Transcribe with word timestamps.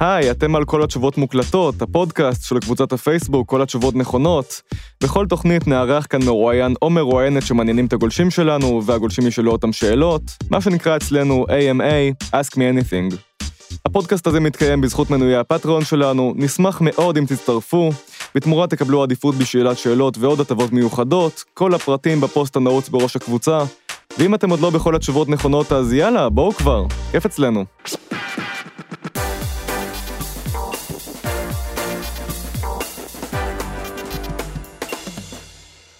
היי, 0.00 0.30
אתם 0.30 0.56
על 0.56 0.64
כל 0.64 0.82
התשובות 0.82 1.18
מוקלטות, 1.18 1.82
הפודקאסט 1.82 2.44
של 2.44 2.58
קבוצת 2.58 2.92
הפייסבוק, 2.92 3.48
כל 3.48 3.62
התשובות 3.62 3.94
נכונות. 3.94 4.62
בכל 5.02 5.26
תוכנית 5.26 5.66
נארח 5.66 6.06
כאן 6.10 6.24
מרואיין 6.24 6.74
או 6.82 6.90
מרואיינת 6.90 7.46
שמעניינים 7.46 7.86
את 7.86 7.92
הגולשים 7.92 8.30
שלנו, 8.30 8.82
והגולשים 8.86 9.26
ישאלו 9.26 9.52
אותם 9.52 9.72
שאלות, 9.72 10.22
מה 10.50 10.60
שנקרא 10.60 10.96
אצלנו 10.96 11.46
AMA, 11.48 12.26
Ask 12.32 12.54
Me 12.54 12.58
Anything. 12.58 13.16
הפודקאסט 13.86 14.26
הזה 14.26 14.40
מתקיים 14.40 14.80
בזכות 14.80 15.10
מנויי 15.10 15.36
הפטריון 15.36 15.84
שלנו, 15.84 16.32
נשמח 16.36 16.78
מאוד 16.80 17.18
אם 17.18 17.24
תצטרפו, 17.26 17.90
בתמורה 18.34 18.66
תקבלו 18.66 19.02
עדיפות 19.02 19.34
בשאלת 19.34 19.78
שאלות 19.78 20.18
ועוד 20.18 20.40
הטבות 20.40 20.72
מיוחדות, 20.72 21.44
כל 21.54 21.74
הפרטים 21.74 22.20
בפוסט 22.20 22.56
הנעוץ 22.56 22.88
בראש 22.88 23.16
הקבוצה, 23.16 23.58
ואם 24.18 24.34
אתם 24.34 24.50
עוד 24.50 24.60
לא 24.60 24.70
בכל 24.70 24.96
התשובות 24.96 25.28
נכונות 25.28 25.72
אז 25.72 25.92
יאללה, 25.92 26.28
בואו 26.28 26.52
כבר, 26.52 26.84
כיף 27.12 27.26
אצלנו. 27.26 27.64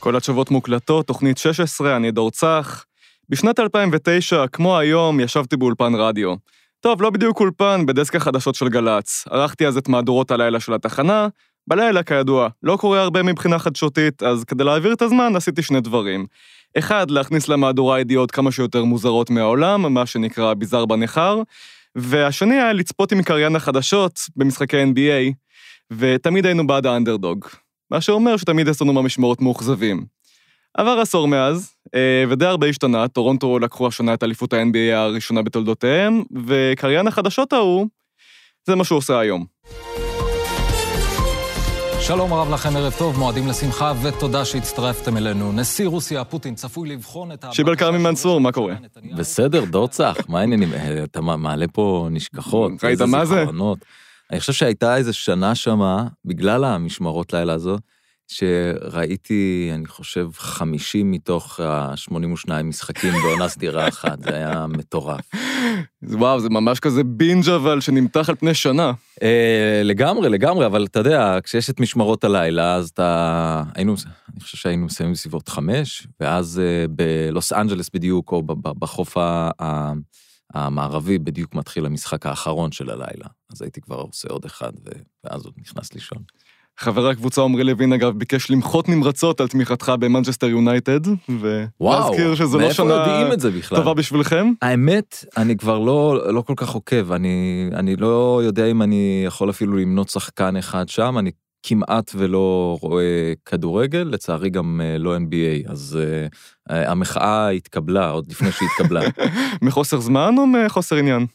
כל 0.05 0.17
התשובות 0.17 0.51
מוקלטות, 0.51 1.07
תוכנית 1.07 1.39
16, 1.39 1.97
אני 1.97 2.11
דור 2.11 2.31
צח. 2.31 2.85
בשנת 3.29 3.61
2009, 3.61 4.45
כמו 4.53 4.79
היום, 4.79 5.21
ישבתי 5.21 5.57
באולפן 5.57 5.95
רדיו. 5.95 6.35
טוב, 6.80 7.03
לא 7.03 7.11
בדיוק 7.11 7.41
אולפן, 7.41 7.87
בדסק 7.87 8.17
החדשות 8.17 8.55
של 8.55 8.69
גל"צ. 8.69 9.25
ערכתי 9.30 9.67
אז 9.67 9.77
את 9.77 9.89
מהדורות 9.89 10.30
הלילה 10.30 10.61
של 10.61 10.75
התחנה. 10.75 11.29
בלילה, 11.67 12.03
כידוע, 12.03 12.49
לא 12.63 12.77
קורה 12.77 13.01
הרבה 13.01 13.23
מבחינה 13.23 13.59
חדשותית, 13.59 14.23
אז 14.23 14.45
כדי 14.45 14.65
להעביר 14.65 14.93
את 14.93 15.03
הזמן 15.03 15.37
עשיתי 15.37 15.63
שני 15.63 15.80
דברים. 15.80 16.27
אחד, 16.79 17.11
להכניס 17.11 17.49
למהדורה 17.49 18.01
ידיעות 18.01 18.30
כמה 18.30 18.52
שיותר 18.52 18.85
מוזרות 18.85 19.30
מהעולם, 19.30 19.95
מה 19.95 20.07
שנקרא 20.07 20.55
ביזאר 20.55 20.87
בניכר, 20.87 21.43
והשני 21.97 22.55
היה 22.55 22.73
לצפות 22.73 23.13
עם 23.13 23.23
קריין 23.23 23.57
החדשות 23.57 24.21
במשחקי 24.37 24.83
NBA, 24.83 25.33
ותמיד 25.91 26.46
היינו 26.46 26.66
בעד 26.66 26.87
האנדרדוג. 26.87 27.46
מה 27.90 28.01
שאומר 28.01 28.37
שתמיד 28.37 28.68
יצאנו 28.68 28.93
מהמשמרות 28.93 29.40
מאוכזבים. 29.40 30.04
עבר 30.74 30.99
עשור 31.01 31.29
מאז, 31.29 31.73
אה, 31.95 32.24
ודי 32.30 32.46
הרבה 32.46 32.66
השתנה, 32.66 33.09
טורונטו 33.09 33.59
לקחו 33.59 33.87
השנה 33.87 34.15
את 34.15 34.23
אליפות 34.23 34.52
ה-NBA 34.52 34.95
הראשונה 34.95 35.43
בתולדותיהם, 35.43 36.23
וקריין 36.46 37.07
החדשות 37.07 37.52
ההוא, 37.52 37.87
זה 38.66 38.74
מה 38.74 38.85
שהוא 38.85 38.99
עושה 38.99 39.18
היום. 39.18 39.45
שלום 42.01 42.35
רב 42.35 42.51
לכם, 42.51 42.77
ערב 42.77 42.95
טוב, 42.99 43.18
מועדים 43.18 43.49
לשמחה, 43.49 43.93
ותודה 44.02 44.45
שהצטרפתם 44.45 45.16
אלינו. 45.16 45.52
נשיא 45.52 45.88
רוסיה, 45.88 46.24
פוטין, 46.24 46.55
צפוי 46.55 46.88
לבחון 46.88 47.32
את 47.32 47.45
ה... 47.45 47.52
שיבל 47.52 47.77
כרמי 47.77 47.99
מנסור, 47.99 48.40
מה 48.40 48.52
קורה? 48.52 48.74
בסדר, 49.16 49.65
דור 49.65 49.88
צח, 49.88 50.16
מה 50.29 50.40
העניינים? 50.40 50.73
אה, 50.73 51.05
אתה 51.05 51.21
מעלה 51.21 51.66
פה 51.73 52.09
נשכחות. 52.10 52.73
ראית 52.85 53.01
מה 53.01 53.24
זה? 53.24 53.45
אני 54.30 54.41
חושב 54.41 54.53
שהייתה 54.53 54.97
איזה 54.97 55.13
שנה 55.13 55.55
שמה, 55.55 56.07
בגלל 56.25 56.65
המשמרות 56.65 57.33
לילה 57.33 57.53
הזו, 57.53 57.79
שראיתי, 58.29 59.71
אני 59.75 59.87
חושב, 59.87 60.29
50 60.35 61.11
מתוך 61.11 61.61
ה-82 61.61 62.63
משחקים 62.65 63.13
בעונה 63.23 63.49
סדירה 63.49 63.89
אחת, 63.89 64.22
זה 64.22 64.34
היה 64.34 64.67
מטורף. 64.67 65.31
וואו, 66.03 66.41
זה 66.41 66.49
ממש 66.49 66.81
כזה 66.81 67.05
בינג' 67.05 67.49
אבל 67.49 67.81
שנמתח 67.81 68.28
על 68.28 68.34
פני 68.34 68.55
שנה. 68.55 68.93
אה, 69.22 69.81
לגמרי, 69.84 70.28
לגמרי, 70.28 70.67
אבל 70.67 70.84
אתה 70.84 71.00
יודע, 71.00 71.39
כשיש 71.45 71.71
את 71.71 71.81
משמרות 71.81 72.25
הלילה, 72.25 72.75
אז 72.75 72.89
אתה... 72.89 73.62
היינו, 73.75 73.95
אני 74.34 74.41
חושב 74.41 74.56
שהיינו 74.59 74.87
מסיימים 74.87 75.15
בסביבות 75.15 75.49
חמש, 75.49 76.06
ואז 76.21 76.62
אה, 76.65 76.87
בלוס 76.89 77.53
אנג'לס 77.53 77.91
בדיוק, 77.95 78.33
או 78.33 78.43
בחוף 78.78 79.17
ה... 79.17 79.50
המערבי 80.55 81.19
בדיוק 81.19 81.55
מתחיל 81.55 81.87
המשחק 81.87 82.27
האחרון 82.27 82.72
של 82.72 82.91
הלילה. 82.91 83.27
אז 83.53 83.62
הייתי 83.62 83.81
כבר 83.81 83.97
עושה 83.97 84.28
עוד 84.28 84.44
אחד, 84.44 84.72
ואז 85.25 85.44
עוד 85.44 85.55
נכנס 85.59 85.94
לישון. 85.94 86.19
חבר 86.78 87.09
הקבוצה 87.09 87.43
עמרי 87.43 87.65
לוין, 87.65 87.93
אגב, 87.93 88.19
ביקש 88.19 88.50
למחות 88.50 88.88
נמרצות 88.88 89.41
על 89.41 89.49
תמיכתך 89.49 89.93
במנצ'סטר 89.99 90.47
יונייטד, 90.47 91.01
ולהזכיר 91.28 92.34
שזו 92.34 92.59
לא 92.59 92.73
שנה 92.73 93.05
טובה 93.77 93.95
בשבילכם. 93.95 94.53
האמת, 94.62 95.25
אני 95.37 95.56
כבר 95.56 95.78
לא, 95.78 96.33
לא 96.33 96.41
כל 96.41 96.55
כך 96.57 96.71
עוקב, 96.71 97.12
אני, 97.12 97.69
אני 97.73 97.97
לא 97.97 98.41
יודע 98.45 98.67
אם 98.67 98.83
אני 98.83 99.23
יכול 99.27 99.51
אפילו 99.51 99.77
למנות 99.77 100.09
שחקן 100.09 100.57
אחד 100.57 100.89
שם, 100.89 101.19
אני 101.19 101.31
כמעט 101.67 102.11
ולא 102.15 102.79
רואה 102.81 103.33
כדורגל, 103.45 104.09
לצערי 104.11 104.51
גם 104.51 104.81
אה, 104.85 104.99
לא 104.99 105.17
NBA, 105.17 105.71
אז 105.71 105.99
uh, 106.01 106.73
המחאה 106.73 107.49
התקבלה 107.49 108.11
עוד 108.11 108.31
לפני 108.31 108.49
שהתקבלה. 108.53 109.01
מחוסר 109.63 110.01
זמן 110.01 110.35
או 110.39 110.47
מחוסר 110.47 110.97
עניין? 110.97 111.27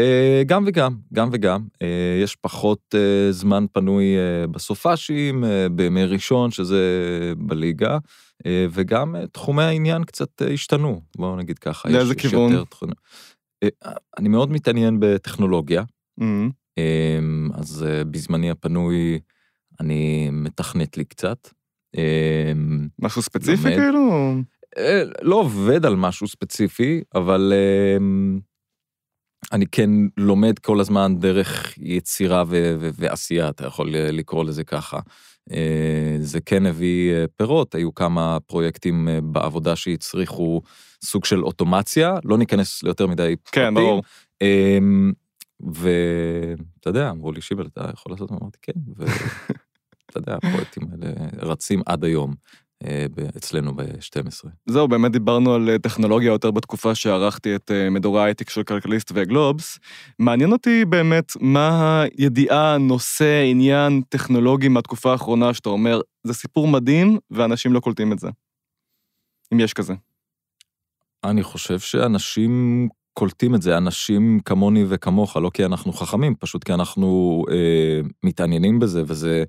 Uh, 0.00 0.44
גם 0.46 0.64
וגם, 0.66 0.96
גם 1.12 1.28
וגם. 1.32 1.60
Uh, 1.74 1.86
יש 2.22 2.36
פחות 2.36 2.94
uh, 2.94 3.32
זמן 3.32 3.64
פנוי 3.72 4.04
uh, 4.04 4.46
בסופאשים, 4.50 5.44
uh, 5.44 5.46
בימי 5.72 6.04
ראשון, 6.04 6.50
שזה 6.50 6.82
בליגה, 7.38 7.98
uh, 8.42 8.46
וגם 8.70 9.16
uh, 9.16 9.26
תחומי 9.32 9.62
העניין 9.62 10.04
קצת 10.04 10.42
uh, 10.42 10.52
השתנו, 10.52 11.00
בואו 11.16 11.36
נגיד 11.36 11.58
ככה. 11.58 11.88
לאיזה 11.88 12.14
כיוון? 12.14 12.64
תחומ... 12.64 12.90
Uh, 13.64 13.68
אני 14.18 14.28
מאוד 14.28 14.50
מתעניין 14.52 14.96
בטכנולוגיה, 15.00 15.82
mm-hmm. 16.20 16.50
uh, 16.78 17.60
אז 17.60 17.86
uh, 17.88 18.04
בזמני 18.04 18.50
הפנוי 18.50 19.18
אני 19.80 20.28
מתכנת 20.32 20.96
לי 20.96 21.04
קצת. 21.04 21.48
אמ, 21.96 22.88
משהו 22.98 23.22
ספציפי 23.22 23.62
לומד. 23.62 23.76
כאילו? 23.76 24.34
אה, 24.78 25.02
לא 25.22 25.36
עובד 25.36 25.86
על 25.86 25.96
משהו 25.96 26.28
ספציפי, 26.28 27.02
אבל 27.14 27.52
אמ, 27.96 28.40
אני 29.52 29.66
כן 29.66 29.90
לומד 30.16 30.58
כל 30.58 30.80
הזמן 30.80 31.16
דרך 31.18 31.78
יצירה 31.78 32.44
ו- 32.46 32.74
ו- 32.80 32.90
ועשייה, 32.94 33.48
אתה 33.48 33.66
יכול 33.66 33.90
לקרוא 33.94 34.44
לזה 34.44 34.64
ככה. 34.64 34.98
אה, 35.52 36.16
זה 36.20 36.40
כן 36.40 36.66
הביא 36.66 37.12
אה, 37.12 37.24
פירות, 37.36 37.74
היו 37.74 37.94
כמה 37.94 38.38
פרויקטים 38.40 39.08
בעבודה 39.22 39.76
שהצריכו 39.76 40.62
סוג 41.04 41.24
של 41.24 41.44
אוטומציה, 41.44 42.14
לא 42.24 42.38
ניכנס 42.38 42.82
ליותר 42.82 43.06
מדי 43.06 43.36
פרטים. 43.42 43.62
כן, 43.62 43.74
ברור. 43.74 44.02
ואתה 45.62 46.90
יודע, 46.90 47.10
אמרו 47.10 47.32
לי, 47.32 47.40
שיבל, 47.40 47.66
אתה 47.66 47.90
יכול 47.92 48.12
לעשות? 48.12 48.32
אמרתי, 48.32 48.58
כן. 48.62 48.72
אתה 50.10 50.18
יודע, 50.18 50.34
הפרויקטים 50.34 50.82
האלה 50.92 51.12
רצים 51.42 51.82
עד 51.86 52.04
היום. 52.04 52.34
אה, 52.84 53.06
אצלנו 53.36 53.76
ב-12. 53.76 54.48
זהו, 54.66 54.88
באמת 54.88 55.12
דיברנו 55.12 55.54
על 55.54 55.70
אה, 55.70 55.78
טכנולוגיה 55.78 56.32
יותר 56.32 56.50
בתקופה 56.50 56.94
שערכתי 56.94 57.56
את 57.56 57.70
אה, 57.70 57.90
מדורי 57.90 58.20
ההייטק 58.20 58.50
של 58.50 58.62
כלכליסט 58.62 59.12
וגלובס. 59.14 59.78
מעניין 60.18 60.52
אותי 60.52 60.84
באמת 60.84 61.32
מה 61.40 62.02
הידיעה, 62.02 62.78
נושא, 62.78 63.42
עניין 63.50 64.02
טכנולוגי 64.08 64.68
מהתקופה 64.68 65.12
האחרונה 65.12 65.54
שאתה 65.54 65.68
אומר, 65.68 66.00
זה 66.24 66.34
סיפור 66.34 66.68
מדהים 66.68 67.18
ואנשים 67.30 67.72
לא 67.72 67.80
קולטים 67.80 68.12
את 68.12 68.18
זה. 68.18 68.28
אם 69.52 69.60
יש 69.60 69.72
כזה. 69.72 69.94
אני 71.24 71.42
חושב 71.42 71.78
שאנשים 71.78 72.88
קולטים 73.14 73.54
את 73.54 73.62
זה, 73.62 73.76
אנשים 73.76 74.40
כמוני 74.44 74.84
וכמוך, 74.88 75.36
לא 75.36 75.50
כי 75.54 75.64
אנחנו 75.64 75.92
חכמים, 75.92 76.34
פשוט 76.34 76.64
כי 76.64 76.74
אנחנו 76.74 77.44
אה, 77.50 78.00
מתעניינים 78.22 78.78
בזה, 78.78 79.02
וזה... 79.06 79.44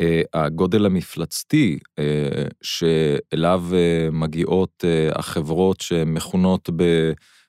אה, 0.00 0.22
הגודל 0.34 0.86
המפלצתי 0.86 1.78
אה, 1.98 2.44
שאליו 2.62 3.64
אה, 3.74 4.08
מגיעות 4.12 4.84
החברות 5.12 5.80
שמכונות 5.80 6.70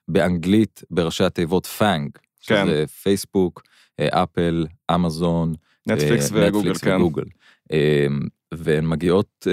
באנגלית 0.08 0.82
בראשי 0.90 1.24
התיבות 1.24 1.66
פאנג, 1.66 2.10
כן. 2.46 2.66
שזה 2.66 2.84
פייסבוק, 3.02 3.62
אפל, 4.00 4.66
אמזון, 4.94 5.54
נטפליקס 5.86 6.30
וגוגל, 6.32 6.74
כן. 6.74 6.96
וגוגל. 6.96 7.24
והן 8.54 8.86
מגיעות 8.86 9.46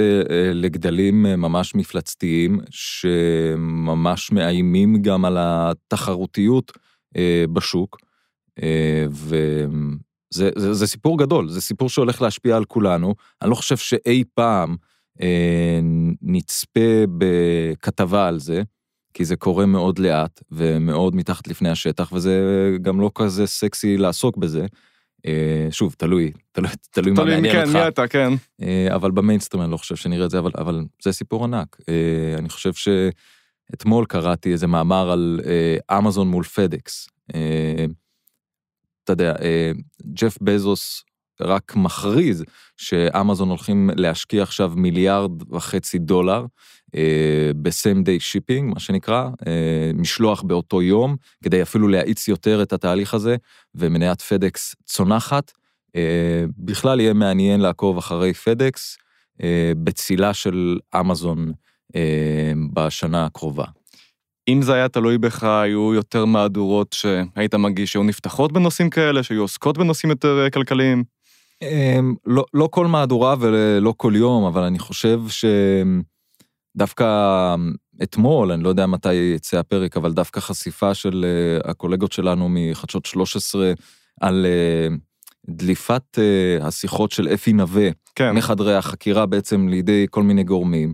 לגדלים 0.53 1.23
ממש 1.23 1.75
מפלצתיים, 1.75 2.59
שממש 2.69 4.31
מאיימים 4.31 5.01
גם 5.01 5.25
על 5.25 5.37
התחרותיות 5.39 6.71
בשוק, 7.53 7.97
זה, 10.35 10.49
זה, 10.57 10.73
זה 10.73 10.87
סיפור 10.87 11.17
גדול, 11.17 11.49
זה 11.49 11.61
סיפור 11.61 11.89
שהולך 11.89 12.21
להשפיע 12.21 12.57
על 12.57 12.65
כולנו. 12.65 13.15
אני 13.41 13.49
לא 13.49 13.55
חושב 13.55 13.77
שאי 13.77 14.23
פעם 14.33 14.75
אה, 15.21 15.79
נצפה 16.21 17.03
בכתבה 17.17 18.27
על 18.27 18.39
זה, 18.39 18.61
כי 19.13 19.25
זה 19.25 19.35
קורה 19.35 19.65
מאוד 19.65 19.99
לאט 19.99 20.43
ומאוד 20.51 21.15
מתחת 21.15 21.47
לפני 21.47 21.69
השטח, 21.69 22.11
וזה 22.11 22.41
גם 22.81 23.01
לא 23.01 23.11
כזה 23.15 23.47
סקסי 23.47 23.97
לעסוק 23.97 24.37
בזה. 24.37 24.65
אה, 25.25 25.67
שוב, 25.71 25.95
תלוי, 25.97 26.31
תלוי, 26.51 26.69
תלוי 26.91 27.11
מה 27.11 27.23
מעניין 27.23 27.43
כן, 27.43 27.59
אותך. 27.59 27.69
תלוי 27.69 27.83
מי 27.83 27.87
אתה, 27.87 28.07
כן. 28.07 28.33
אה, 28.61 28.95
אבל 28.95 29.11
במיינסטרים 29.11 29.63
אני 29.63 29.71
לא 29.71 29.77
חושב 29.77 29.95
שנראה 29.95 30.25
את 30.25 30.29
זה, 30.29 30.39
אבל, 30.39 30.51
אבל 30.57 30.83
זה 31.03 31.11
סיפור 31.11 31.43
ענק. 31.43 31.77
אה, 31.89 32.35
אני 32.37 32.49
חושב 32.49 32.71
שאתמול 32.73 34.05
קראתי 34.05 34.51
איזה 34.51 34.67
מאמר 34.67 35.11
על 35.11 35.39
אמזון 35.91 36.27
מול 36.27 36.43
פדקס. 36.43 37.07
אתה 39.03 39.13
יודע, 39.13 39.33
ג'ף 40.13 40.37
בזוס 40.41 41.03
רק 41.41 41.75
מכריז 41.75 42.43
שאמזון 42.77 43.49
הולכים 43.49 43.89
להשקיע 43.95 44.43
עכשיו 44.43 44.73
מיליארד 44.75 45.53
וחצי 45.53 45.97
דולר 45.97 46.45
ב 47.61 47.69
same 47.69 48.03
day 48.03 48.19
shipping, 48.19 48.73
מה 48.73 48.79
שנקרא, 48.79 49.29
משלוח 49.93 50.41
באותו 50.41 50.81
יום, 50.81 51.15
כדי 51.43 51.61
אפילו 51.61 51.87
להאיץ 51.87 52.27
יותר 52.27 52.61
את 52.61 52.73
התהליך 52.73 53.13
הזה, 53.13 53.35
ומניית 53.75 54.21
פדקס 54.21 54.75
צונחת. 54.85 55.51
בכלל 56.57 56.99
יהיה 56.99 57.13
מעניין 57.13 57.61
לעקוב 57.61 57.97
אחרי 57.97 58.33
פדקס 58.33 58.97
בצילה 59.83 60.33
של 60.33 60.79
אמזון 60.99 61.51
בשנה 62.73 63.25
הקרובה. 63.25 63.65
אם 64.47 64.61
זה 64.61 64.73
היה 64.73 64.89
תלוי 64.89 65.17
בך, 65.17 65.43
היו 65.43 65.93
יותר 65.93 66.25
מהדורות 66.25 66.93
שהיית 66.93 67.55
מגיש, 67.55 67.91
שהיו 67.91 68.03
נפתחות 68.03 68.51
בנושאים 68.51 68.89
כאלה, 68.89 69.23
שהיו 69.23 69.41
עוסקות 69.41 69.77
בנושאים 69.77 70.09
יותר 70.09 70.47
כלכליים? 70.53 71.03
לא, 72.25 72.45
לא 72.53 72.69
כל 72.71 72.87
מהדורה 72.87 73.35
ולא 73.39 73.93
כל 73.97 74.13
יום, 74.15 74.43
אבל 74.43 74.63
אני 74.63 74.79
חושב 74.79 75.21
שדווקא 76.75 77.55
אתמול, 78.03 78.51
אני 78.51 78.63
לא 78.63 78.69
יודע 78.69 78.85
מתי 78.85 79.13
יצא 79.13 79.59
הפרק, 79.59 79.97
אבל 79.97 80.13
דווקא 80.13 80.39
חשיפה 80.39 80.93
של 80.93 81.25
אה, 81.25 81.71
הקולגות 81.71 82.11
שלנו 82.11 82.47
מחדשות 82.49 83.05
13 83.05 83.73
על 84.21 84.45
אה, 84.45 84.95
דליפת 85.49 86.19
אה, 86.19 86.67
השיחות 86.67 87.11
של 87.11 87.27
אפי 87.27 87.53
נווה, 87.53 87.89
כן. 88.15 88.31
מחדרי 88.31 88.75
החקירה 88.75 89.25
בעצם 89.25 89.67
לידי 89.67 90.05
כל 90.09 90.23
מיני 90.23 90.43
גורמים. 90.43 90.93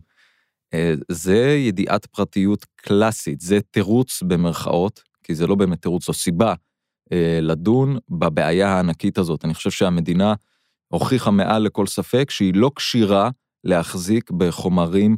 זה 1.10 1.56
ידיעת 1.68 2.06
פרטיות 2.06 2.66
קלאסית, 2.76 3.42
זה 3.42 3.60
תירוץ 3.72 4.24
במרכאות, 4.24 5.02
כי 5.24 5.36
זה 5.36 5.48
לא 5.48 5.56
באמת 5.56 5.82
תירוץ, 5.82 6.06
זו 6.06 6.14
סיבה 6.14 6.54
לדון 7.42 7.98
בבעיה 8.10 8.70
הענקית 8.70 9.18
הזאת. 9.18 9.46
אני 9.46 9.54
חושב 9.54 9.72
שהמדינה 9.72 10.34
הוכיחה 10.88 11.32
מעל 11.32 11.64
לכל 11.64 11.88
ספק 11.88 12.32
שהיא 12.32 12.54
לא 12.56 12.72
כשירה 12.76 13.30
להחזיק 13.64 14.32
בחומרים 14.32 15.16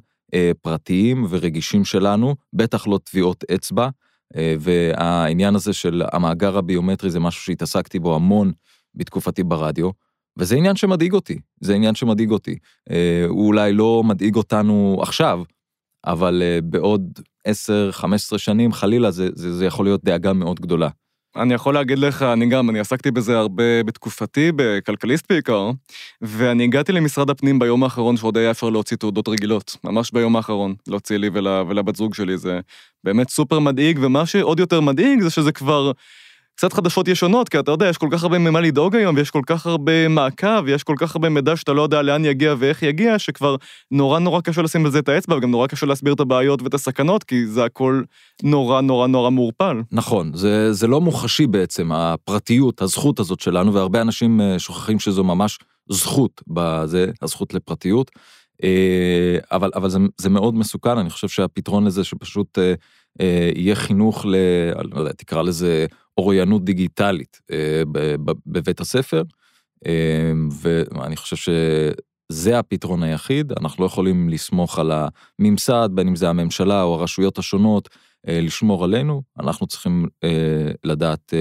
פרטיים 0.62 1.26
ורגישים 1.30 1.86
שלנו, 1.86 2.36
בטח 2.54 2.88
לא 2.88 3.00
טביעות 3.04 3.44
אצבע, 3.54 3.90
אה, 4.36 4.56
והעניין 4.60 5.56
הזה 5.56 5.74
של 5.74 6.02
המאגר 6.12 6.58
הביומטרי 6.58 7.10
זה 7.10 7.20
משהו 7.20 7.44
שהתעסקתי 7.44 8.00
בו 8.00 8.16
המון 8.16 8.52
בתקופתי 8.96 9.44
ברדיו, 9.44 9.90
וזה 10.38 10.56
עניין 10.56 10.76
שמדאיג 10.76 11.14
אותי, 11.14 11.40
זה 11.62 11.76
עניין 11.76 11.96
שמדאיג 11.96 12.32
אותי. 12.32 12.58
אה, 12.92 13.26
הוא 13.28 13.48
אולי 13.48 13.74
לא 13.74 14.04
מדאיג 14.06 14.36
אותנו 14.36 15.00
עכשיו, 15.02 15.44
אבל 16.06 16.42
אה, 16.46 16.62
בעוד 16.62 17.20
10-15 17.48 18.38
שנים 18.38 18.74
חלילה 18.74 19.12
זה, 19.12 19.30
זה, 19.34 19.54
זה 19.54 19.66
יכול 19.66 19.86
להיות 19.86 20.04
דאגה 20.04 20.34
מאוד 20.34 20.60
גדולה. 20.60 20.90
אני 21.36 21.54
יכול 21.54 21.74
להגיד 21.74 22.00
לך, 22.00 22.22
אני 22.22 22.46
גם, 22.50 22.70
אני 22.70 22.80
עסקתי 22.80 23.12
בזה 23.12 23.38
הרבה 23.38 23.84
בתקופתי, 23.84 24.52
בכלכליסט 24.56 25.26
בעיקר, 25.32 25.72
ואני 26.22 26.64
הגעתי 26.64 26.92
למשרד 26.92 27.30
הפנים 27.30 27.60
ביום 27.60 27.84
האחרון 27.84 28.18
שעוד 28.18 28.38
היה 28.38 28.52
אפשר 28.52 28.70
להוציא 28.70 28.98
תעודות 28.98 29.28
רגילות, 29.28 29.78
ממש 29.84 30.12
ביום 30.12 30.36
האחרון, 30.36 30.76
להוציא 30.88 31.18
לי 31.18 31.30
ול, 31.34 31.48
ולבת 31.48 31.96
זוג 31.96 32.14
שלי, 32.14 32.38
זה 32.38 32.60
באמת 33.04 33.30
סופר 33.30 33.60
מדאיג, 33.60 34.00
ומה 34.02 34.26
שעוד 34.26 34.60
יותר 34.60 34.82
מדאיג 34.82 35.22
זה 35.22 35.30
שזה 35.30 35.52
כבר... 35.52 35.92
קצת 36.56 36.74
חדשות 36.74 37.08
ישונות, 37.08 37.50
כי 37.50 37.60
אתה 37.60 37.72
יודע, 37.72 37.90
יש 37.90 37.98
כל 37.98 38.08
כך 38.12 38.24
הרבה 38.24 38.40
ממה 38.40 38.62
לדאוג 38.62 38.96
היום, 38.96 39.16
ויש 39.16 39.32
כל 39.32 39.42
כך 39.46 39.66
הרבה 39.66 40.08
מעקב, 40.08 40.64
ויש 40.66 40.84
כל 40.84 40.96
כך 40.98 41.16
הרבה 41.16 41.30
מידע 41.30 41.56
שאתה 41.56 41.74
לא 41.74 41.82
יודע 41.82 42.02
לאן 42.02 42.26
יגיע 42.26 42.56
ואיך 42.58 42.84
יגיע, 42.84 43.20
שכבר 43.20 43.56
נורא 43.92 44.20
נורא 44.20 44.42
קשה 44.42 44.62
לשים 44.62 44.84
בזה 44.84 45.00
את 45.00 45.10
האצבע, 45.10 45.36
וגם 45.36 45.52
נורא 45.52 45.68
קשה 45.68 45.86
להסביר 45.86 46.14
את 46.14 46.20
הבעיות 46.20 46.62
ואת 46.62 46.74
הסכנות, 46.74 47.24
כי 47.24 47.48
זה 47.48 47.66
הכל 47.66 48.02
נורא 48.44 48.82
נורא 48.82 49.08
נורא 49.08 49.30
מעורפל. 49.30 49.82
נכון, 49.92 50.32
זה, 50.34 50.74
זה 50.74 50.88
לא 50.88 51.02
מוחשי 51.02 51.48
בעצם, 51.48 51.92
הפרטיות, 51.92 52.82
הזכות 52.82 53.20
הזאת 53.20 53.40
שלנו, 53.40 53.74
והרבה 53.74 54.02
אנשים 54.02 54.42
אה, 54.42 54.60
שוכחים 54.60 55.00
שזו 55.00 55.24
ממש 55.24 55.60
זכות 55.90 56.42
בזה, 56.48 57.12
הזכות 57.22 57.54
לפרטיות. 57.54 58.12
אה, 58.64 59.38
אבל, 59.52 59.72
אבל 59.76 59.90
זה, 59.90 60.00
זה 60.18 60.30
מאוד 60.30 60.56
מסוכן, 60.56 60.98
אני 60.98 61.10
חושב 61.10 61.28
שהפתרון 61.28 61.86
לזה 61.86 62.04
שפשוט 62.04 62.60
אה, 62.60 62.74
יהיה 63.56 63.76
חינוך 63.76 64.26
ל... 64.26 64.36
לא 64.94 65.00
יודע, 65.00 65.12
תקרא 65.12 65.42
לזה 65.42 65.86
אוריינות 66.18 66.66
דיגיטלית 66.66 67.42
אה, 67.52 67.84
בבית 68.46 68.80
הספר, 68.80 69.24
אה, 69.86 70.32
ואני 70.62 71.16
חושב 71.16 71.36
שזה 71.36 72.60
הפתרון 72.60 73.04
היחיד, 73.04 73.52
אנחנו 73.52 73.84
לא 73.84 73.88
יכולים 73.88 74.30
לסמוך 74.30 74.80
על 74.80 74.92
הממסד, 75.40 75.90
בין 75.92 76.08
אם 76.08 76.16
זה 76.16 76.30
הממשלה 76.30 76.84
או 76.84 76.94
הרשויות 76.94 77.38
השונות, 77.38 77.90
אה, 78.28 78.40
לשמור 78.42 78.84
עלינו, 78.84 79.22
אנחנו 79.40 79.68
צריכים 79.68 80.06
לדעת 80.84 81.34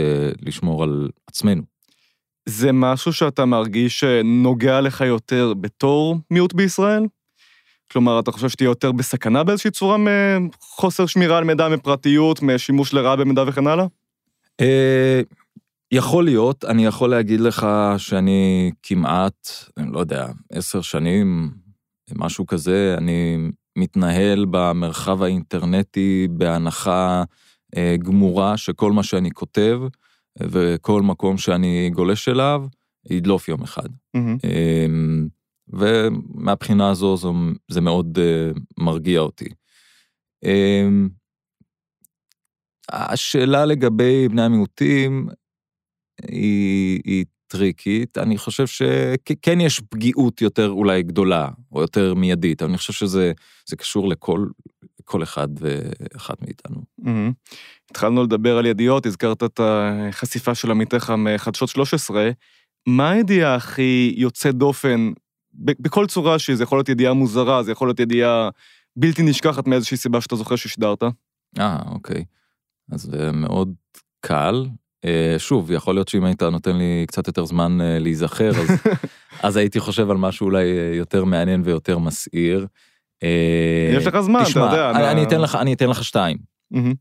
לשמור 0.42 0.82
על 0.82 1.08
עצמנו. 1.26 1.62
זה 2.48 2.72
משהו 2.72 3.12
שאתה 3.12 3.44
מרגיש 3.44 4.00
שנוגע 4.00 4.80
לך 4.80 5.00
יותר 5.00 5.52
בתור 5.60 6.16
מיעוט 6.30 6.52
בישראל? 6.52 7.06
כלומר, 7.92 8.20
אתה 8.20 8.32
חושב 8.32 8.48
שתהיה 8.48 8.66
יותר 8.66 8.92
בסכנה 8.92 9.44
באיזושהי 9.44 9.70
צורה 9.70 9.96
מחוסר 10.40 11.06
שמירה 11.06 11.38
על 11.38 11.44
מידע, 11.44 11.68
מפרטיות, 11.68 12.42
משימוש 12.42 12.94
לרעה 12.94 13.16
במידע 13.16 13.44
וכן 13.46 13.66
הלאה? 13.66 13.86
אה, 14.60 15.20
יכול 15.92 16.24
להיות, 16.24 16.64
אני 16.64 16.86
יכול 16.86 17.10
להגיד 17.10 17.40
לך 17.40 17.66
שאני 17.98 18.70
כמעט, 18.82 19.48
אני 19.76 19.92
לא 19.92 20.00
יודע, 20.00 20.26
עשר 20.52 20.80
שנים, 20.80 21.50
משהו 22.14 22.46
כזה, 22.46 22.94
אני 22.98 23.38
מתנהל 23.78 24.46
במרחב 24.50 25.22
האינטרנטי 25.22 26.28
בהנחה 26.30 27.24
אה, 27.76 27.96
גמורה 27.98 28.56
שכל 28.56 28.92
מה 28.92 29.02
שאני 29.02 29.30
כותב 29.30 29.80
וכל 30.40 31.02
מקום 31.02 31.38
שאני 31.38 31.90
גולש 31.94 32.28
אליו, 32.28 32.64
ידלוף 33.10 33.48
יום 33.48 33.62
אחד. 33.62 33.88
Mm-hmm. 34.16 34.46
ומהבחינה 35.72 36.90
הזו 36.90 37.16
זו, 37.16 37.34
זה 37.70 37.80
מאוד 37.80 38.18
uh, 38.18 38.60
מרגיע 38.78 39.20
אותי. 39.20 39.48
Um, 40.44 41.08
השאלה 42.90 43.64
לגבי 43.64 44.28
בני 44.28 44.42
המיעוטים 44.42 45.28
היא, 46.22 47.00
היא 47.04 47.24
טריקית, 47.46 48.18
אני 48.18 48.38
חושב 48.38 48.66
שכן 48.66 49.60
יש 49.60 49.80
פגיעות 49.80 50.40
יותר 50.40 50.68
אולי 50.70 51.02
גדולה, 51.02 51.48
או 51.72 51.80
יותר 51.80 52.14
מיידית, 52.14 52.62
אבל 52.62 52.70
אני 52.70 52.78
חושב 52.78 52.92
שזה 52.92 53.32
קשור 53.76 54.08
לכל 54.08 54.46
כל 55.04 55.22
אחד 55.22 55.48
ואחת 55.60 56.42
מאיתנו. 56.42 56.82
Mm-hmm. 57.00 57.54
התחלנו 57.90 58.22
לדבר 58.22 58.58
על 58.58 58.66
ידיעות, 58.66 59.06
הזכרת 59.06 59.42
את 59.42 59.60
החשיפה 59.62 60.54
של 60.54 60.70
עמיתך 60.70 61.12
מחדשות 61.18 61.68
13. 61.68 62.30
מה 62.88 63.10
הידיעה 63.10 63.54
הכי 63.54 64.14
יוצאת 64.16 64.54
דופן, 64.54 65.12
בכל 65.54 66.06
צורה 66.06 66.38
שהיא, 66.38 66.56
זה 66.56 66.62
יכול 66.62 66.78
להיות 66.78 66.88
ידיעה 66.88 67.12
מוזרה, 67.12 67.62
זה 67.62 67.72
יכול 67.72 67.88
להיות 67.88 68.00
ידיעה 68.00 68.48
בלתי 68.96 69.22
נשכחת 69.22 69.66
מאיזושהי 69.66 69.96
סיבה 69.96 70.20
שאתה 70.20 70.36
זוכר 70.36 70.56
ששידרת? 70.56 71.02
אה, 71.58 71.78
אוקיי. 71.86 72.24
אז 72.92 73.00
זה 73.00 73.32
מאוד 73.32 73.74
קל. 74.20 74.66
אה, 75.04 75.34
שוב, 75.38 75.70
יכול 75.70 75.94
להיות 75.94 76.08
שאם 76.08 76.24
היית 76.24 76.42
נותן 76.42 76.76
לי 76.76 77.04
קצת 77.08 77.26
יותר 77.26 77.44
זמן 77.44 77.80
אה, 77.80 77.98
להיזכר, 77.98 78.50
אז, 78.50 78.68
אז 79.46 79.56
הייתי 79.56 79.80
חושב 79.80 80.10
על 80.10 80.16
משהו 80.16 80.46
אולי 80.46 80.78
אה, 80.78 80.94
יותר 80.94 81.24
מעניין 81.24 81.62
ויותר 81.64 81.98
מסעיר. 81.98 82.66
יש 83.96 84.06
לך 84.06 84.20
זמן, 84.20 84.44
תשמע, 84.44 84.66
אתה 84.66 84.74
יודע. 84.74 84.90
אני, 84.90 85.10
אני, 85.10 85.22
אתן 85.22 85.40
לך, 85.40 85.54
אני 85.54 85.72
אתן 85.72 85.88
לך 85.88 86.04
שתיים. 86.04 86.36
Mm-hmm. 86.74 86.94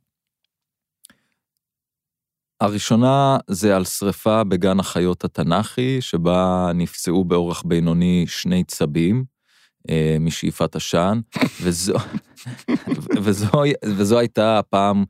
הראשונה 2.62 3.38
זה 3.48 3.76
על 3.76 3.86
שריפה 3.86 4.44
בגן 4.44 4.80
החיות 4.80 5.24
התנ"כי, 5.24 6.02
שבה 6.02 6.72
נפצעו 6.76 7.24
באורח 7.26 7.64
בינוני 7.66 8.26
שני 8.28 8.64
צבים 8.64 9.24
משאיפת 10.20 10.76
עשן, 10.76 11.20
וזו, 11.62 11.94
וזו, 13.24 13.48
וזו 13.86 14.20
הייתה 14.20 14.60
הפעם 14.60 15.04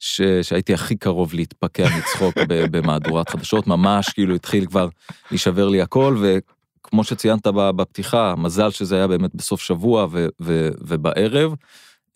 ש... 0.00 0.22
שהייתי 0.42 0.74
הכי 0.74 0.96
קרוב 0.96 1.34
להתפקע 1.34 1.88
מצחוק 1.98 2.34
במהדורת 2.48 3.28
חדשות, 3.28 3.66
ממש 3.66 4.08
כאילו 4.08 4.34
התחיל 4.34 4.66
כבר 4.66 4.88
להישבר 5.30 5.68
לי 5.68 5.82
הכל, 5.82 6.16
וכמו 6.20 7.04
שציינת 7.04 7.46
בפתיחה, 7.46 8.34
מזל 8.36 8.70
שזה 8.70 8.96
היה 8.96 9.06
באמת 9.06 9.34
בסוף 9.34 9.60
שבוע 9.60 10.06
ו... 10.10 10.26
ו... 10.40 10.68
ובערב. 10.80 11.54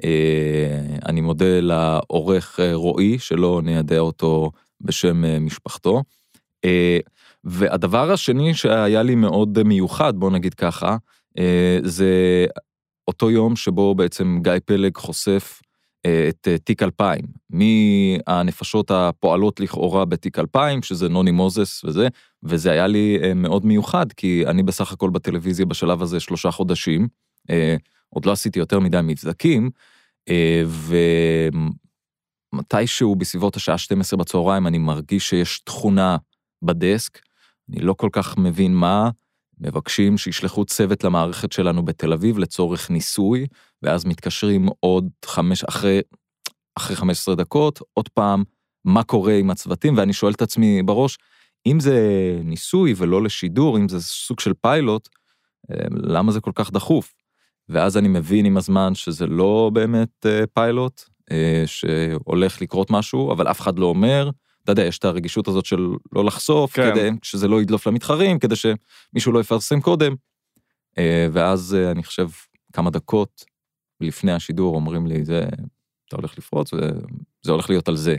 אה, 0.05 0.97
אני 1.07 1.21
מודה 1.21 1.61
לעורך 1.61 2.61
אה, 2.61 2.75
רועי, 2.75 3.19
שלא 3.19 3.61
ניידע 3.65 3.99
אותו 3.99 4.51
בשם 4.85 5.25
אה, 5.25 5.39
משפחתו. 5.41 6.03
והדבר 7.45 8.13
השני 8.13 8.55
שהיה 8.55 9.03
לי 9.03 9.15
מאוד 9.15 9.63
מיוחד, 9.63 10.17
בוא 10.17 10.31
נגיד 10.31 10.55
ככה, 10.55 10.97
זה 11.83 12.47
אותו 13.09 13.31
יום 13.31 13.57
שבו 13.57 13.95
בעצם 13.95 14.39
גיא 14.43 14.53
פלג 14.65 14.97
חושף 14.97 15.61
את 16.29 16.49
אה, 16.49 16.59
תיק 16.59 16.83
2000, 16.83 17.21
מהנפשות 17.51 18.91
הפועלות 18.91 19.61
לכאורה 19.61 20.05
בתיק 20.05 20.39
2000, 20.39 20.83
שזה 20.83 21.09
נוני 21.09 21.31
מוזס 21.31 21.85
וזה, 21.85 22.09
וזה 22.43 22.71
היה 22.71 22.87
לי 22.87 23.19
אה, 23.23 23.35
מאוד 23.35 23.67
מיוחד, 23.67 24.13
כי 24.13 24.45
אני 24.47 24.63
בסך 24.63 24.93
הכל 24.93 25.11
בטלוויזיה 25.11 25.67
בשלב 25.67 26.03
הזה 26.03 26.21
שלושה 26.21 26.51
חודשים, 26.51 27.09
אה, 27.51 27.77
עוד 28.09 28.27
לא 28.27 28.33
עשיתי 28.33 28.59
יותר 28.59 28.81
מדי 28.81 29.01
מבזקים, 29.03 29.71
ומתישהו 32.55 33.17
בסביבות 33.17 33.57
השעה 33.57 33.79
12 33.79 34.19
בצהריים 34.19 34.67
אני 34.67 34.79
מרגיש 34.79 35.29
שיש 35.29 35.61
תכונה 35.61 36.17
בדסק, 36.63 37.19
אני 37.71 37.81
לא 37.81 37.95
כל 37.95 38.09
כך 38.13 38.39
מבין 38.39 38.75
מה, 38.75 39.11
מבקשים 39.61 40.19
שישלחו 40.19 40.65
צוות 40.65 41.05
למערכת 41.05 41.53
שלנו 41.53 41.85
בתל 41.85 42.13
אביב 42.13 42.39
לצורך 42.39 42.91
ניסוי, 42.91 43.47
ואז 43.83 44.05
מתקשרים 44.05 44.69
עוד 44.81 45.09
חמש, 45.25 45.65
אחרי, 45.65 46.01
אחרי 46.77 46.97
15 46.97 47.35
דקות, 47.35 47.81
עוד 47.93 48.09
פעם, 48.09 48.45
מה 48.85 49.03
קורה 49.03 49.35
עם 49.35 49.51
הצוותים, 49.51 49.97
ואני 49.97 50.13
שואל 50.13 50.33
את 50.33 50.43
עצמי 50.43 50.83
בראש, 50.83 51.19
אם 51.67 51.81
זה 51.81 51.99
ניסוי 52.45 52.95
ולא 52.97 53.23
לשידור, 53.23 53.79
אם 53.79 53.89
זה 53.89 54.01
סוג 54.03 54.41
של 54.41 54.53
פיילוט, 54.61 55.09
אה, 55.71 55.87
למה 55.91 56.33
זה 56.33 56.41
כל 56.41 56.53
כך 56.55 56.71
דחוף? 56.73 57.15
ואז 57.69 57.97
אני 57.97 58.09
מבין 58.09 58.47
עם 58.47 58.57
הזמן 58.57 58.95
שזה 58.95 59.27
לא 59.27 59.71
באמת 59.75 60.27
אה, 60.27 60.47
פיילוט, 60.55 61.05
שהולך 61.67 62.63
לקרות 62.63 62.91
משהו, 62.91 63.33
אבל 63.33 63.51
אף 63.51 63.61
אחד 63.61 63.79
לא 63.79 63.87
אומר. 63.87 64.31
אתה 64.65 64.73
יודע, 64.73 64.85
יש 64.85 64.99
את 64.99 65.05
הרגישות 65.05 65.49
הזאת 65.49 65.65
של 65.65 65.89
לא 66.13 66.25
לחשוף, 66.25 66.73
כן. 66.73 66.91
כדי 66.91 67.11
שזה 67.23 67.49
לא 67.49 67.63
ידלוף 67.63 67.87
למתחרים, 67.87 68.39
כדי 68.39 68.55
שמישהו 68.57 69.33
לא 69.33 69.41
יפרסם 69.41 69.81
קודם. 69.81 70.15
ואז 71.33 71.77
אני 71.91 72.03
חושב 72.03 72.29
כמה 72.73 72.91
דקות 72.91 73.45
לפני 74.01 74.33
השידור 74.33 74.75
אומרים 74.75 75.07
לי, 75.07 75.25
זה, 75.25 75.45
אתה 76.09 76.17
הולך 76.17 76.39
לפרוץ 76.39 76.73
וזה 76.73 77.53
הולך 77.53 77.71
להיות 77.71 77.89
על 77.89 77.97
זה. 77.97 78.17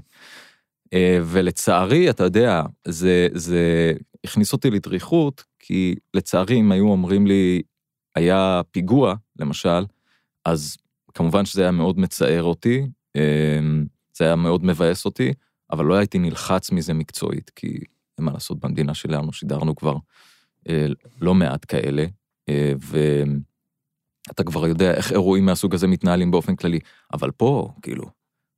ולצערי, 1.24 2.10
אתה 2.10 2.24
יודע, 2.24 2.62
זה, 2.88 3.28
זה 3.34 3.94
הכניס 4.24 4.54
אותי 4.54 4.70
לדריכות, 4.70 5.44
כי 5.60 5.96
לצערי 6.14 6.60
אם 6.60 6.72
היו 6.72 6.88
אומרים 6.88 7.28
לי, 7.28 7.62
היה 8.16 8.62
פיגוע, 8.72 9.16
למשל, 9.40 9.86
אז 10.46 10.78
כמובן 11.16 11.46
שזה 11.46 11.62
היה 11.62 11.72
מאוד 11.72 12.00
מצער 12.00 12.44
אותי, 12.44 12.88
אמ, 13.16 13.86
זה 14.18 14.26
היה 14.26 14.36
מאוד 14.36 14.66
מבאס 14.66 15.06
אותי, 15.06 15.34
אבל 15.72 15.86
לא 15.86 15.94
הייתי 15.94 16.20
נלחץ 16.20 16.72
מזה 16.72 16.94
מקצועית, 16.94 17.52
כי 17.56 17.68
אין 18.18 18.26
מה 18.26 18.32
לעשות, 18.32 18.60
במדינה 18.60 18.94
שלנו 18.94 19.34
שידרנו 19.34 19.76
כבר 19.76 19.96
אה, 20.70 20.88
לא 21.22 21.34
מעט 21.34 21.66
כאלה, 21.68 22.06
אה, 22.50 22.74
ואתה 22.80 24.44
כבר 24.44 24.68
יודע 24.68 24.94
איך 24.94 25.12
אירועים 25.12 25.46
מהסוג 25.46 25.74
הזה 25.74 25.88
מתנהלים 25.88 26.32
באופן 26.32 26.56
כללי, 26.56 26.80
אבל 27.14 27.32
פה, 27.32 27.70
כאילו, 27.82 28.06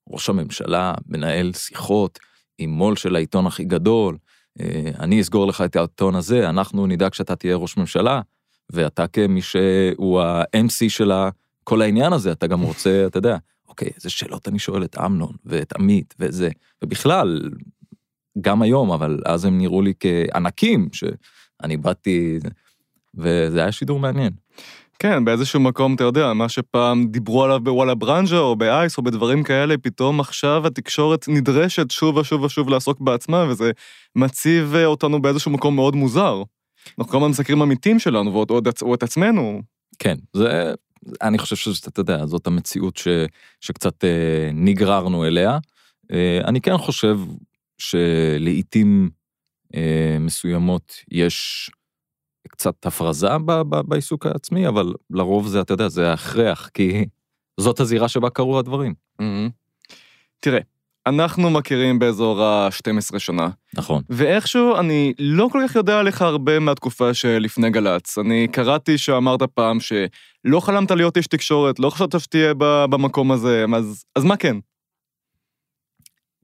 ראש 0.10 0.30
הממשלה 0.30 0.94
מנהל 1.06 1.54
שיחות 1.54 2.20
עם 2.58 2.70
מו"ל 2.70 2.96
של 2.96 3.16
העיתון 3.16 3.48
הכי 3.48 3.64
גדול, 3.64 4.18
אה, 4.60 4.92
אני 5.00 5.22
אסגור 5.22 5.48
לך 5.48 5.62
את 5.62 5.76
העיתון 5.76 6.16
הזה, 6.16 6.50
אנחנו 6.50 6.88
נדאג 6.88 7.14
שאתה 7.14 7.36
תהיה 7.36 7.56
ראש 7.56 7.78
ממשלה, 7.78 8.22
ואתה 8.70 9.08
כמי 9.08 9.42
שהוא 9.42 10.22
ה-MC 10.22 10.90
של 10.90 11.12
כל 11.68 11.82
העניין 11.82 12.14
הזה, 12.14 12.32
אתה 12.32 12.48
גם 12.48 12.62
רוצה, 12.62 13.04
אתה 13.08 13.18
יודע, 13.18 13.38
אוקיי, 13.68 13.90
איזה 13.96 14.10
שאלות 14.10 14.48
אני 14.48 14.60
שואל 14.60 14.84
את 14.84 14.98
אמנון 15.06 15.32
ואת 15.46 15.74
עמית 15.80 16.16
וזה, 16.20 16.50
ובכלל, 16.84 17.50
גם 18.42 18.62
היום, 18.62 18.92
אבל 18.92 19.20
אז 19.26 19.46
הם 19.46 19.58
נראו 19.58 19.82
לי 19.82 19.94
כענקים, 20.00 20.90
שאני 20.94 21.78
באתי, 21.78 22.40
וזה 23.16 23.62
היה 23.62 23.72
שידור 23.72 24.00
מעניין. 24.00 24.34
כן, 25.00 25.26
באיזשהו 25.26 25.60
מקום, 25.60 25.96
אתה 25.96 26.04
יודע, 26.04 26.34
מה 26.34 26.50
שפעם 26.50 27.08
דיברו 27.08 27.44
עליו 27.44 27.60
בוואלה 27.60 27.96
ברנז'ה 27.96 28.38
או 28.38 28.56
באייס 28.56 28.98
או 28.98 29.04
בדברים 29.04 29.44
כאלה, 29.44 29.78
פתאום 29.78 30.20
עכשיו 30.20 30.68
התקשורת 30.68 31.28
נדרשת 31.28 31.92
שוב 31.92 32.18
ושוב 32.18 32.42
ושוב 32.42 32.70
לעסוק 32.70 33.02
בעצמה, 33.02 33.46
וזה 33.50 33.72
מציב 34.16 34.76
אותנו 34.86 35.22
באיזשהו 35.22 35.52
מקום 35.52 35.76
מאוד 35.76 35.96
מוזר. 35.96 36.44
אנחנו 37.00 37.12
כל 37.12 37.18
הזמן 37.18 37.30
מסקרים 37.30 37.62
עמיתים 37.62 38.00
שלנו 38.00 38.34
ועוד 38.34 38.50
עוד, 38.50 38.68
עוד 38.82 38.98
את 38.98 39.04
עצמנו. 39.04 39.62
כן, 40.00 40.16
זה, 40.34 40.74
אני 41.22 41.38
חושב 41.38 41.56
שאתה 41.56 42.00
יודע, 42.00 42.26
זאת 42.26 42.48
המציאות 42.48 42.98
ש, 42.98 43.08
שקצת 43.62 44.04
אה, 44.04 44.50
נגררנו 44.54 45.26
אליה. 45.26 45.58
אה, 46.12 46.42
אני 46.46 46.62
כן 46.62 46.78
חושב 46.78 47.20
שלעיתים 47.78 49.10
אה, 49.76 50.18
מסוימות 50.20 50.94
יש 51.12 51.70
קצת 52.48 52.86
הפרזה 52.86 53.38
ב, 53.46 53.52
ב, 53.52 53.82
בעיסוק 53.82 54.26
העצמי, 54.26 54.68
אבל 54.68 54.94
לרוב 55.10 55.48
זה, 55.48 55.62
אתה 55.62 55.74
יודע, 55.74 55.88
זה 55.88 56.10
ההכרח, 56.10 56.70
כי 56.74 57.06
זאת 57.60 57.80
הזירה 57.80 58.08
שבה 58.08 58.30
קרו 58.30 58.60
הדברים. 58.60 58.94
Mm-hmm. 59.22 59.52
תראה, 60.40 60.60
אנחנו 61.08 61.50
מכירים 61.50 62.00
באזור 62.00 62.44
ה-12 62.44 63.20
שנה. 63.20 63.50
נכון. 63.76 64.04
ואיכשהו 64.10 64.76
אני 64.76 65.14
לא 65.20 65.50
כל 65.52 65.60
כך 65.68 65.76
יודע 65.76 66.00
עליך 66.00 66.22
הרבה 66.22 66.60
מהתקופה 66.60 67.14
שלפני 67.14 67.70
גל"צ. 67.70 68.18
אני 68.18 68.48
קראתי 68.52 68.98
שאמרת 68.98 69.44
פעם 69.44 69.78
שלא 69.80 70.60
חלמת 70.60 70.92
להיות 70.92 71.18
איש 71.18 71.28
תקשורת, 71.28 71.80
לא 71.80 71.90
חשבת 71.90 72.20
שתהיה 72.20 72.54
במקום 72.90 73.32
הזה, 73.32 73.66
אז, 73.76 74.04
אז 74.16 74.24
מה 74.24 74.38
כן? 74.38 74.58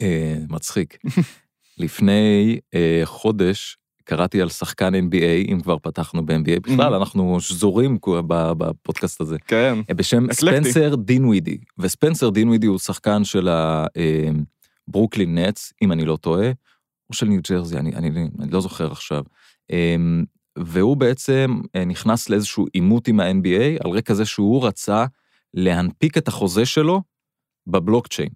אה, 0.01 0.35
מצחיק. 0.49 0.97
לפני 1.77 2.59
אה, 2.75 3.01
חודש 3.05 3.77
קראתי 4.03 4.41
על 4.41 4.49
שחקן 4.49 4.93
NBA, 4.95 5.51
אם 5.51 5.59
כבר 5.61 5.77
פתחנו 5.81 6.25
ב-NBA, 6.25 6.59
בכלל 6.59 6.93
אנחנו 6.93 7.37
שזורים 7.39 7.97
בפודקאסט 8.31 9.21
הזה. 9.21 9.37
כן. 9.47 9.79
בשם 9.95 10.23
אקלקטי. 10.29 10.71
ספנסר 10.71 10.95
דינווידי, 10.95 11.57
וספנסר 11.77 12.29
דינווידי 12.29 12.67
הוא 12.67 12.79
שחקן 12.79 13.23
של 13.23 13.49
הברוקלין 13.51 14.52
אה, 14.95 15.25
נטס, 15.27 15.73
אם 15.81 15.91
אני 15.91 16.05
לא 16.05 16.15
טועה, 16.15 16.51
או 17.09 17.13
של 17.13 17.25
ניו 17.25 17.41
ג'רזי, 17.49 17.77
אני, 17.77 17.95
אני, 17.95 18.09
אני 18.39 18.51
לא 18.51 18.61
זוכר 18.61 18.91
עכשיו. 18.91 19.23
אמ, 19.71 20.23
והוא 20.57 20.97
בעצם 20.97 21.61
אה, 21.75 21.85
נכנס 21.85 22.29
לאיזשהו 22.29 22.65
עימות 22.73 23.07
עם 23.07 23.19
ה-NBA, 23.19 23.85
על 23.85 23.91
רקע 23.91 24.13
זה 24.13 24.25
שהוא 24.25 24.67
רצה 24.67 25.05
להנפיק 25.53 26.17
את 26.17 26.27
החוזה 26.27 26.65
שלו 26.65 27.01
בבלוקצ'יין. 27.67 28.29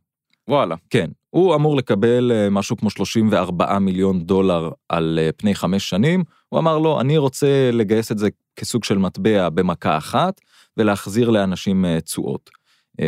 וואלה. 0.47 0.75
כן, 0.89 1.09
הוא 1.29 1.55
אמור 1.55 1.77
לקבל 1.77 2.31
אה, 2.31 2.49
משהו 2.49 2.77
כמו 2.77 2.89
34 2.89 3.79
מיליון 3.79 4.21
דולר 4.23 4.71
על 4.89 5.19
אה, 5.21 5.29
פני 5.37 5.55
חמש 5.55 5.89
שנים, 5.89 6.23
הוא 6.49 6.59
אמר 6.59 6.77
לו, 6.77 7.01
אני 7.01 7.17
רוצה 7.17 7.69
לגייס 7.73 8.11
את 8.11 8.17
זה 8.17 8.29
כסוג 8.55 8.83
של 8.83 8.97
מטבע 8.97 9.49
במכה 9.49 9.97
אחת, 9.97 10.41
ולהחזיר 10.77 11.29
לאנשים 11.29 11.85
תשואות. 11.99 12.49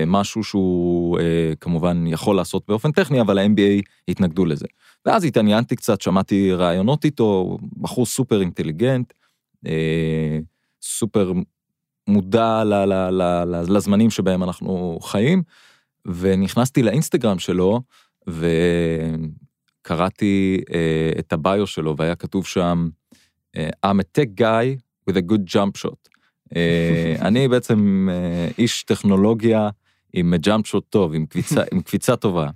משהו 0.08 0.44
שהוא 0.44 1.20
כמובן 1.60 2.08
יכול 2.08 2.36
לעשות 2.36 2.64
באופן 2.68 2.92
טכני, 2.92 3.22
אבל 3.22 3.38
ה-MBA 3.38 3.82
התנגדו 4.08 4.46
לזה. 4.46 4.66
ואז 5.06 5.24
התעניינתי 5.24 5.76
קצת, 5.76 6.02
שמעתי 6.02 6.52
ראיונות 6.54 7.06
איתו, 7.06 7.58
בחור 7.78 8.06
סופר 8.06 8.42
אינטליגנט, 8.42 9.14
סופר 10.82 11.32
מודע 12.08 12.64
לזמנים 13.68 14.10
שבהם 14.10 14.44
אנחנו 14.44 15.00
חיים, 15.02 15.44
ונכנסתי 16.06 16.84
לאינסטגרם 16.84 17.40
שלו, 17.40 17.82
וקראתי 19.88 20.62
uh, 20.62 21.20
את 21.20 21.34
הביו 21.34 21.68
שלו, 21.68 21.96
והיה 21.98 22.16
כתוב 22.16 22.46
שם, 22.46 22.90
I'm 23.58 24.00
a 24.00 24.18
tech 24.18 24.40
guy 24.42 24.78
with 25.10 25.16
a 25.16 25.22
good 25.22 25.46
jump 25.56 25.78
shot. 25.78 26.10
Uh, 26.50 26.52
אני 27.22 27.48
בעצם 27.48 28.10
uh, 28.10 28.54
איש 28.58 28.84
טכנולוגיה 28.84 29.70
עם 30.14 30.36
ג'אמפ 30.36 30.68
שוט 30.68 30.86
טוב, 30.90 31.14
עם 31.14 31.26
קביצה, 31.26 31.62
עם 31.72 31.82
קפיצה 31.82 32.16
טובה. 32.16 32.50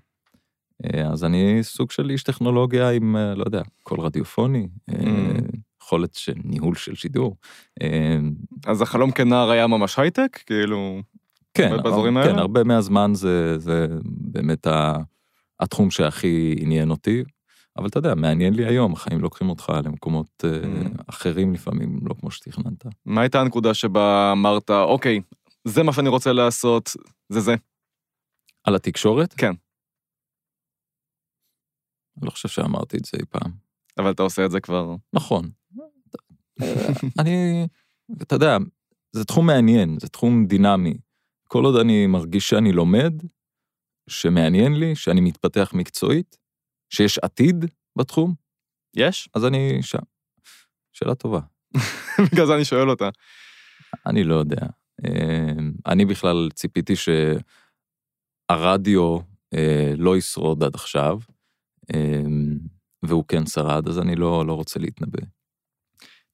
Uh, 0.83 0.97
אז 0.97 1.23
אני 1.23 1.59
סוג 1.61 1.91
של 1.91 2.09
איש 2.09 2.23
טכנולוגיה 2.23 2.89
עם, 2.89 3.15
uh, 3.15 3.37
לא 3.37 3.43
יודע, 3.45 3.61
קול 3.83 3.99
רדיופוני, 3.99 4.67
uh, 4.91 4.93
יכולת 5.81 6.13
של 6.13 6.33
ניהול 6.43 6.75
של 6.75 6.95
שידור. 6.95 7.35
אז 8.65 8.81
החלום 8.81 9.11
כנער 9.11 9.49
היה 9.49 9.67
ממש 9.67 9.99
הייטק? 9.99 10.39
כאילו... 10.45 11.01
כן, 11.53 11.75
כן, 12.23 12.39
הרבה 12.39 12.63
מהזמן 12.63 13.11
זה, 13.13 13.57
זה 13.57 13.87
באמת 14.05 14.67
ה... 14.67 14.97
התחום 15.59 15.91
שהכי 15.91 16.55
עניין 16.59 16.89
אותי, 16.89 17.23
אבל 17.77 17.87
אתה 17.87 17.97
יודע, 17.97 18.15
מעניין 18.15 18.53
לי 18.53 18.65
היום, 18.65 18.93
החיים 18.93 19.21
לוקחים 19.21 19.49
אותך 19.49 19.71
למקומות 19.85 20.43
mm. 20.43 21.03
אחרים 21.07 21.53
לפעמים, 21.53 21.99
לא 22.03 22.15
כמו 22.19 22.31
שתכננת. 22.31 22.85
מה 23.05 23.21
הייתה 23.21 23.41
הנקודה 23.41 23.73
שבה 23.73 24.31
אמרת, 24.31 24.69
אוקיי, 24.69 25.19
זה 25.67 25.83
מה 25.83 25.93
שאני 25.93 26.09
רוצה 26.09 26.33
לעשות, 26.33 26.89
זה 27.29 27.39
זה? 27.39 27.53
על 28.63 28.75
התקשורת? 28.75 29.33
כן. 29.33 29.51
אני 32.17 32.25
לא 32.25 32.31
חושב 32.31 32.49
שאמרתי 32.49 32.97
את 32.97 33.05
זה 33.05 33.17
אי 33.19 33.25
פעם. 33.25 33.51
אבל 33.97 34.11
אתה 34.11 34.23
עושה 34.23 34.45
את 34.45 34.51
זה 34.51 34.59
כבר... 34.59 34.95
נכון. 35.13 35.51
אני, 37.19 37.67
אתה 38.21 38.35
יודע, 38.35 38.57
זה 39.11 39.25
תחום 39.25 39.47
מעניין, 39.47 39.97
זה 39.99 40.09
תחום 40.09 40.45
דינמי. 40.45 40.93
כל 41.47 41.65
עוד 41.65 41.75
אני 41.81 42.07
מרגיש 42.07 42.49
שאני 42.49 42.71
לומד, 42.71 43.13
שמעניין 44.09 44.73
לי, 44.73 44.95
שאני 44.95 45.21
מתפתח 45.21 45.71
מקצועית, 45.73 46.37
שיש 46.89 47.19
עתיד 47.19 47.65
בתחום. 47.97 48.33
יש? 48.95 49.29
אז 49.35 49.45
אני 49.45 49.83
שם. 49.83 50.03
שאלה 50.93 51.15
טובה. 51.15 51.39
בגלל 52.31 52.45
זה 52.45 52.55
אני 52.55 52.65
שואל 52.65 52.89
אותה. 52.89 53.09
אני 54.05 54.23
לא 54.23 54.35
יודע. 54.35 54.65
אמ, 55.05 55.71
אני 55.85 56.05
בכלל 56.05 56.49
ציפיתי 56.53 56.93
שהרדיו 58.49 59.17
אה, 59.53 59.93
לא 59.97 60.17
ישרוד 60.17 60.63
עד 60.63 60.75
עכשיו, 60.75 61.19
אמ, 61.93 62.57
והוא 63.03 63.23
כן 63.27 63.45
שרד, 63.45 63.87
אז 63.87 63.99
אני 63.99 64.15
לא, 64.15 64.45
לא 64.45 64.53
רוצה 64.53 64.79
להתנבא. 64.79 65.19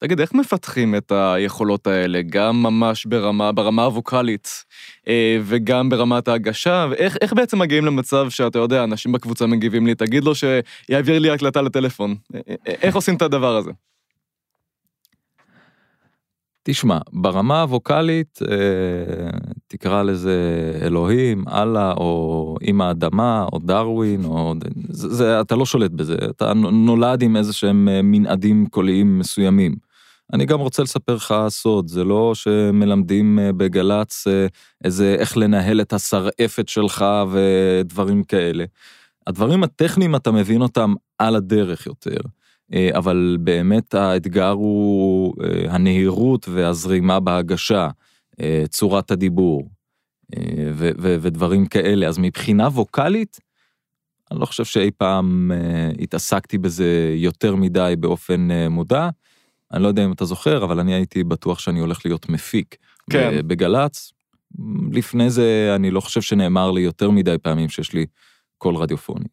תגיד, 0.04 0.20
איך 0.20 0.34
מפתחים 0.34 0.96
את 0.96 1.12
היכולות 1.12 1.88
האלה, 1.88 2.22
גם 2.22 2.64
ממש 2.64 3.06
ברמה, 3.06 3.52
ברמה 3.52 3.84
הווקאלית 3.84 4.66
אה, 5.08 5.38
וגם 5.44 5.90
ברמת 5.90 6.28
ההגשה, 6.28 6.88
ואיך 6.92 7.34
בעצם 7.34 7.60
מגיעים 7.60 7.86
למצב 7.86 8.30
שאתה 8.30 8.60
יודע, 8.60 8.84
אנשים 8.84 9.12
בקבוצה 9.12 9.48
מגיבים 9.48 9.88
לי, 9.88 9.96
תגיד 9.96 10.24
לו 10.24 10.34
שיעביר 10.36 11.20
לי 11.20 11.30
הקלטה 11.30 11.62
לטלפון. 11.62 12.16
איך 12.66 12.96
עושים 12.96 13.16
את 13.16 13.22
הדבר 13.22 13.56
הזה? 13.56 13.72
תשמע, 16.64 16.98
ברמה 17.14 17.62
הווקאלית, 17.62 18.40
אה, 18.52 18.58
תקרא 19.68 20.04
לזה 20.04 20.38
אלוהים, 20.82 21.44
אללה, 21.48 21.92
או 21.92 22.56
עם 22.62 22.82
האדמה, 22.82 23.46
או 23.54 23.60
דרווין, 23.60 24.26
או... 24.26 24.54
זה, 24.90 25.10
זה, 25.10 25.42
אתה 25.42 25.56
לא 25.56 25.66
שולט 25.66 25.92
בזה, 25.92 26.16
אתה 26.30 26.54
נולד 26.54 27.22
עם 27.22 27.36
איזה 27.36 27.54
שהם 27.54 27.90
אה, 27.90 28.02
מנעדים 28.02 28.66
קוליים 28.70 29.20
מסוימים. 29.20 29.76
אני 30.34 30.46
גם 30.46 30.60
רוצה 30.60 30.84
לספר 30.84 31.16
לך 31.16 31.34
סוד, 31.50 31.88
זה 31.88 32.04
לא 32.04 32.36
שמלמדים 32.36 33.40
אה, 33.40 33.54
בגל"צ 33.54 34.28
אה, 34.28 34.48
איזה 34.84 35.16
איך 35.20 35.38
לנהל 35.38 35.82
את 35.82 35.94
השרעפת 35.94 36.70
שלך 36.70 37.06
ודברים 37.32 38.24
כאלה. 38.24 38.66
הדברים 39.28 39.64
הטכניים 39.64 40.16
אתה 40.16 40.32
מבין 40.32 40.62
אותם 40.62 40.94
על 41.18 41.36
הדרך 41.36 41.86
יותר. 41.86 42.20
אה, 42.74 42.90
אבל 42.94 43.38
באמת 43.40 43.94
האתגר 43.94 44.50
הוא 44.50 45.34
אה, 45.44 45.74
הנהירות 45.74 46.50
והזרימה 46.50 47.20
בהגשה, 47.20 47.90
אה, 48.40 48.64
צורת 48.70 49.12
הדיבור 49.12 49.70
ו- 50.74 50.92
ו- 51.00 51.16
ודברים 51.22 51.66
כאלה. 51.66 52.08
אז 52.08 52.18
מבחינה 52.18 52.68
ווקאלית, 52.68 53.40
אני 54.32 54.40
לא 54.40 54.46
חושב 54.46 54.66
שאי 54.66 54.92
פעם 54.92 55.52
התעסקתי 56.00 56.58
בזה 56.58 57.14
יותר 57.16 57.56
מדי 57.56 57.94
באופן 58.00 58.48
מודע. 58.70 59.10
אני 59.74 59.84
לא 59.84 59.88
יודע 59.88 60.06
אם 60.06 60.12
אתה 60.12 60.26
זוכר, 60.26 60.64
אבל 60.64 60.80
אני 60.80 60.94
הייתי 60.94 61.24
בטוח 61.24 61.60
שאני 61.60 61.80
הולך 61.80 62.06
להיות 62.06 62.30
מפיק 62.30 62.76
כן. 63.10 63.48
בגל"צ. 63.48 64.12
לפני 64.92 65.30
זה 65.30 65.74
אני 65.76 65.92
לא 65.92 66.00
חושב 66.02 66.22
שנאמר 66.22 66.72
לי 66.72 66.82
יותר 66.82 67.10
מדי 67.10 67.36
פעמים 67.42 67.70
שיש 67.70 67.94
לי 67.94 68.06
קול 68.58 68.76
רדיופוני. 68.76 69.28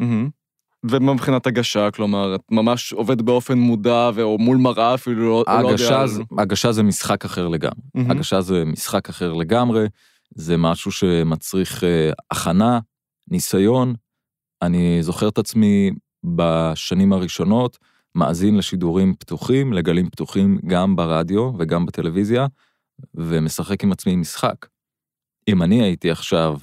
Mm-hmm. 0.00 0.43
ומה 0.90 1.14
מבחינת 1.14 1.46
הגשה, 1.46 1.90
כלומר, 1.90 2.34
את 2.34 2.40
ממש 2.50 2.92
עובד 2.92 3.22
באופן 3.22 3.58
מודע 3.58 4.10
או 4.22 4.38
מול 4.38 4.56
מראה 4.56 4.94
אפילו, 4.94 5.44
לא, 5.46 5.62
לא 5.62 5.68
יודע... 5.68 6.06
זה, 6.06 6.22
הגשה 6.38 6.72
זה 6.72 6.82
משחק 6.82 7.24
אחר 7.24 7.48
לגמרי. 7.48 7.74
Mm-hmm. 7.96 8.10
הגשה 8.10 8.40
זה 8.40 8.64
משחק 8.64 9.08
אחר 9.08 9.32
לגמרי, 9.32 9.86
זה 10.34 10.56
משהו 10.56 10.92
שמצריך 10.92 11.80
uh, 11.80 11.86
הכנה, 12.30 12.80
ניסיון. 13.28 13.94
אני 14.62 15.02
זוכר 15.02 15.28
את 15.28 15.38
עצמי 15.38 15.90
בשנים 16.24 17.12
הראשונות, 17.12 17.78
מאזין 18.14 18.56
לשידורים 18.56 19.14
פתוחים, 19.14 19.72
לגלים 19.72 20.10
פתוחים 20.10 20.58
גם 20.66 20.96
ברדיו 20.96 21.52
וגם 21.58 21.86
בטלוויזיה, 21.86 22.46
ומשחק 23.14 23.84
עם 23.84 23.92
עצמי 23.92 24.16
משחק. 24.16 24.66
אם 25.48 25.62
אני 25.62 25.82
הייתי 25.82 26.10
עכשיו 26.10 26.56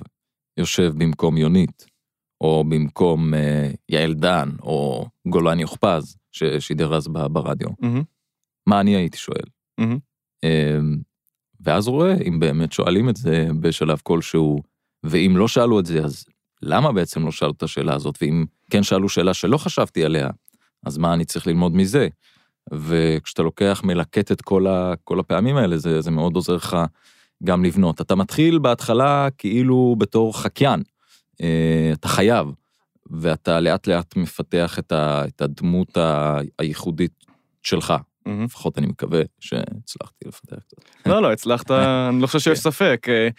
יושב 0.57 0.93
במקום 0.97 1.37
יונית, 1.37 1.90
או 2.41 2.63
במקום 2.69 3.33
אה, 3.33 3.71
יעל 3.89 4.13
דן, 4.13 4.50
או 4.62 5.05
גולן 5.27 5.60
יוכפז, 5.60 6.17
ששידר 6.31 6.95
אז 6.95 7.07
ברדיו. 7.07 7.67
Mm-hmm. 7.67 8.03
מה 8.67 8.79
אני 8.79 8.95
הייתי 8.95 9.17
שואל? 9.17 9.45
Mm-hmm. 9.81 10.00
אה, 10.43 10.79
ואז 11.62 11.88
רואה 11.88 12.15
אם 12.27 12.39
באמת 12.39 12.71
שואלים 12.71 13.10
את 13.10 13.15
זה 13.15 13.48
בשלב 13.60 14.00
כלשהו, 14.03 14.62
ואם 15.03 15.33
לא 15.38 15.48
שאלו 15.48 15.79
את 15.79 15.86
זה, 15.86 16.03
אז 16.03 16.25
למה 16.62 16.91
בעצם 16.91 17.25
לא 17.25 17.31
שאלו 17.31 17.51
את 17.51 17.63
השאלה 17.63 17.95
הזאת? 17.95 18.17
ואם 18.21 18.45
כן 18.69 18.83
שאלו 18.83 19.10
שאלה 19.10 19.33
שלא 19.33 19.57
חשבתי 19.57 20.05
עליה, 20.05 20.29
אז 20.86 20.98
מה 20.98 21.13
אני 21.13 21.25
צריך 21.25 21.48
ללמוד 21.48 21.75
מזה? 21.75 22.07
וכשאתה 22.74 23.43
לוקח, 23.43 23.81
מלקט 23.83 24.31
את 24.31 24.41
כל, 24.41 24.67
ה, 24.67 24.93
כל 25.03 25.19
הפעמים 25.19 25.57
האלה, 25.57 25.77
זה, 25.77 26.01
זה 26.01 26.12
מאוד 26.12 26.36
עוזר 26.36 26.55
לך 26.55 26.77
גם 27.43 27.63
לבנות. 27.63 28.01
אתה 28.01 28.15
מתחיל 28.15 28.60
בהתחלה 28.60 29.27
כאילו 29.38 29.95
בתור 29.98 30.41
חקיין. 30.41 30.83
אה, 31.41 31.91
אתה 31.93 32.07
חייב, 32.07 32.48
ואתה 33.12 33.60
לאט 33.60 33.88
לאט 33.88 34.15
מפתח 34.15 34.79
את, 34.79 34.91
ה, 34.91 35.25
את 35.25 35.41
הדמות 35.41 35.98
ה, 35.98 36.38
הייחודית 36.60 37.25
שלך. 37.63 37.93
Mm-hmm. 37.93 38.31
לפחות 38.45 38.77
אני 38.77 38.88
מקווה 38.88 39.21
שהצלחתי 39.39 40.27
לפתח 40.27 40.57
את 40.57 40.69
זה. 40.69 41.10
לא, 41.10 41.21
לא, 41.21 41.31
הצלחת, 41.31 41.71
אני 41.71 42.21
לא 42.21 42.27
חושב 42.27 42.39
שיש 42.39 42.60
כן. 42.60 42.71
ספק. 42.71 43.05
אה, 43.10 43.29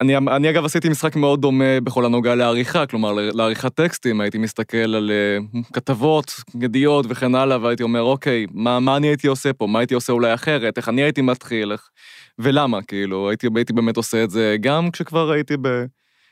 אני, 0.00 0.16
אני 0.16 0.50
אגב 0.50 0.64
עשיתי 0.64 0.88
משחק 0.88 1.16
מאוד 1.16 1.40
דומה 1.40 1.80
בכל 1.84 2.04
הנוגע 2.04 2.34
לעריכה, 2.34 2.86
כלומר 2.86 3.12
לעריכת 3.12 3.74
טקסטים, 3.74 4.20
הייתי 4.20 4.38
מסתכל 4.38 4.76
על 4.76 5.10
uh, 5.54 5.72
כתבות, 5.72 6.32
ידיעות 6.60 7.06
וכן 7.08 7.34
הלאה, 7.34 7.62
והייתי 7.62 7.82
אומר, 7.82 8.02
אוקיי, 8.02 8.46
מה, 8.52 8.80
מה 8.80 8.96
אני 8.96 9.06
הייתי 9.06 9.26
עושה 9.26 9.52
פה? 9.52 9.66
מה 9.66 9.78
הייתי 9.78 9.94
עושה 9.94 10.12
אולי 10.12 10.34
אחרת? 10.34 10.76
איך 10.76 10.88
אני 10.88 11.02
הייתי 11.02 11.22
מתחיל? 11.22 11.72
איך... 11.72 11.88
ולמה? 12.38 12.82
כאילו, 12.82 13.28
הייתי, 13.28 13.48
הייתי 13.56 13.72
באמת 13.72 13.96
עושה 13.96 14.24
את 14.24 14.30
זה 14.30 14.56
גם 14.60 14.90
כשכבר 14.90 15.30
הייתי 15.30 15.54
ב... 15.62 15.84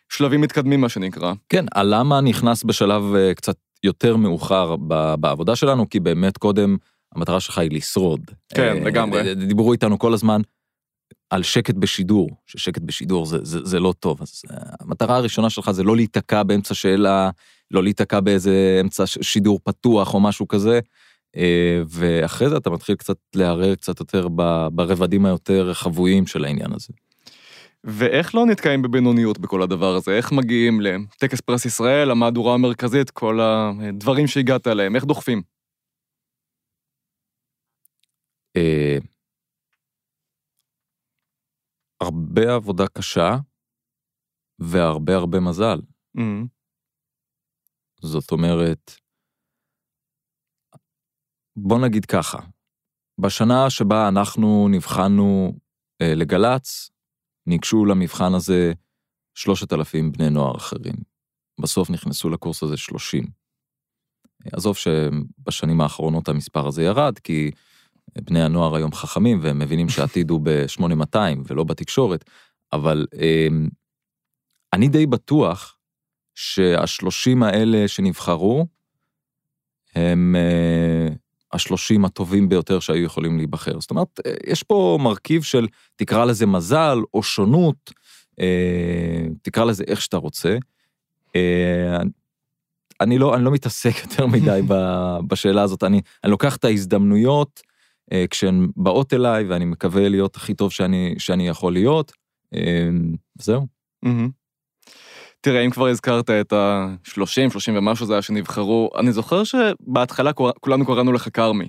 שלבים 0.09 0.41
מתקדמים, 0.41 0.81
מה 0.81 0.89
שנקרא. 0.89 1.33
כן, 1.49 1.65
הלמה 1.75 2.21
נכנס 2.21 2.65
בשלב 2.65 3.15
אה, 3.15 3.35
קצת 3.35 3.57
יותר 3.85 4.17
מאוחר 4.17 4.77
בעבודה 5.21 5.57
שלנו, 5.57 5.91
כי 5.91 6.01
באמת 6.01 6.39
קודם 6.39 6.77
המטרה 7.15 7.41
שלך 7.41 7.59
היא 7.59 7.71
לשרוד. 7.71 8.21
כן, 8.55 8.77
אה, 8.77 8.85
לגמרי. 8.85 9.35
דיברו 9.35 9.73
איתנו 9.73 9.99
כל 9.99 10.15
הזמן 10.15 10.41
על 11.31 11.43
שקט 11.43 11.75
בשידור, 11.75 12.31
ששקט 12.47 12.83
בשידור 12.83 13.27
זה, 13.27 13.39
זה, 13.43 13.65
זה 13.65 13.81
לא 13.81 13.95
טוב. 14.01 14.23
אז 14.23 14.43
אה, 14.51 14.57
המטרה 14.81 15.17
הראשונה 15.17 15.51
שלך 15.51 15.71
זה 15.71 15.83
לא 15.83 15.97
להיתקע 15.97 16.43
באמצע 16.43 16.75
שאלה, 16.75 17.31
לא 17.71 17.83
להיתקע 17.83 18.21
באיזה 18.21 18.79
אמצע 18.81 19.07
שידור 19.07 19.61
פתוח 19.65 20.15
או 20.15 20.21
משהו 20.21 20.49
כזה. 20.49 20.81
ואחרי 21.89 22.49
זה 22.49 22.57
אתה 22.57 22.71
מתחיל 22.71 22.95
קצת 22.95 23.17
לערער 23.35 23.75
קצת 23.75 24.01
יותר 24.01 24.29
ברבדים 24.73 25.27
היותר 25.27 25.75
חבויים 25.75 26.27
של 26.27 26.45
העניין 26.45 26.73
הזה. 26.73 26.93
ואיך 27.87 28.35
לא 28.35 28.47
נתקעים 28.47 28.83
בבינוניות 28.83 29.39
בכל 29.39 29.63
הדבר 29.63 29.95
הזה? 29.95 30.17
איך 30.17 30.33
מגיעים 30.33 30.81
לטקס 30.81 31.41
פרס 31.41 31.65
ישראל, 31.65 32.11
המהדורה 32.11 32.55
המרכזית, 32.55 33.11
כל 33.11 33.39
הדברים 33.41 34.27
שהגעת 34.27 34.67
אליהם, 34.67 34.97
איך 34.97 35.05
דוחפים? 35.05 35.43
אה, 38.57 38.99
הרבה 42.01 42.55
עבודה 42.55 42.85
קשה 42.89 43.37
והרבה 44.59 45.15
הרבה 45.17 45.41
מזל. 45.41 45.79
זאת 48.01 48.33
אומרת, 48.33 48.91
בוא 51.57 51.79
נגיד 51.87 52.05
ככה, 52.05 52.39
בשנה 53.21 53.71
שבה 53.71 54.09
אנחנו 54.09 54.69
נבחנו 54.71 55.53
אה, 56.03 56.15
לגל"צ, 56.15 56.96
ניגשו 57.47 57.85
למבחן 57.85 58.35
הזה 58.35 58.73
3,000 59.35 60.13
בני 60.13 60.31
נוער 60.31 60.57
אחרים. 60.57 60.95
בסוף 61.61 61.91
נכנסו 61.91 62.31
לקורס 62.31 62.63
הזה 62.63 62.77
30. 62.77 63.25
עזוב 64.53 64.77
שבשנים 64.77 65.81
האחרונות 65.81 66.29
המספר 66.29 66.67
הזה 66.67 66.83
ירד, 66.83 67.19
כי 67.19 67.51
בני 68.21 68.43
הנוער 68.43 68.77
היום 68.77 68.93
חכמים 68.93 69.39
והם 69.43 69.59
מבינים 69.59 69.89
שהעתיד 69.89 70.31
הוא 70.31 70.41
ב-8200 70.43 71.19
ולא 71.47 71.65
בתקשורת, 71.65 72.25
אבל 72.73 73.07
אמ, 73.15 73.69
אני 74.73 74.89
די 74.89 75.07
בטוח 75.07 75.77
שהשלושים 76.35 77.43
האלה 77.43 77.89
שנבחרו, 77.89 78.67
הם 79.95 80.37
אה, 80.37 81.09
השלושים 81.57 82.05
הטובים 82.05 82.49
ביותר 82.49 82.81
שהיו 82.81 83.05
יכולים 83.05 83.37
להיבחר. 83.37 83.81
זאת 83.81 83.91
אומרת, 83.91 84.21
אה, 84.27 84.33
יש 84.47 84.63
פה 84.63 84.99
מרכיב 85.01 85.43
של, 85.43 85.67
תקרא 85.97 86.25
לזה 86.25 86.47
מזל 86.47 86.99
או 87.15 87.23
שונות, 87.23 87.93
אה, 88.41 89.27
תקרא 89.43 89.65
לזה 89.65 89.85
איך 89.87 90.01
שאתה 90.01 90.17
רוצה. 90.17 90.57
אה, 91.37 91.97
אני 93.01 93.19
לא, 93.19 93.35
אני 93.35 93.45
לא 93.45 93.51
מתעסק 93.51 93.95
יותר 94.05 94.27
מדי 94.27 94.61
בשאלה 95.29 95.63
הזאת, 95.63 95.85
אני, 95.85 96.01
אני 96.25 96.31
לוקח 96.31 96.57
את 96.57 96.65
ההזדמנויות 96.65 97.61
כשהן 98.31 98.69
באות 98.77 99.15
אליי, 99.15 99.45
ואני 99.45 99.65
מקווה 99.65 100.09
להיות 100.09 100.37
הכי 100.37 100.55
טוב 100.55 100.73
שאני, 100.73 101.15
שאני 101.19 101.49
יכול 101.49 101.73
להיות, 101.73 102.13
זהו. 103.39 103.67
תראה, 105.47 105.61
אם 105.61 105.71
כבר 105.71 105.87
הזכרת 105.87 106.31
את 106.31 106.53
ה-30, 106.53 107.51
30 107.51 107.77
ומשהו 107.77 108.07
זה 108.07 108.13
היה 108.13 108.23
שנבחרו, 108.23 108.91
אני 108.99 109.13
זוכר 109.13 109.45
שבהתחלה 109.45 110.33
כולנו 110.61 110.87
קראנו 110.87 111.13
לך 111.13 111.29
כרמי. 111.33 111.69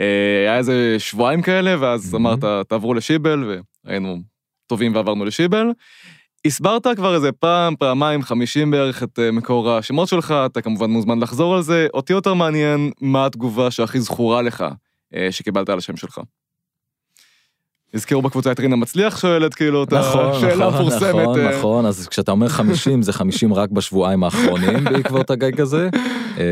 אה, 0.00 0.40
היה 0.40 0.58
איזה 0.58 0.96
שבועיים 0.98 1.42
כאלה, 1.42 1.76
ואז 1.80 2.14
אמרת, 2.14 2.44
תעברו 2.68 2.94
לשיבל, 2.94 3.60
והיינו 3.84 4.18
טובים 4.66 4.94
ועברנו 4.94 5.24
לשיבל. 5.24 5.66
הסברת 6.46 6.86
כבר 6.96 7.14
איזה 7.14 7.32
פעם, 7.32 7.76
פעמיים, 7.76 8.22
חמישים 8.22 8.70
בערך 8.70 9.02
את 9.02 9.18
אה, 9.18 9.30
מקור 9.30 9.70
השמות 9.70 10.08
שלך, 10.08 10.34
אתה 10.46 10.62
כמובן 10.62 10.90
מוזמן 10.90 11.18
לחזור 11.18 11.54
על 11.54 11.62
זה. 11.62 11.86
אותי 11.94 12.12
יותר 12.12 12.34
מעניין 12.34 12.90
מה 13.00 13.26
התגובה 13.26 13.70
שהכי 13.70 14.00
זכורה 14.00 14.42
לך 14.42 14.64
אה, 15.14 15.28
שקיבלת 15.30 15.68
על 15.68 15.78
השם 15.78 15.96
שלך. 15.96 16.20
הזכירו 17.96 18.22
בקבוצה 18.22 18.52
את 18.52 18.60
רינה 18.60 18.76
מצליח 18.76 19.20
שואלת 19.20 19.54
כאילו 19.54 19.84
את 19.84 19.92
נכון, 19.92 20.30
השאלה 20.30 20.54
נכון, 20.54 20.74
המפורסמת. 20.74 21.02
נכון, 21.02 21.40
נכון, 21.40 21.58
נכון, 21.58 21.86
אז 21.86 22.08
כשאתה 22.08 22.30
אומר 22.30 22.48
50 22.48 23.02
זה 23.02 23.12
50 23.12 23.54
רק 23.54 23.70
בשבועיים 23.70 24.24
האחרונים 24.24 24.84
בעקבות 24.92 25.30
הגג 25.30 25.60
הזה. 25.60 25.88
אה, 26.38 26.44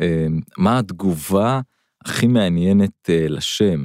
אה, 0.00 0.26
מה 0.58 0.78
התגובה 0.78 1.60
הכי 2.04 2.26
מעניינת 2.26 3.10
לשם? 3.10 3.84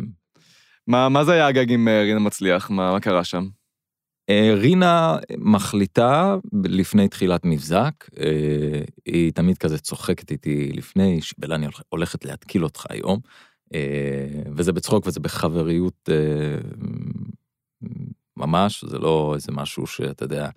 מה, 0.87 1.09
מה 1.09 1.23
זה 1.23 1.33
היה 1.33 1.47
הגג 1.47 1.71
עם 1.71 1.87
רינה 1.87 2.19
מצליח? 2.19 2.69
מה, 2.69 2.91
מה 2.91 2.99
קרה 2.99 3.23
שם? 3.23 3.47
רינה 4.53 5.17
מחליטה 5.37 6.35
לפני 6.63 7.07
תחילת 7.07 7.45
מבזק, 7.45 7.93
היא 9.05 9.31
תמיד 9.33 9.57
כזה 9.57 9.77
צוחקת 9.77 10.31
איתי 10.31 10.71
לפני, 10.73 11.21
שבלה 11.21 11.55
אני 11.55 11.67
הולכת 11.89 12.25
להתקיל 12.25 12.63
אותך 12.63 12.85
היום. 12.89 13.19
וזה 14.55 14.73
בצחוק 14.73 15.07
וזה 15.07 15.19
בחבריות 15.19 16.09
ממש, 18.37 18.85
זה 18.87 18.97
לא 18.97 19.31
איזה 19.35 19.51
משהו 19.51 19.87
שאתה 19.87 20.23
יודע, 20.23 20.49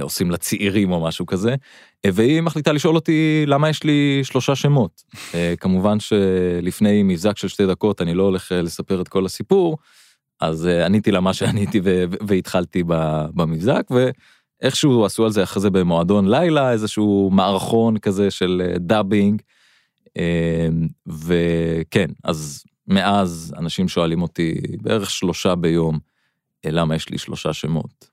עושים 0.00 0.30
לצעירים 0.30 0.92
או 0.92 1.04
משהו 1.04 1.26
כזה. 1.26 1.54
והיא 2.06 2.40
מחליטה 2.40 2.72
לשאול 2.72 2.94
אותי 2.94 3.44
למה 3.46 3.68
יש 3.68 3.84
לי 3.84 4.20
שלושה 4.22 4.54
שמות. 4.54 5.02
כמובן 5.60 6.00
שלפני 6.00 7.02
מבזק 7.02 7.36
של 7.36 7.48
שתי 7.48 7.66
דקות 7.66 8.02
אני 8.02 8.14
לא 8.14 8.22
הולך 8.22 8.52
לספר 8.52 9.00
את 9.00 9.08
כל 9.08 9.26
הסיפור, 9.26 9.78
אז 10.40 10.66
עניתי 10.66 11.10
לה 11.10 11.20
מה 11.20 11.34
שעניתי 11.34 11.80
והתחלתי 12.26 12.82
במבזק, 13.34 13.82
ואיכשהו 14.62 15.04
עשו 15.04 15.24
על 15.24 15.30
זה 15.30 15.42
אחרי 15.42 15.62
זה 15.62 15.70
במועדון 15.70 16.28
לילה, 16.28 16.72
איזשהו 16.72 17.30
מערכון 17.32 17.98
כזה 17.98 18.30
של 18.30 18.62
dubbing. 18.76 19.42
וכן, 21.06 22.10
אז 22.24 22.64
מאז 22.86 23.54
אנשים 23.58 23.88
שואלים 23.88 24.22
אותי 24.22 24.54
בערך 24.82 25.10
שלושה 25.10 25.54
ביום, 25.54 25.98
למה 26.66 26.94
יש 26.94 27.08
לי 27.08 27.18
שלושה 27.18 27.52
שמות. 27.52 28.08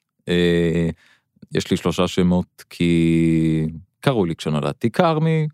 יש 1.54 1.72
לי 1.72 1.78
שלושה 1.78 2.08
שמות 2.08 2.64
כי 2.70 3.68
קראו 4.00 4.26
לי 4.26 4.36
כשנולדתי 4.36 4.92
כרמי, 4.92 5.48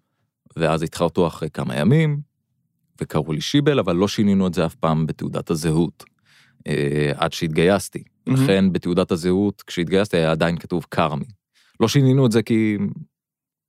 ואז 0.56 0.82
התחרטו 0.82 1.28
אחרי 1.28 1.50
כמה 1.50 1.76
ימים, 1.76 2.20
וקראו 3.02 3.34
לי 3.34 3.42
שיבל, 3.42 3.80
אבל 3.80 3.96
לא 3.96 4.08
שינינו 4.08 4.48
את 4.48 4.54
זה 4.54 4.66
אף 4.66 4.76
פעם 4.76 5.06
בתעודת 5.06 5.50
הזהות, 5.50 6.04
עד 7.16 7.34
שהתגייסתי. 7.34 8.00
Mm-hmm. 8.00 8.34
לכן 8.34 8.74
בתעודת 8.74 9.12
הזהות, 9.12 9.62
כשהתגייסתי 9.62 10.18
היה 10.18 10.32
עדיין 10.32 10.58
כתוב 10.58 10.86
כרמי. 10.92 11.26
לא 11.80 11.88
שינינו 11.88 12.26
את 12.26 12.32
זה 12.32 12.44
כי 12.44 12.78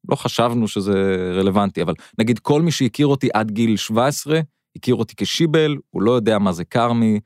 לא 0.09 0.17
חשבנו 0.17 0.69
שזה 0.69 0.93
רלוונטי, 1.35 1.83
אבל 1.83 1.95
נגיד 2.19 2.39
כל 2.39 2.63
מי 2.63 2.71
שהכיר 2.71 3.07
אותי 3.07 3.29
עד 3.35 3.51
גיל 3.51 3.77
17, 3.77 4.41
הכיר 4.77 4.95
אותי 4.95 5.15
כשיבל, 5.17 5.77
הוא 5.91 6.03
לא 6.03 6.13
יודע 6.13 6.39
מה 6.39 6.53
זה 6.53 6.65
כרמי, 6.65 7.21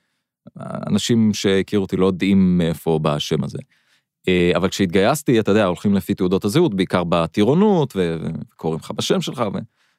אנשים 0.86 1.34
שהכירו 1.34 1.82
אותי 1.82 1.96
לא 1.96 2.06
יודעים 2.06 2.58
מאיפה 2.58 2.98
בא 3.02 3.14
השם 3.14 3.44
הזה. 3.44 3.58
אבל 4.56 4.68
כשהתגייסתי, 4.68 5.40
אתה 5.40 5.50
יודע, 5.50 5.64
הולכים 5.64 5.94
לפי 5.94 6.14
תעודות 6.14 6.44
הזהות, 6.44 6.74
בעיקר 6.74 7.04
בטירונות, 7.04 7.96
וקוראים 7.96 8.80
לך 8.80 8.90
בשם 8.90 9.20
שלך, 9.20 9.44
ו... 9.54 9.58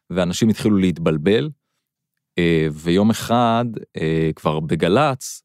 ואנשים 0.10 0.50
התחילו 0.50 0.78
להתבלבל. 0.78 1.50
ויום 2.72 3.10
אחד, 3.10 3.66
כבר 4.36 4.60
בגל"צ, 4.60 5.42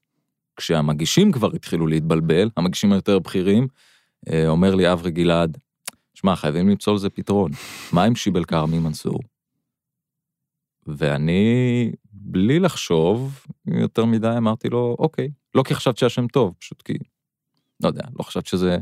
כשהמגישים 0.55 1.31
כבר 1.31 1.55
התחילו 1.55 1.87
להתבלבל, 1.87 2.49
המגישים 2.57 2.91
היותר 2.91 3.19
בכירים, 3.19 3.67
אומר 4.47 4.75
לי 4.75 4.91
אברי 4.91 5.11
גלעד, 5.11 5.57
שמע, 6.23 6.35
חייבים 6.35 6.69
למצוא 6.69 6.93
לזה 6.93 7.09
פתרון, 7.09 7.51
מה 7.93 8.03
עם 8.03 8.15
שיבל 8.15 8.43
כרמי 8.43 8.79
מנסור? 8.79 9.19
ואני, 10.87 11.91
בלי 12.11 12.59
לחשוב 12.59 13.45
יותר 13.65 14.05
מדי, 14.05 14.33
אמרתי 14.37 14.69
לו, 14.69 14.95
אוקיי, 14.99 15.29
לא 15.55 15.63
כי 15.63 15.75
חשבת 15.75 15.97
שהשם 15.97 16.27
טוב, 16.27 16.53
פשוט 16.59 16.81
כי, 16.81 16.93
לא 17.83 17.87
יודע, 17.87 18.03
לא 18.19 18.23
חשבת 18.23 18.45
שזה 18.45 18.77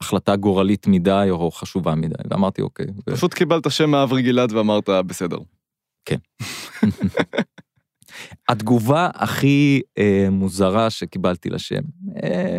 החלטה 0.00 0.36
גורלית 0.36 0.86
מדי 0.86 1.26
או 1.30 1.50
חשובה 1.50 1.94
מדי, 1.94 2.14
ואמרתי, 2.30 2.62
אוקיי. 2.62 2.86
פשוט 3.10 3.32
ו... 3.32 3.36
קיבלת 3.36 3.70
שם 3.70 3.90
מאברי 3.90 4.22
גלעד 4.22 4.52
ואמרת, 4.52 4.88
בסדר. 4.88 5.38
כן. 6.04 6.18
התגובה 8.48 9.10
הכי 9.14 9.80
אה, 9.98 10.28
מוזרה 10.30 10.90
שקיבלתי 10.90 11.50
לשם, 11.50 11.82
אה, 12.22 12.58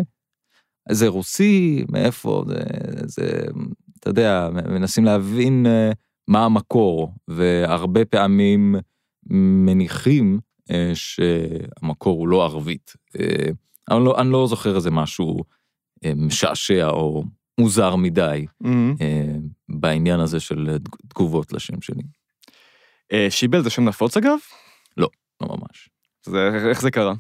זה 0.92 1.08
רוסי, 1.08 1.86
מאיפה, 1.90 2.44
זה, 2.48 2.64
זה, 3.06 3.42
אתה 4.10 4.20
יודע, 4.20 4.50
מנסים 4.70 5.06
להבין 5.06 5.66
אה, 5.66 5.92
מה 6.28 6.46
המקור, 6.46 7.14
והרבה 7.28 8.06
פעמים 8.06 8.76
מניחים 9.30 10.40
אה, 10.72 10.92
שהמקור 10.94 12.20
הוא 12.20 12.28
לא 12.28 12.44
ערבית. 12.44 12.94
אה, 13.20 13.50
אני 13.92 14.06
לא, 14.06 14.22
אני 14.22 14.32
לא 14.32 14.48
זוכר 14.48 14.76
איזה 14.76 14.92
משהו 14.92 15.44
משעשע 16.16 16.90
או 16.90 17.24
מוזר 17.60 17.96
מדי 17.96 18.46
mm-hmm. 18.64 18.68
בעניין 19.70 20.20
הזה 20.20 20.40
של 20.40 20.78
תגובות 21.08 21.54
לשם 21.54 21.82
שלי. 21.82 22.04
שיבל 23.30 23.62
זה 23.62 23.70
שם 23.70 23.86
נפוץ 23.86 24.18
אגב? 24.18 24.38
לא, 24.98 25.10
לא 25.42 25.48
ממש. 25.48 25.90
זה, 26.26 26.50
איך 26.70 26.82
זה 26.82 26.92
קרה? 26.92 27.14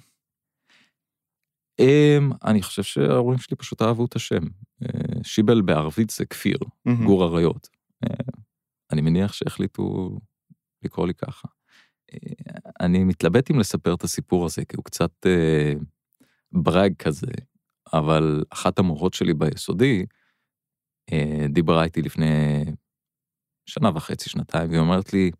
אני 2.45 2.61
חושב 2.61 2.83
שההורים 2.83 3.39
שלי 3.39 3.57
פשוט 3.57 3.81
אהבו 3.81 4.05
את 4.05 4.15
השם. 4.15 4.43
שיבל 5.23 5.61
בערבית 5.61 6.09
זה 6.09 6.25
כפיר, 6.25 6.57
mm-hmm. 6.57 7.05
גור 7.05 7.25
אריות. 7.25 7.67
אני 8.91 9.01
מניח 9.01 9.33
שהחליטו 9.33 10.17
לקרוא 10.83 11.07
לי 11.07 11.13
ככה. 11.13 11.47
אני 12.79 13.03
מתלבט 13.03 13.51
אם 13.51 13.59
לספר 13.59 13.93
את 13.93 14.03
הסיפור 14.03 14.45
הזה, 14.45 14.65
כי 14.65 14.75
הוא 14.75 14.83
קצת 14.83 15.11
אה, 15.25 15.73
ברג 16.51 16.93
כזה, 16.99 17.31
אבל 17.93 18.43
אחת 18.49 18.79
המורות 18.79 19.13
שלי 19.13 19.33
ביסודי 19.33 20.05
אה, 21.11 21.45
דיברה 21.49 21.83
איתי 21.83 22.01
לפני 22.01 22.63
שנה 23.65 23.91
וחצי, 23.95 24.29
שנתיים, 24.29 24.69
והיא 24.69 24.79
אומרת 24.79 25.13
לי, 25.13 25.31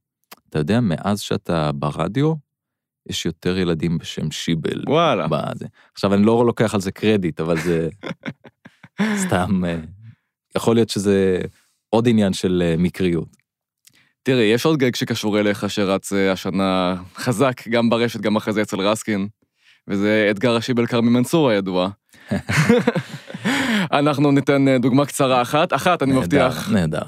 אתה 0.50 0.60
יודע, 0.60 0.80
מאז 0.82 1.20
שאתה 1.20 1.72
ברדיו, 1.72 2.34
יש 3.10 3.26
יותר 3.26 3.58
ילדים 3.58 3.98
בשם 3.98 4.32
שיבל. 4.32 4.84
וואלה. 4.88 5.28
בזה. 5.30 5.66
עכשיו, 5.94 6.14
אני 6.14 6.26
לא 6.26 6.46
לוקח 6.46 6.74
על 6.74 6.82
זה 6.82 6.92
קרדיט, 6.92 7.40
אבל 7.40 7.60
זה 7.60 7.90
סתם, 9.24 9.66
אה, 9.66 9.78
יכול 10.56 10.76
להיות 10.76 10.90
שזה 10.90 11.40
עוד 11.90 12.08
עניין 12.08 12.34
של 12.34 12.64
אה, 12.66 12.76
מקריות. 12.78 13.28
תראי, 14.24 14.44
יש 14.44 14.66
עוד 14.66 14.80
גג 14.80 14.96
שקשור 14.96 15.40
אליך 15.40 15.70
שרץ 15.70 16.14
אה, 16.14 16.32
השנה 16.32 16.96
חזק, 17.16 17.68
גם 17.68 17.90
ברשת, 17.90 18.22
גם 18.22 18.36
אחרי 18.36 18.54
זה 18.54 18.62
אצל 18.62 18.80
רסקין, 18.80 19.28
וזה 19.88 20.28
אתגר 20.32 20.56
השיבל 20.56 20.86
כרמי 20.86 21.10
מנסור 21.10 21.50
הידוע. 21.50 21.90
אנחנו 24.00 24.32
ניתן 24.32 24.82
דוגמה 24.82 25.06
קצרה 25.06 25.42
אחת, 25.42 25.74
אחת, 25.74 26.04
אני 26.04 26.14
מבטיח. 26.14 26.70
נהדר, 26.72 27.02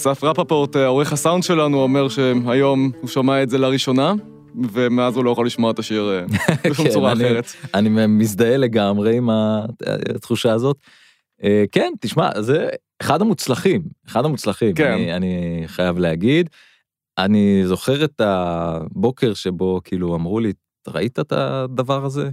אסף 0.00 0.24
רפפורט, 0.24 0.76
עורך 0.76 1.12
הסאונד 1.12 1.42
שלנו, 1.42 1.82
אומר 1.82 2.08
שהיום 2.08 2.90
הוא 3.00 3.08
שומע 3.08 3.42
את 3.42 3.50
זה 3.50 3.58
לראשונה, 3.58 4.14
ומאז 4.72 5.16
הוא 5.16 5.24
לא 5.24 5.30
יכול 5.30 5.46
לשמוע 5.46 5.70
את 5.70 5.78
השיר 5.78 6.10
אה, 6.10 6.24
בשום 6.70 6.86
כן, 6.86 6.92
צורה 6.92 7.12
אחרת. 7.12 7.46
אני 7.74 8.06
מזדהה 8.06 8.56
לגמרי 8.56 9.16
עם 9.16 9.28
התחושה 9.30 10.52
הזאת. 10.52 10.76
אה, 11.44 11.64
כן, 11.72 11.92
תשמע, 12.00 12.40
זה 12.40 12.68
אחד 13.00 13.22
המוצלחים, 13.22 13.82
אחד 14.08 14.24
המוצלחים, 14.24 14.74
כן. 14.74 14.98
אני 15.14 15.62
חייב 15.66 15.98
להגיד. 15.98 16.50
אני 17.24 17.62
זוכר 17.66 18.04
את 18.04 18.20
הבוקר 18.20 19.34
שבו 19.34 19.80
כאילו 19.84 20.14
אמרו 20.14 20.40
לי, 20.40 20.52
ראית 20.88 21.18
את 21.18 21.32
הדבר 21.32 22.04
הזה? 22.04 22.30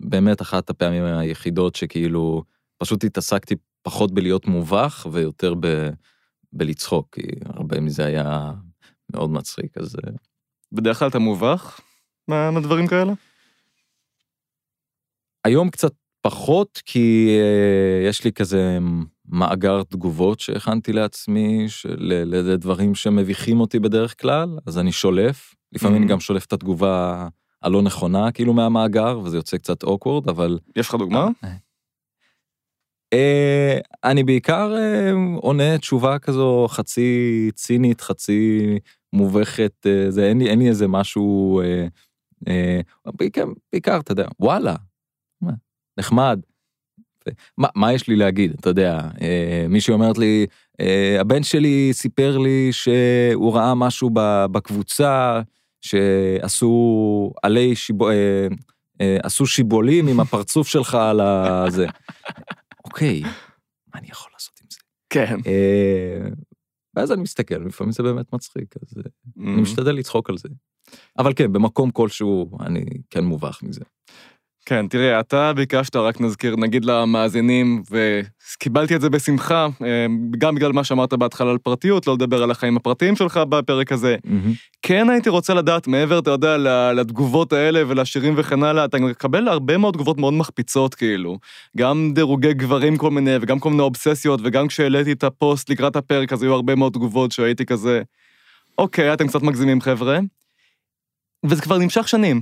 ובאמת 0.00 0.42
אחת 0.42 0.70
הפעמים 0.70 1.04
היחידות 1.04 1.74
שכאילו 1.74 2.42
פשוט 2.78 3.04
התעסקתי 3.04 3.54
פחות 3.82 4.14
בלהיות 4.14 4.46
מובך 4.46 5.06
ויותר 5.12 5.54
ב, 5.60 5.88
בלצחוק, 6.52 7.14
כי 7.14 7.22
הרבה 7.44 7.80
מזה 7.80 8.04
היה 8.04 8.52
מאוד 9.12 9.30
מצחיק, 9.30 9.78
אז... 9.78 9.96
אה, 9.96 10.12
בדרך 10.72 10.98
כלל 10.98 11.08
אתה 11.08 11.18
מובך 11.18 11.80
מהדברים 12.28 12.86
כאלה? 12.86 13.12
היום 15.44 15.70
קצת 15.70 15.92
פחות, 16.20 16.82
כי 16.84 17.38
uh, 17.40 18.08
יש 18.08 18.24
לי 18.24 18.32
כזה 18.32 18.78
מאגר 19.28 19.82
תגובות 19.82 20.40
שהכנתי 20.40 20.92
לעצמי, 20.92 21.64
של, 21.68 22.24
לדברים 22.26 22.94
שמביכים 22.94 23.60
אותי 23.60 23.78
בדרך 23.78 24.20
כלל, 24.20 24.58
אז 24.66 24.78
אני 24.78 24.92
שולף, 24.92 25.54
לפעמים 25.72 26.04
mm-hmm. 26.04 26.08
גם 26.08 26.20
שולף 26.20 26.44
את 26.44 26.52
התגובה 26.52 27.28
הלא 27.62 27.82
נכונה, 27.82 28.32
כאילו 28.32 28.52
מהמאגר, 28.52 29.20
וזה 29.24 29.36
יוצא 29.36 29.56
קצת 29.56 29.82
אוקוורד, 29.82 30.28
אבל... 30.28 30.58
יש 30.76 30.88
לך 30.88 30.94
דוגמה? 30.94 31.28
אה, 31.44 31.54
אה, 33.14 33.78
אני 34.04 34.24
בעיקר 34.24 34.74
אה, 34.76 35.10
עונה 35.36 35.78
תשובה 35.78 36.18
כזו 36.18 36.66
חצי 36.68 37.50
צינית, 37.54 38.00
חצי 38.00 38.60
מובכת, 39.12 39.86
אה, 39.86 40.10
זה 40.10 40.28
אין 40.28 40.38
לי, 40.38 40.50
אין 40.50 40.58
לי 40.58 40.68
איזה 40.68 40.88
משהו, 40.88 41.62
בעיקר, 43.06 43.44
בעיקר, 43.72 44.00
אתה 44.00 44.12
יודע, 44.12 44.28
וואלה, 44.40 44.76
נחמד. 45.98 46.40
מה, 47.58 47.68
מה 47.74 47.92
יש 47.92 48.08
לי 48.08 48.16
להגיד, 48.16 48.54
אתה 48.60 48.70
יודע, 48.70 49.00
מישהי 49.68 49.94
אומרת 49.94 50.18
לי, 50.18 50.46
הבן 51.20 51.42
שלי 51.42 51.90
סיפר 51.92 52.38
לי 52.38 52.68
שהוא 52.72 53.54
ראה 53.54 53.74
משהו 53.74 54.10
בקבוצה, 54.52 55.40
שעשו 55.80 57.32
עלי 57.42 57.76
שיבו... 57.76 58.08
עשו 59.22 59.46
שיבולים 59.46 60.08
עם 60.08 60.20
הפרצוף 60.20 60.68
שלך 60.68 60.94
על 60.94 61.20
הזה. 61.20 61.86
אוקיי, 62.84 63.20
מה 63.22 64.00
אני 64.00 64.08
יכול 64.10 64.30
לעשות 64.32 64.60
עם 64.60 64.66
זה? 64.70 64.78
כן. 65.10 65.36
אה, 65.46 66.28
ואז 66.96 67.12
אני 67.12 67.22
מסתכל, 67.22 67.54
לפעמים 67.54 67.92
זה 67.92 68.02
באמת 68.02 68.32
מצחיק, 68.32 68.74
אז 68.82 68.98
אה, 68.98 69.02
Mm. 69.36 69.40
אני 69.42 69.62
משתדל 69.62 69.92
לצחוק 69.92 70.30
על 70.30 70.38
זה. 70.38 70.48
אבל 71.18 71.32
כן, 71.36 71.52
במקום 71.52 71.90
כלשהו 71.90 72.58
אני 72.60 72.84
כן 73.10 73.24
מובך 73.24 73.62
מזה. 73.62 73.80
כן, 74.66 74.88
תראה, 74.88 75.20
אתה 75.20 75.52
ביקשת, 75.52 75.96
רק 75.96 76.20
נזכיר, 76.20 76.56
נגיד 76.56 76.84
למאזינים, 76.84 77.82
וקיבלתי 77.90 78.96
את 78.96 79.00
זה 79.00 79.10
בשמחה, 79.10 79.66
אה, 79.82 80.06
גם 80.38 80.54
בגלל 80.54 80.72
מה 80.72 80.84
שאמרת 80.84 81.12
בהתחלה 81.12 81.50
על 81.50 81.58
פרטיות, 81.58 82.06
לא 82.06 82.14
לדבר 82.14 82.42
על 82.42 82.50
החיים 82.50 82.76
הפרטיים 82.76 83.16
שלך 83.16 83.36
בפרק 83.36 83.92
הזה. 83.92 84.16
כן 84.82 85.10
הייתי 85.10 85.28
רוצה 85.28 85.54
לדעת, 85.54 85.86
מעבר, 85.86 86.18
אתה 86.18 86.30
יודע, 86.30 86.56
לתגובות 86.92 87.52
האלה 87.52 87.82
ולשירים 87.88 88.34
וכן 88.36 88.62
הלאה, 88.62 88.84
אתה 88.84 88.98
מקבל 88.98 89.48
הרבה 89.48 89.76
מאוד 89.76 89.94
תגובות 89.94 90.18
מאוד 90.18 90.34
מחפיצות, 90.34 90.94
כאילו. 90.94 91.38
גם 91.76 92.10
דירוגי 92.14 92.54
גברים 92.54 92.96
כל 92.96 93.10
מיני, 93.10 93.36
וגם 93.40 93.58
כל 93.58 93.70
מיני 93.70 93.82
אובססיות, 93.82 94.40
וגם 94.44 94.68
כשהעליתי 94.68 95.12
את 95.12 95.24
הפוסט 95.24 95.70
לקראת 95.70 95.96
הפרק, 95.96 96.32
אז 96.32 96.42
היו 96.42 96.54
הרבה 96.54 96.74
מאוד 96.74 96.92
תגובות 96.92 97.32
שהייתי 97.32 97.66
כזה, 97.66 98.02
אוקיי, 98.78 99.12
אתם 99.12 99.28
קצת 99.28 99.42
מגזימים, 99.42 99.80
חבר'ה. 99.80 100.18
וזה 101.44 101.62
כבר 101.62 101.78
נמשך 101.78 102.08
שנים. 102.08 102.40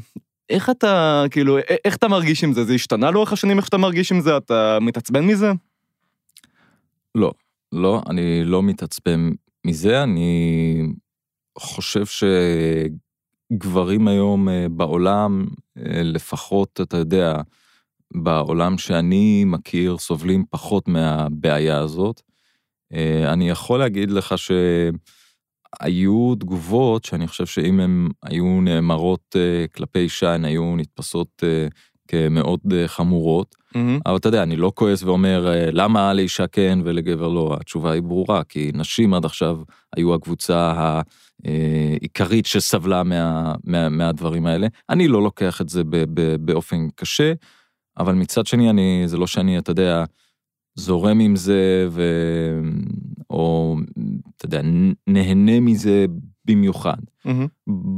איך 0.51 0.71
אתה, 0.71 1.25
כאילו, 1.31 1.59
א- 1.59 1.63
איך 1.85 1.97
אתה 1.97 2.09
מרגיש 2.09 2.45
עם 2.45 2.53
זה? 2.53 2.65
זה 2.65 2.75
השתנה 2.75 3.11
לאורך 3.11 3.33
השנים 3.33 3.57
איך 3.57 3.67
שאתה 3.67 3.77
מרגיש 3.77 4.13
עם 4.13 4.21
זה? 4.21 4.37
אתה 4.37 4.79
מתעצבן 4.81 5.25
מזה? 5.25 5.53
לא, 7.15 7.33
לא, 7.73 8.03
אני 8.11 8.45
לא 8.45 8.63
מתעצבן 8.63 9.31
מזה, 9.67 10.03
אני 10.03 10.83
חושב 11.59 12.05
שגברים 13.53 14.09
היום 14.09 14.49
אה, 14.49 14.67
בעולם, 14.71 15.47
אה, 15.79 16.03
לפחות, 16.03 16.81
אתה 16.83 16.97
יודע, 16.97 17.37
בעולם 18.15 18.79
שאני 18.79 19.45
מכיר, 19.47 19.99
סובלים 19.99 20.45
פחות 20.51 20.89
מהבעיה 20.89 21.79
הזאת. 21.79 22.21
אה, 22.93 23.33
אני 23.33 23.51
יכול 23.51 23.79
להגיד 23.79 24.11
לך 24.11 24.35
שהיו 25.81 26.35
תגובות 26.35 27.05
שאני 27.05 27.29
חושב 27.29 27.47
שאם 27.47 27.81
הן 27.81 28.09
היו 28.23 28.61
נאמרות 28.61 29.37
אה, 29.37 29.67
כלפי 29.75 30.09
הן 30.23 30.45
היו 30.45 30.77
נתפסות 30.77 31.45
אה, 31.45 31.67
כמאוד 32.09 32.61
אה, 32.73 32.89
חמורות. 32.89 33.55
אבל 34.07 34.17
אתה 34.17 34.29
יודע, 34.29 34.43
אני 34.43 34.57
לא 34.57 34.73
כועס 34.75 35.03
ואומר, 35.03 35.49
אה, 35.49 35.71
למה 35.73 36.13
לאישה 36.13 36.47
כן 36.47 36.79
ולגבר 36.85 37.29
לא? 37.29 37.57
התשובה 37.61 37.91
היא 37.93 38.03
ברורה, 38.03 38.45
כי 38.45 38.71
נשים 38.75 39.15
עד 39.15 39.25
עכשיו 39.25 39.59
היו 39.97 40.15
הקבוצה 40.15 40.73
העיקרית 41.45 42.47
שסבלה 42.47 43.03
מה, 43.03 43.55
מה, 43.65 43.89
מהדברים 43.89 44.47
האלה. 44.47 44.67
אני 44.91 45.09
לא 45.09 45.23
לוקח 45.23 45.61
את 45.61 45.69
זה 45.69 45.85
ב, 45.85 45.97
ב, 46.15 46.37
באופן 46.37 46.89
קשה, 46.95 47.33
אבל 47.99 48.15
מצד 48.15 48.47
שני, 48.47 48.71
אני, 48.71 49.03
זה 49.07 49.17
לא 49.17 49.27
שאני, 49.27 49.59
אתה 49.59 49.71
יודע, 49.71 50.05
זורם 50.75 51.21
עם 51.21 51.37
זה, 51.37 51.87
ו... 51.91 52.03
או, 53.33 53.77
אתה 54.37 54.47
יודע, 54.47 54.61
נהנה 55.07 55.61
מזה 55.61 56.07
במיוחד. 56.45 56.97
מהמם. 57.25 57.47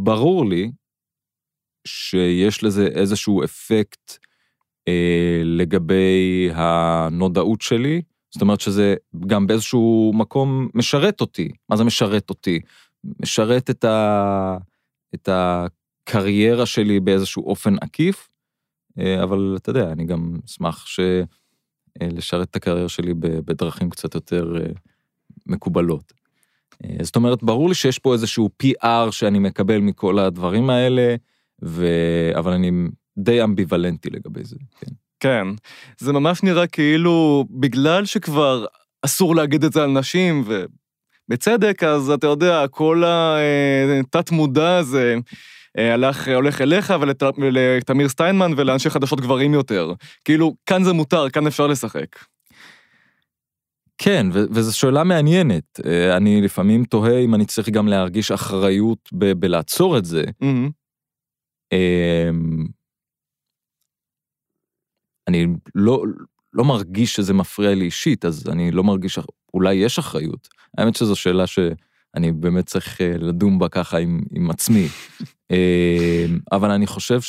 ברור 0.03 0.47
לי 0.47 0.71
שיש 1.87 2.65
לזה 2.65 2.87
איזשהו 2.87 3.45
אפקט 3.45 4.13
אה, 4.89 5.41
לגבי 5.45 6.49
הנודעות 6.55 7.63
שלי, 7.63 8.03
זאת 8.31 8.43
אומרת 8.43 8.61
שזה 8.61 8.95
גם 9.27 9.47
באיזשהו 9.47 10.13
מקום 10.15 10.69
משרת 10.75 11.21
אותי. 11.21 11.49
מה 11.69 11.77
זה 11.77 11.85
משרת 11.85 12.31
אותי? 12.31 12.61
משרת 13.23 13.71
את, 13.71 13.85
ה, 13.85 14.57
את 15.15 15.29
הקריירה 15.33 16.67
שלי 16.67 17.01
באיזשהו 17.01 17.47
אופן 17.47 17.75
עקיף, 17.81 18.29
אה, 18.99 19.23
אבל 19.23 19.55
אתה 19.57 19.71
יודע, 19.71 19.93
אני 19.93 20.05
גם 20.05 20.39
אשמח 20.47 20.87
ש... 20.87 21.01
אה, 22.03 22.09
לשרת 22.13 22.51
את 22.51 22.57
הקריירה 22.57 22.89
שלי 22.89 23.15
בדרכים 23.19 23.91
קצת 23.91 24.15
יותר 24.15 24.57
אה, 24.57 24.73
מקובלות. 25.47 26.13
אה, 26.85 26.97
זאת 27.03 27.17
אומרת, 27.17 27.43
ברור 27.43 27.69
לי 27.69 27.75
שיש 27.75 27.99
פה 27.99 28.13
איזשהו 28.13 28.51
PR 28.63 28.87
שאני 29.11 29.39
מקבל 29.39 29.79
מכל 29.79 30.19
הדברים 30.19 30.71
האלה, 30.71 31.15
ו... 31.65 31.87
אבל 32.39 32.53
אני 32.53 32.71
די 33.19 33.45
אמביוולנטי 33.45 34.11
לגבי 34.11 34.45
זה, 34.45 34.57
כן. 34.81 34.93
כן. 35.21 35.47
זה 35.99 36.13
ממש 36.13 36.43
נראה 36.43 36.67
כאילו, 36.67 37.45
בגלל 37.51 38.05
שכבר 38.05 38.65
אסור 39.03 39.37
להגיד 39.37 39.65
את 39.65 39.73
זה 39.73 39.83
על 39.83 39.91
נשים, 39.91 40.45
ובצדק, 41.29 41.83
אז 41.83 42.11
אתה 42.11 42.27
יודע, 42.27 42.69
כל 42.69 43.03
התת-מודע 43.07 44.77
הזה 44.77 45.17
אה, 45.79 45.95
הלך, 45.95 46.29
הולך 46.29 46.61
אליך 46.61 46.95
ולת- 47.01 47.23
ולתמיר 47.39 48.09
סטיינמן 48.09 48.53
ולאנשי 48.57 48.91
חדשות 48.91 49.21
גברים 49.21 49.55
יותר. 49.55 49.93
כאילו, 50.25 50.55
כאן 50.67 50.85
זה 50.85 50.93
מותר, 50.93 51.31
כאן 51.31 51.47
אפשר 51.47 51.67
לשחק. 51.67 52.07
כן, 53.99 54.27
ו- 54.33 54.45
וזו 54.51 54.79
שאלה 54.79 55.05
מעניינת. 55.05 55.81
אה, 55.87 56.17
אני 56.17 56.41
לפעמים 56.41 56.85
תוהה 56.85 57.19
אם 57.19 57.35
אני 57.35 57.47
צריך 57.47 57.69
גם 57.69 57.89
להרגיש 57.89 58.31
אחריות 58.31 59.09
ב- 59.13 59.33
בלעצור 59.33 59.99
את 59.99 60.05
זה. 60.05 60.25
מהמם. 60.41 60.71
אמ, 61.73 62.67
אני 65.29 65.47
לא, 65.75 66.05
לא 66.53 66.65
מרגיש 66.65 67.17
שזה 67.17 67.35
מפריע 67.35 67.75
לי 67.75 67.85
אישית, 67.85 68.25
אז 68.25 68.49
אני 68.49 68.71
לא 68.71 68.85
מרגיש, 68.85 69.19
אולי 69.55 69.75
יש 69.75 69.99
אחריות. 69.99 70.49
האמת 70.79 70.97
שזו 70.97 71.17
שאלה 71.17 71.47
שאני 71.47 72.33
באמת 72.33 72.67
צריך 72.67 73.01
אה, 73.01 73.17
לדון 73.19 73.59
בה 73.59 73.69
ככה 73.69 73.99
עם, 73.99 74.21
עם 74.31 74.51
עצמי. 74.51 74.87
אמ, 75.51 76.39
אבל 76.53 76.71
אני 76.71 76.87
חושב 76.87 77.21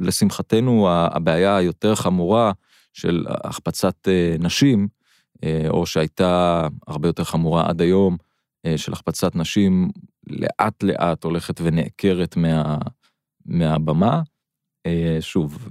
שלשמחתנו 0.00 0.88
הבעיה 0.90 1.56
היותר 1.56 1.94
חמורה 1.94 2.52
של 2.92 3.26
החפצת 3.28 4.08
אה, 4.08 4.36
נשים, 4.38 4.88
אה, 5.44 5.66
או 5.68 5.86
שהייתה 5.86 6.66
הרבה 6.86 7.08
יותר 7.08 7.24
חמורה 7.24 7.68
עד 7.68 7.80
היום, 7.80 8.16
אה, 8.66 8.78
של 8.78 8.92
החפצת 8.92 9.36
נשים, 9.36 9.90
לאט 10.26 10.82
לאט 10.82 11.24
הולכת 11.24 11.60
ונעקרת 11.62 12.36
מה, 12.36 12.78
מהבמה, 13.46 14.22
שוב, 15.20 15.68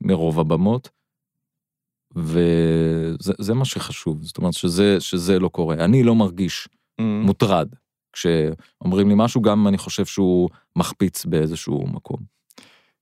מרוב 0.00 0.40
הבמות, 0.40 0.88
וזה 2.16 3.32
זה 3.38 3.54
מה 3.54 3.64
שחשוב, 3.64 4.22
זאת 4.22 4.38
אומרת 4.38 4.52
שזה, 4.52 5.00
שזה 5.00 5.38
לא 5.38 5.48
קורה. 5.48 5.74
אני 5.74 6.02
לא 6.02 6.14
מרגיש 6.14 6.68
מהמם. 6.98 7.22
מוטרד 7.26 7.68
כשאומרים 8.14 9.08
לי 9.08 9.14
משהו, 9.16 9.42
גם 9.42 9.68
אני 9.68 9.78
חושב 9.78 10.04
שהוא 10.04 10.48
מחפיץ 10.76 11.24
באיזשהו 11.24 11.86
מקום. 11.86 12.16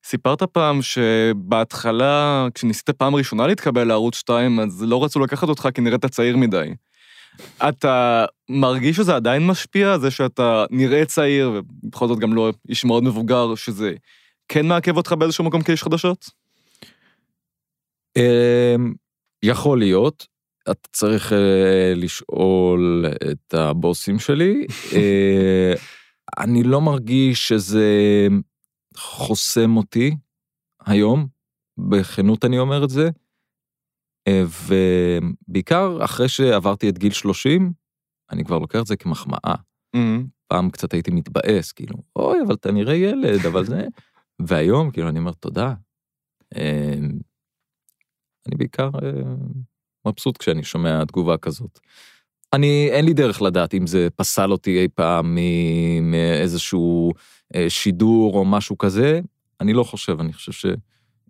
סיפרת 0.05 0.43
פעם 0.43 0.83
שבהתחלה, 0.83 2.47
כשניסית 2.55 2.91
פעם 2.91 3.15
ראשונה 3.15 3.47
להתקבל 3.47 3.85
לערוץ 3.85 4.17
2, 4.17 4.61
אז 4.61 4.83
לא 4.83 5.05
רצו 5.05 5.21
לקחת 5.21 5.49
אותך 5.49 5.69
כי 5.75 5.81
נראית 5.81 6.07
צעיר 6.07 6.37
מדי. 6.37 6.75
אתה 7.69 8.25
מרגיש 8.49 8.97
שזה 8.97 9.17
עדיין 9.17 9.47
משפיע, 9.47 9.99
זה 9.99 10.11
שאתה 10.11 10.65
נראה 10.71 11.05
צעיר, 11.05 11.63
ובכל 11.85 12.09
זאת 12.09 12.19
גם 12.19 12.35
לא 12.35 12.53
איש 12.69 12.85
מאוד 12.85 13.05
מבוגר, 13.05 13.55
שזה 13.55 13.95
כן 14.49 14.67
מעכב 14.67 14.97
אותך 14.97 15.13
באיזשהו 15.13 15.45
מקום 15.45 15.63
כאיש 15.63 15.83
חדשות? 15.83 16.31
אמ, 18.17 18.93
יכול 19.43 19.79
להיות, 19.79 20.27
אתה 20.63 20.89
צריך 20.93 21.33
אה, 21.33 21.93
לשאול 21.97 23.07
את 23.31 23.55
הבוסים 23.55 24.19
שלי. 24.19 24.67
אה, 24.97 25.75
אני 26.39 26.63
לא 26.63 26.81
מרגיש 26.81 27.49
שזה 27.49 27.89
חוסם 28.97 29.77
אותי 29.77 30.17
היום, 30.87 31.27
בכנות 31.79 32.45
אני 32.45 32.59
אומר 32.59 32.85
את 32.85 32.91
זה, 32.91 33.09
אה, 34.29 34.43
ובעיקר 34.67 36.05
אחרי 36.05 36.29
שעברתי 36.29 36.89
את 36.89 36.99
גיל 36.99 37.13
30, 37.13 37.73
אני 38.31 38.45
כבר 38.45 38.59
לוקח 38.59 38.81
את 38.81 38.87
זה 38.87 38.97
כמחמאה. 38.97 39.55
מהמם. 39.95 40.27
פעם 40.47 40.71
קצת 40.71 40.93
הייתי 40.93 41.11
מתבאס, 41.11 41.73
כאילו, 41.73 41.97
אוי, 42.17 42.39
אבל 42.47 42.55
אתה 42.55 42.73
נראה 42.73 42.95
ילד, 42.95 43.47
אבל 43.47 43.65
זה... 43.65 43.87
והיום, 44.47 44.91
כאילו, 44.91 45.09
אני 45.09 45.19
אומר, 45.19 45.33
תודה. 45.33 45.75
אה, 46.57 46.95
אני 48.47 48.57
בעיקר 48.57 48.91
אה, 49.03 49.35
מבסוט 50.07 50.37
כשאני 50.37 50.65
שומע 50.65 51.05
תגובה 51.05 51.37
כזאת. 51.37 51.79
אני, 52.53 52.89
אין 52.91 53.05
לי 53.05 53.13
דרך 53.13 53.43
לדעת 53.43 53.75
אם 53.75 53.87
זה 53.87 54.09
פסל 54.17 54.53
אותי 54.53 54.81
אי 54.81 54.89
פעם 54.89 55.39
מאיזשהו 56.03 57.13
שידור 57.69 58.35
או 58.35 58.45
משהו 58.45 58.79
כזה, 58.79 59.21
אני 59.61 59.73
לא 59.73 59.85
חושב, 59.85 60.21
אני 60.21 60.33
חושב 60.33 60.73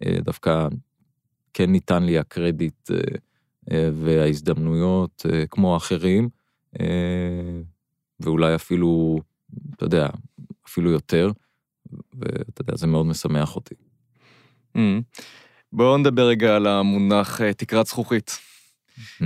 שדווקא 0.03 0.69
כן 1.55 1.71
ניתן 1.71 2.03
לי 2.03 2.19
הקרדיט 2.19 2.91
אה, 2.91 2.97
אה, 3.73 3.89
וההזדמנויות 3.95 5.27
אה, 5.33 5.47
כמו 5.47 5.75
האחרים, 5.75 6.29
אה, 6.81 7.61
ואולי 8.21 8.55
אפילו, 8.55 9.19
אתה 9.77 9.85
יודע, 9.85 10.09
אפילו 10.67 10.91
יותר, 10.91 11.31
ואתה 12.15 12.63
יודע, 12.63 12.77
זה 12.77 12.87
מאוד 12.87 13.07
משמח 13.07 13.57
אותי. 13.57 13.75
מהמם. 14.75 15.01
בואו 15.73 15.97
נדבר 15.97 16.29
רגע 16.29 16.57
על 16.57 16.67
המונח 16.67 17.41
אה, 17.41 17.55
תקרת 17.55 17.87
זכוכית. 17.87 18.39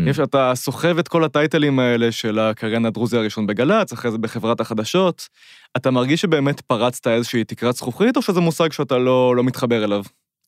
יש, 0.06 0.20
אתה 0.20 0.52
סוחב 0.54 0.98
את 0.98 1.08
כל 1.08 1.24
הטייטלים 1.24 1.78
האלה 1.78 2.12
של 2.12 2.38
הקריין 2.38 2.86
הדרוזי 2.86 3.16
הראשון 3.16 3.46
בגל"צ, 3.46 3.92
אחרי 3.92 4.10
זה 4.10 4.18
בחברת 4.18 4.60
החדשות. 4.60 5.28
אתה 5.76 5.90
מרגיש 5.90 6.20
שבאמת 6.20 6.60
פרצת 6.60 7.06
איזושהי 7.06 7.44
תקרת 7.44 7.74
זכוכית, 7.74 8.16
או 8.16 8.22
שזה 8.22 8.40
מושג 8.40 8.72
שאתה 8.72 8.98
לא, 8.98 9.36
לא 9.36 9.44
מתחבר 9.44 9.84
אליו? 9.84 10.02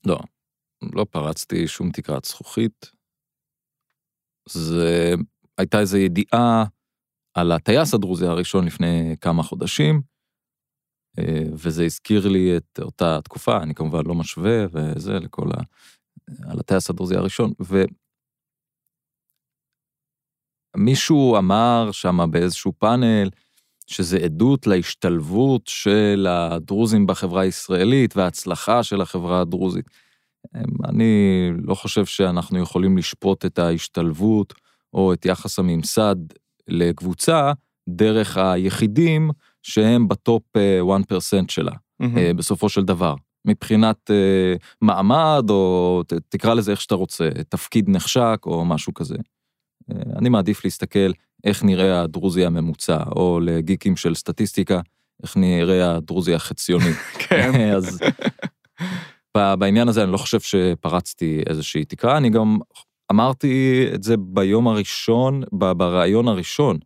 לא, 0.06 0.18
לא 0.94 1.06
פרצתי 1.10 1.68
שום 1.68 1.90
תקרת 1.90 2.24
זכוכית. 2.24 2.92
זה, 4.48 5.14
הייתה 5.58 5.80
איזו 5.80 5.96
ידיעה 5.96 6.64
על 7.34 7.52
הטייס 7.52 7.94
הדרוזי 7.94 8.26
הראשון 8.26 8.66
לפני 8.66 9.16
כמה 9.20 9.42
חודשים, 9.42 10.02
אה, 11.18 11.42
וזה 11.52 11.84
הזכיר 11.84 12.28
לי 12.28 12.56
את 12.56 12.80
אותה 12.82 13.18
תקופה, 13.24 13.62
אני 13.62 13.74
כמובן 13.74 14.06
לא 14.06 14.14
משווה 14.14 14.66
וזה 14.72 15.12
לכל 15.12 15.48
ה... 15.50 15.62
על 16.50 16.58
הטייס 16.60 16.90
הדרוזי 16.90 17.16
הראשון, 17.16 17.52
ומישהו 20.76 21.38
אמר 21.38 21.88
שם 21.92 22.26
באיזשהו 22.30 22.72
פאנל, 22.78 23.30
שזה 23.86 24.18
עדות 24.18 24.66
להשתלבות 24.66 25.62
של 25.66 26.26
הדרוזים 26.30 27.06
בחברה 27.06 27.42
הישראלית 27.42 28.16
וההצלחה 28.16 28.82
של 28.82 29.00
החברה 29.00 29.40
הדרוזית. 29.40 29.84
אני 30.88 31.50
לא 31.62 31.74
חושב 31.74 32.04
שאנחנו 32.04 32.58
יכולים 32.58 32.98
לשפוט 32.98 33.44
את 33.44 33.58
ההשתלבות 33.58 34.54
או 34.94 35.12
את 35.12 35.26
יחס 35.26 35.58
הממסד 35.58 36.16
לקבוצה 36.68 37.52
דרך 37.88 38.36
היחידים 38.36 39.30
שהם 39.62 40.08
בטופ 40.08 40.42
1% 40.56 40.58
אה, 41.34 41.40
שלה, 41.48 41.72
mm-hmm. 42.02 42.34
בסופו 42.36 42.68
של 42.68 42.84
דבר. 42.84 43.14
מבחינת 43.44 44.10
uh, 44.10 44.58
מעמד, 44.80 45.44
או 45.50 46.02
תקרא 46.28 46.54
לזה 46.54 46.70
איך 46.70 46.80
שאתה 46.80 46.94
רוצה, 46.94 47.28
תפקיד 47.48 47.88
נחשק 47.88 48.38
או 48.46 48.64
משהו 48.64 48.94
כזה. 48.94 49.16
Uh, 49.92 50.18
אני 50.18 50.28
מעדיף 50.28 50.64
להסתכל 50.64 51.10
איך 51.44 51.64
נראה 51.64 52.02
הדרוזי 52.02 52.44
הממוצע, 52.44 52.98
או 53.16 53.40
לגיקים 53.42 53.96
של 53.96 54.14
סטטיסטיקה, 54.14 54.80
איך 55.22 55.36
נראה 55.36 55.96
הדרוזי 55.96 56.34
החציוני. 56.34 56.92
כן. 57.28 57.70
אז 57.76 57.98
בעניין 59.34 59.88
הזה 59.88 60.02
אני 60.02 60.12
לא 60.12 60.16
חושב 60.16 60.40
שפרצתי 60.40 61.42
איזושהי 61.46 61.84
תקרה, 61.84 62.16
אני 62.16 62.30
גם 62.30 62.58
אמרתי 63.10 63.86
את 63.94 64.02
זה 64.02 64.16
ביום 64.18 64.68
הראשון, 64.68 65.42
בריאיון 65.52 66.28
הראשון. 66.28 66.78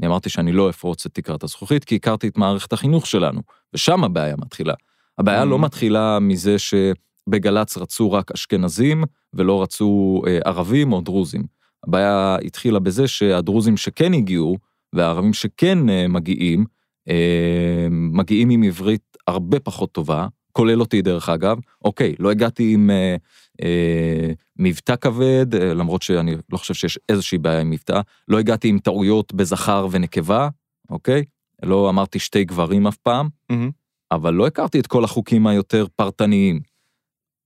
אני 0.00 0.06
אמרתי 0.06 0.28
שאני 0.28 0.52
לא 0.52 0.70
אפרוץ 0.70 1.06
את 1.06 1.14
תקרת 1.14 1.42
הזכוכית, 1.42 1.84
כי 1.84 1.96
הכרתי 1.96 2.28
את 2.28 2.38
מערכת 2.38 2.72
החינוך 2.72 3.06
שלנו, 3.06 3.40
ושם 3.74 4.04
הבעיה 4.04 4.34
מתחילה. 4.38 4.74
הבעיה 5.18 5.44
לא 5.44 5.56
mm. 5.56 5.58
מתחילה 5.58 6.18
מזה 6.18 6.56
שבגל"צ 6.58 7.78
רצו 7.78 8.12
רק 8.12 8.32
אשכנזים, 8.32 9.04
ולא 9.34 9.62
רצו 9.62 10.22
אה, 10.26 10.38
ערבים 10.44 10.92
או 10.92 11.00
דרוזים. 11.00 11.57
הבעיה 11.86 12.36
התחילה 12.44 12.78
בזה 12.78 13.08
שהדרוזים 13.08 13.76
שכן 13.76 14.14
הגיעו, 14.14 14.56
והערבים 14.92 15.32
שכן 15.32 15.88
אה, 15.88 16.08
מגיעים, 16.08 16.64
אה, 17.08 17.86
מגיעים 17.90 18.50
עם 18.50 18.62
עברית 18.62 19.16
הרבה 19.26 19.60
פחות 19.60 19.92
טובה, 19.92 20.26
כולל 20.52 20.80
אותי 20.80 21.02
דרך 21.02 21.28
אגב, 21.28 21.58
אוקיי, 21.84 22.14
לא 22.18 22.30
הגעתי 22.30 22.74
עם 22.74 22.90
אה, 22.90 23.16
אה, 23.62 24.32
מבטא 24.56 24.96
כבד, 24.96 25.54
אה, 25.54 25.74
למרות 25.74 26.02
שאני 26.02 26.34
לא 26.52 26.58
חושב 26.58 26.74
שיש 26.74 26.98
איזושהי 27.08 27.38
בעיה 27.38 27.60
עם 27.60 27.70
מבטא, 27.70 28.00
לא 28.28 28.38
הגעתי 28.38 28.68
עם 28.68 28.78
טעויות 28.78 29.34
בזכר 29.34 29.86
ונקבה, 29.90 30.48
אוקיי? 30.90 31.24
לא 31.62 31.90
אמרתי 31.90 32.18
שתי 32.18 32.44
גברים 32.44 32.86
אף 32.86 32.96
פעם, 32.96 33.28
mm-hmm. 33.52 33.70
אבל 34.12 34.34
לא 34.34 34.46
הכרתי 34.46 34.80
את 34.80 34.86
כל 34.86 35.04
החוקים 35.04 35.46
היותר 35.46 35.86
פרטניים. 35.96 36.60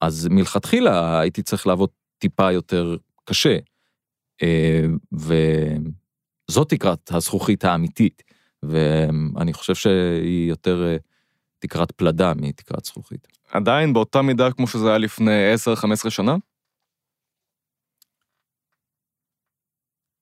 אז 0.00 0.28
מלכתחילה 0.30 1.20
הייתי 1.20 1.42
צריך 1.42 1.66
לעבוד 1.66 1.88
טיפה 2.18 2.52
יותר 2.52 2.96
קשה. 3.24 3.58
אה, 4.42 4.84
וזאת 5.12 6.68
תקרת 6.68 7.10
הזכוכית 7.12 7.64
האמיתית, 7.64 8.22
ואני 8.62 9.52
חושב 9.52 9.74
שהיא 9.74 10.48
יותר 10.48 10.86
אה, 10.86 10.96
תקרת 11.58 11.92
פלדה 11.92 12.32
מתקרת 12.36 12.84
זכוכית. 12.84 13.28
עדיין 13.50 13.92
באותה 13.92 14.22
מידה 14.22 14.52
כמו 14.52 14.66
שזה 14.66 14.88
היה 14.88 14.98
לפני 14.98 15.54
10-15 16.06 16.10
שנה? 16.10 16.36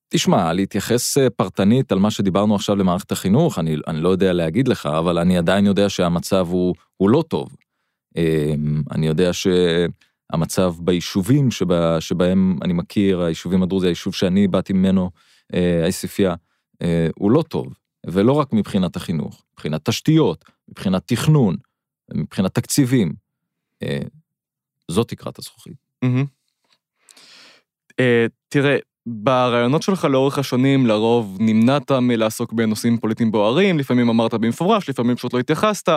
תשמע, 0.08 0.52
להתייחס 0.52 1.18
אה, 1.18 1.30
פרטנית 1.30 1.92
על 1.92 1.98
מה 1.98 2.10
שדיברנו 2.10 2.54
עכשיו 2.54 2.76
למערכת 2.76 3.12
החינוך, 3.12 3.58
אני, 3.58 3.76
אני 3.86 4.00
לא 4.00 4.08
יודע 4.08 4.32
להגיד 4.32 4.68
לך, 4.68 4.86
אבל 4.86 5.18
אני 5.18 5.38
עדיין 5.38 5.66
יודע 5.66 5.88
שהמצב 5.88 6.46
הוא, 6.50 6.74
הוא 6.96 7.10
לא 7.10 7.24
טוב. 7.28 7.56
אני 8.90 9.06
יודע 9.06 9.32
שהמצב 10.30 10.74
ביישובים 10.78 11.50
שבה, 11.50 12.00
שבהם 12.00 12.58
אני 12.62 12.72
מכיר, 12.72 13.22
היישובים 13.22 13.62
הדרוזי, 13.62 13.86
היישוב 13.86 14.14
שאני 14.14 14.48
באתי 14.48 14.72
ממנו, 14.72 15.10
עסיפיא, 15.86 16.30
אה, 16.82 17.08
הוא 17.16 17.30
לא 17.30 17.42
טוב, 17.42 17.66
ולא 18.06 18.32
רק 18.32 18.52
מבחינת 18.52 18.96
החינוך, 18.96 19.42
מבחינת 19.52 19.88
תשתיות, 19.88 20.44
מבחינת 20.68 21.02
תכנון, 21.06 21.56
מבחינת 22.14 22.54
תקציבים. 22.54 23.12
אה, 23.82 24.00
זאת 24.90 25.08
תקרת 25.08 25.38
הזכוכית. 25.38 25.76
תראה, 28.48 28.76
ברעיונות 29.06 29.82
שלך 29.82 30.04
לאורך 30.04 30.38
השנים 30.38 30.86
לרוב 30.86 31.36
נמנעת 31.40 31.92
מלעסוק 31.92 32.52
בנושאים 32.52 32.98
פוליטיים 32.98 33.32
בוערים, 33.32 33.78
לפעמים 33.78 34.08
אמרת 34.08 34.34
במפורש, 34.34 34.88
לפעמים 34.88 35.16
פשוט 35.16 35.34
לא 35.34 35.38
התייחסת, 35.38 35.88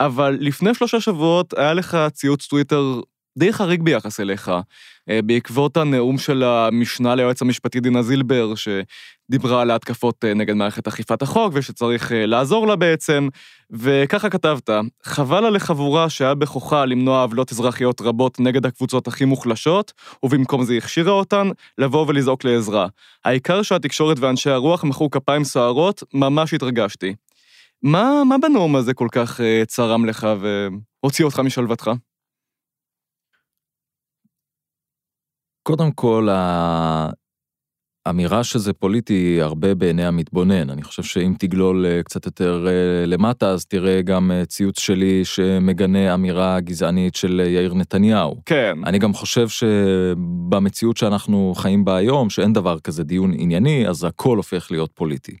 אבל 0.00 0.36
לפני 0.40 0.74
שלושה 0.74 1.00
שבועות 1.00 1.54
היה 1.58 1.74
לך 1.74 1.98
ציוץ 2.12 2.46
טוויטר 2.46 3.00
די 3.38 3.52
חריג 3.52 3.82
ביחס 3.82 4.20
אליך, 4.20 4.50
אה, 5.10 5.22
בעקבות 5.22 5.76
הנאום 5.76 6.18
של 6.18 6.42
המשנה 6.42 7.14
ליועץ 7.14 7.42
המשפטי 7.42 7.80
דינה 7.80 8.02
זילבר, 8.02 8.52
שדיברה 8.54 9.62
על 9.62 9.70
ההתקפות 9.70 10.24
אה, 10.24 10.34
נגד 10.34 10.54
מערכת 10.54 10.88
אכיפת 10.88 11.22
החוק 11.22 11.52
ושצריך 11.54 12.12
אה, 12.12 12.26
לעזור 12.26 12.66
לה 12.66 12.76
בעצם, 12.76 13.28
וככה 13.70 14.30
כתבת, 14.30 14.70
חבל 15.02 15.44
על 15.44 15.56
החבורה 15.56 16.10
שהיה 16.10 16.34
בכוחה 16.34 16.84
למנוע 16.84 17.22
עוולות 17.22 17.52
אזרחיות 17.52 18.00
רבות 18.00 18.40
נגד 18.40 18.66
הקבוצות 18.66 19.08
הכי 19.08 19.24
מוחלשות, 19.24 19.92
ובמקום 20.22 20.64
זה 20.64 20.76
הכשירה 20.76 21.12
אותן, 21.12 21.48
לבוא 21.78 22.04
ולזעוק 22.08 22.44
לעזרה. 22.44 22.86
העיקר 23.24 23.62
שהתקשורת 23.62 24.18
ואנשי 24.18 24.50
הרוח 24.50 24.84
מחאו 24.84 25.10
כפיים 25.10 25.44
סוערות, 25.44 26.02
ממש 26.14 26.54
התרגשתי. 26.54 27.14
מה, 27.82 28.22
מה 28.28 28.36
בנאום 28.38 28.76
הזה 28.76 28.94
כל 28.94 29.08
כך 29.12 29.40
צרם 29.66 30.04
לך 30.04 30.28
והוציא 31.02 31.24
אותך 31.24 31.40
משלוותך? 31.40 31.90
קודם 35.66 35.92
כל, 35.92 36.28
האמירה 38.06 38.44
שזה 38.44 38.72
פוליטי 38.72 39.38
הרבה 39.42 39.74
בעיני 39.74 40.06
המתבונן. 40.06 40.70
אני 40.70 40.82
חושב 40.82 41.02
שאם 41.02 41.34
תגלול 41.38 41.86
אה, 41.86 42.02
קצת 42.02 42.26
יותר 42.26 42.66
אה, 42.68 43.06
למטה, 43.06 43.50
אז 43.50 43.66
תראה 43.66 44.02
גם 44.02 44.30
אה, 44.30 44.44
ציוץ 44.44 44.78
שלי 44.80 45.24
שמגנה 45.24 46.14
אמירה 46.14 46.60
גזענית 46.60 47.14
של 47.14 47.40
יאיר 47.46 47.74
נתניהו. 47.74 48.42
כן. 48.44 48.76
אני 48.84 48.98
גם 48.98 49.14
חושב 49.14 49.48
שבמציאות 49.48 50.96
שאנחנו 50.96 51.54
חיים 51.56 51.84
בה 51.84 51.96
היום, 51.96 52.30
שאין 52.30 52.52
דבר 52.52 52.80
כזה 52.80 53.04
דיון 53.04 53.32
ענייני, 53.38 53.88
אז 53.88 54.04
הכל 54.04 54.36
הופך 54.36 54.70
להיות 54.70 54.90
פוליטי. 54.94 55.36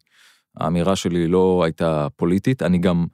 האמירה 0.56 0.96
שלי 0.96 1.26
לא 1.26 1.60
הייתה 1.64 2.06
פוליטית, 2.16 2.62
אני 2.62 2.78
גם, 2.78 3.06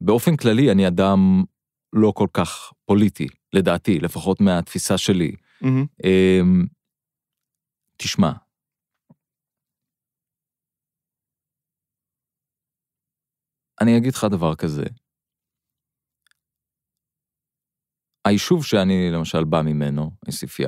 באופן 0.00 0.36
כללי, 0.36 0.70
אני 0.70 0.86
אדם 0.86 1.42
לא 1.92 2.12
כל 2.16 2.28
כך 2.32 2.72
פוליטי, 2.84 3.26
לדעתי, 3.52 3.98
לפחות 4.00 4.40
מהתפיסה 4.40 4.98
שלי. 4.98 5.32
Mm-hmm. 5.62 6.66
תשמע, 7.96 8.32
אני 13.80 13.98
אגיד 13.98 14.14
לך 14.14 14.26
דבר 14.30 14.54
כזה. 14.54 14.84
היישוב 18.24 18.64
שאני 18.64 19.10
למשל 19.10 19.44
בא 19.44 19.62
ממנו, 19.62 20.10
עסיפיא, 20.26 20.66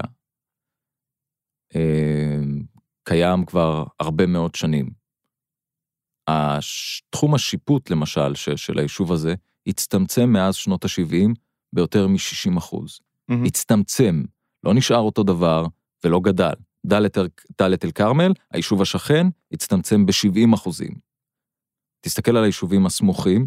אמ, 1.74 2.62
קיים 3.04 3.46
כבר 3.46 3.84
הרבה 4.00 4.26
מאוד 4.26 4.54
שנים. 4.54 4.90
תחום 7.10 7.34
השיפוט, 7.34 7.90
למשל, 7.90 8.34
של 8.34 8.78
היישוב 8.78 9.12
הזה, 9.12 9.34
הצטמצם 9.66 10.28
מאז 10.32 10.54
שנות 10.54 10.84
ה-70 10.84 11.34
ביותר 11.72 12.06
מ-60 12.06 12.58
אחוז. 12.58 13.00
Mm-hmm. 13.00 13.46
הצטמצם. 13.46 14.22
לא 14.64 14.74
נשאר 14.74 14.98
אותו 14.98 15.22
דבר 15.22 15.66
ולא 16.04 16.20
גדל. 16.20 16.54
דאלית 17.58 17.84
אל 17.84 17.90
כרמל, 17.94 18.32
היישוב 18.50 18.82
השכן, 18.82 19.26
הצטמצם 19.52 20.06
ב-70 20.06 20.54
אחוזים. 20.54 20.94
תסתכל 22.00 22.36
על 22.36 22.44
היישובים 22.44 22.86
הסמוכים, 22.86 23.46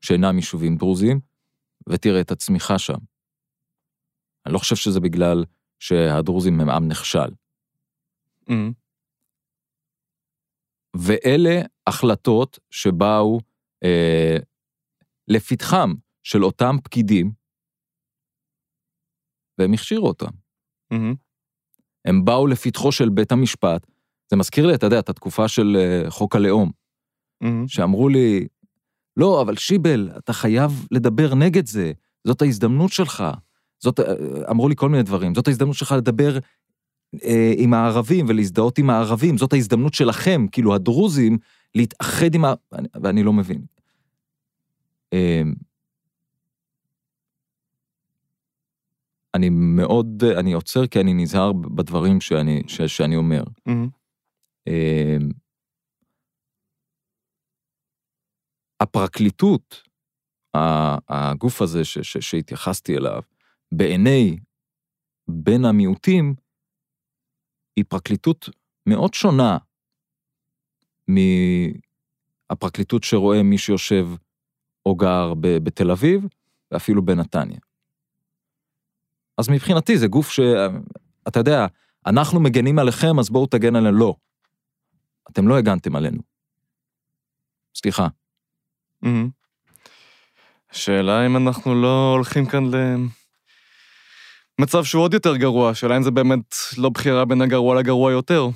שאינם 0.00 0.36
יישובים 0.36 0.76
דרוזיים, 0.76 1.20
ותראה 1.88 2.20
את 2.20 2.30
הצמיחה 2.30 2.78
שם. 2.78 2.98
אני 4.46 4.54
לא 4.54 4.58
חושב 4.58 4.76
שזה 4.76 5.00
בגלל 5.00 5.44
שהדרוזים 5.78 6.60
הם 6.60 6.70
עם 6.70 6.88
נכשל. 6.88 7.30
Mm-hmm. 8.50 8.72
ואלה 10.96 11.60
החלטות 11.86 12.58
שבאו 12.70 13.40
אה, 13.84 14.36
לפתחם 15.28 15.94
של 16.22 16.44
אותם 16.44 16.76
פקידים, 16.84 17.32
והם 19.58 19.72
הכשירו 19.72 20.08
אותם. 20.08 20.47
Mm-hmm. 20.94 21.14
הם 22.04 22.24
באו 22.24 22.46
לפתחו 22.46 22.92
של 22.92 23.08
בית 23.08 23.32
המשפט. 23.32 23.86
זה 24.30 24.36
מזכיר 24.36 24.66
לי, 24.66 24.74
אתה 24.74 24.86
יודע, 24.86 24.98
את 24.98 25.08
התקופה 25.08 25.48
של 25.48 25.76
uh, 26.06 26.10
חוק 26.10 26.36
הלאום, 26.36 26.70
mm-hmm. 27.44 27.46
שאמרו 27.66 28.08
לי, 28.08 28.46
לא, 29.16 29.42
אבל 29.42 29.56
שיבל, 29.56 30.10
אתה 30.18 30.32
חייב 30.32 30.86
לדבר 30.90 31.34
נגד 31.34 31.66
זה, 31.66 31.92
זאת 32.26 32.42
ההזדמנות 32.42 32.92
שלך. 32.92 33.24
זאת, 33.80 34.00
אה, 34.00 34.14
אמרו 34.50 34.68
לי 34.68 34.76
כל 34.76 34.88
מיני 34.88 35.02
דברים, 35.02 35.34
זאת 35.34 35.48
ההזדמנות 35.48 35.76
שלך 35.76 35.92
לדבר 35.92 36.38
אה, 37.24 37.52
עם 37.56 37.74
הערבים 37.74 38.26
ולהזדהות 38.28 38.78
עם 38.78 38.90
הערבים, 38.90 39.38
זאת 39.38 39.52
ההזדמנות 39.52 39.94
שלכם, 39.94 40.46
כאילו 40.52 40.74
הדרוזים, 40.74 41.38
להתאחד 41.74 42.34
עם 42.34 42.44
ה... 42.44 42.54
ואני, 42.72 42.88
ואני 43.02 43.22
לא 43.22 43.32
מבין. 43.32 43.62
אה, 45.12 45.42
אני 49.38 49.48
מאוד, 49.50 50.24
אני 50.38 50.52
עוצר 50.52 50.86
כי 50.86 51.00
אני 51.00 51.14
נזהר 51.14 51.52
בדברים 51.52 52.20
שאני, 52.20 52.62
ש, 52.66 52.82
שאני 52.82 53.16
אומר. 53.16 53.42
אה, 54.68 55.16
הפרקליטות, 58.80 59.82
הגוף 61.08 61.62
הזה 61.62 61.84
ש, 61.84 61.98
ש, 61.98 62.18
שהתייחסתי 62.18 62.96
אליו, 62.96 63.22
בעיני 63.72 64.36
בין 65.28 65.64
המיעוטים, 65.64 66.34
היא 67.76 67.84
פרקליטות 67.88 68.48
מאוד 68.88 69.14
שונה 69.14 69.58
מהפרקליטות 72.50 73.04
שרואה 73.04 73.42
מי 73.42 73.58
שיושב 73.58 74.06
או 74.86 74.96
גר 74.96 75.34
ב- 75.34 75.58
בתל 75.64 75.90
אביב, 75.90 76.26
ואפילו 76.70 77.04
בנתניה. 77.04 77.58
אז 79.38 79.48
מבחינתי 79.48 79.98
זה 79.98 80.06
גוף 80.06 80.30
ש... 80.30 80.40
אתה 81.28 81.40
יודע, 81.40 81.66
אנחנו 82.06 82.40
מגנים 82.40 82.78
עליכם, 82.78 83.18
אז 83.18 83.30
בואו 83.30 83.46
תגן 83.46 83.76
עלינו. 83.76 83.98
לא. 83.98 84.14
אתם 85.30 85.48
לא 85.48 85.58
הגנתם 85.58 85.96
עלינו. 85.96 86.22
סליחה. 87.76 88.08
מהמם. 89.02 89.28
השאלה 90.70 91.26
אם 91.26 91.36
אנחנו 91.36 91.82
לא 91.82 92.12
הולכים 92.12 92.46
כאן 92.46 92.64
למצב 94.58 94.84
שהוא 94.84 95.02
עוד 95.02 95.14
יותר 95.14 95.36
גרוע, 95.36 95.70
השאלה 95.70 95.96
אם 95.96 96.02
זה 96.02 96.10
באמת 96.10 96.54
לא 96.78 96.88
בחירה 96.88 97.24
בין 97.24 97.42
הגרוע 97.42 97.80
לגרוע 97.80 98.12
יותר. 98.12 98.48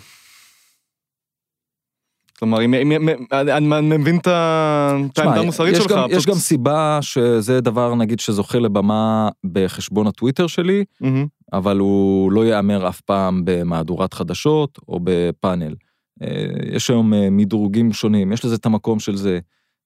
כלומר, 2.39 2.65
אם, 2.65 2.75
אם, 2.75 3.09
אני, 3.33 3.99
מבין 3.99 4.19
את 4.19 4.27
העמדה 4.27 5.41
המוסרית 5.41 5.73
יש 5.73 5.83
שלך. 5.83 5.93
גם, 5.93 6.11
יש 6.11 6.17
פשוט- 6.17 6.29
גם 6.29 6.35
סיבה 6.35 6.99
שזה 7.03 7.61
דבר, 7.61 7.95
נגיד, 7.95 8.21
שזוכה 8.21 8.59
לבמה 8.59 9.29
בחשבון 9.53 10.07
הטוויטר 10.07 10.47
שלי, 10.47 10.85
מהמם. 11.01 11.27
אבל 11.53 11.79
הוא 11.79 12.33
לא 12.33 12.45
ייאמר 12.45 12.89
אף 12.89 13.01
פעם 13.01 13.43
במהדורת 13.45 14.15
חדשות 14.15 14.79
או 14.89 15.01
בפאנל. 15.05 15.75
אה, 16.23 16.47
יש 16.73 16.91
היום 16.91 17.15
אה, 17.15 17.31
מדרוגים 17.31 17.93
שונים, 17.93 18.33
יש 18.33 18.45
לזה 18.45 18.55
את 18.55 18.67
המקום 18.67 18.99
של 18.99 19.17
זה. 19.17 19.39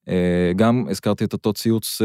אה, 0.09 0.53
גם 0.57 0.85
הזכרתי 0.91 1.25
את 1.25 1.33
אותו 1.33 1.53
ציוץ 1.53 2.01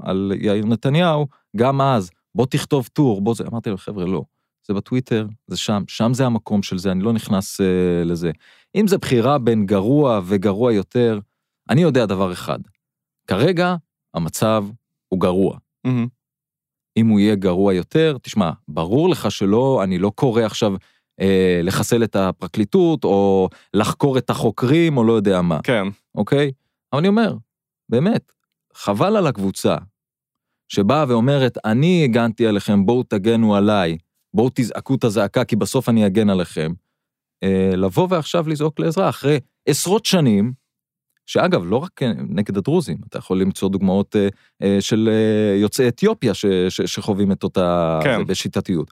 על 0.00 0.32
יאיר 0.40 0.66
נתניהו, 0.66 1.26
גם 1.56 1.80
אז, 1.80 2.10
בוא 2.34 2.46
תכתוב 2.46 2.88
טור, 2.92 3.20
בוא 3.20 3.34
זה, 3.34 3.44
אמרתי 3.52 3.70
לו, 3.70 3.76
חבר'ה, 3.76 4.04
לא, 4.04 4.22
זה 4.66 4.74
בטוויטר, 4.74 5.26
זה 5.46 5.56
שם, 5.56 5.82
שם 5.88 6.14
זה 6.14 6.26
המקום 6.26 6.62
של 6.62 6.78
זה, 6.78 6.92
אני 6.92 7.02
לא 7.02 7.12
נכנס 7.12 7.60
אה, 7.60 8.04
לזה. 8.04 8.30
אם 8.74 8.86
זה 8.86 8.98
בחירה 8.98 9.38
בין 9.38 9.66
גרוע 9.66 10.20
וגרוע 10.24 10.72
יותר, 10.72 11.20
אני 11.70 11.82
יודע 11.82 12.06
דבר 12.06 12.32
אחד, 12.32 12.58
כרגע 13.26 13.76
המצב 14.14 14.64
הוא 15.08 15.20
גרוע. 15.20 15.58
מהמם. 15.84 16.06
אם 16.96 17.08
הוא 17.08 17.20
יהיה 17.20 17.34
גרוע 17.34 17.74
יותר, 17.74 18.16
תשמע, 18.22 18.50
ברור 18.68 19.08
לך 19.08 19.30
שלא, 19.30 19.80
אני 19.84 19.98
לא 19.98 20.12
קורא 20.14 20.42
עכשיו 20.42 20.72
אה, 21.20 21.60
לחסל 21.62 22.04
את 22.04 22.16
הפרקליטות, 22.16 23.04
או 23.04 23.48
לחקור 23.74 24.18
את 24.18 24.30
החוקרים, 24.30 24.96
או 24.96 25.04
לא 25.04 25.12
יודע 25.12 25.42
מה, 25.42 25.58
כן. 25.62 25.86
אוקיי? 26.14 26.52
אבל 26.92 27.00
אני 27.00 27.08
אומר, 27.08 27.36
באמת, 27.88 28.32
חבל 28.74 29.16
על 29.16 29.26
הקבוצה, 29.26 29.76
שבאה 30.68 31.04
ואומרת, 31.08 31.58
אני 31.64 32.04
הגנתי 32.04 32.46
עליכם, 32.46 32.86
בואו 32.86 33.02
תגנו 33.02 33.56
עליי, 33.56 33.98
בואו 34.34 34.50
תזעקו 34.54 34.94
את 34.94 35.04
הזעקה, 35.04 35.44
כי 35.44 35.56
בסוף 35.56 35.88
אני 35.88 36.06
אגן 36.06 36.30
עליכם. 36.30 36.72
אה, 37.42 37.76
לבוא 37.76 38.06
ועכשיו 38.10 38.48
לזעוק 38.48 38.80
לעזרה, 38.80 39.08
אחרי 39.08 39.40
עשרות 39.68 40.06
שנים, 40.06 40.52
שאגב, 41.26 41.62
לא 41.64 41.76
רק 41.76 42.02
נגד 42.28 42.56
הדרוזים, 42.56 42.96
אתה 43.08 43.18
יכול 43.18 43.40
למצוא 43.40 43.68
דוגמאות 43.68 44.16
אה, 44.16 44.28
אה, 44.62 44.76
של 44.80 45.10
יוצאי 45.60 45.88
אתיופיה 45.88 46.34
ש, 46.34 46.46
ש, 46.46 46.80
שחווים 46.80 47.32
את 47.32 47.42
אותה... 47.42 48.00
כן. 48.04 48.26
בשיטתיות. 48.26 48.90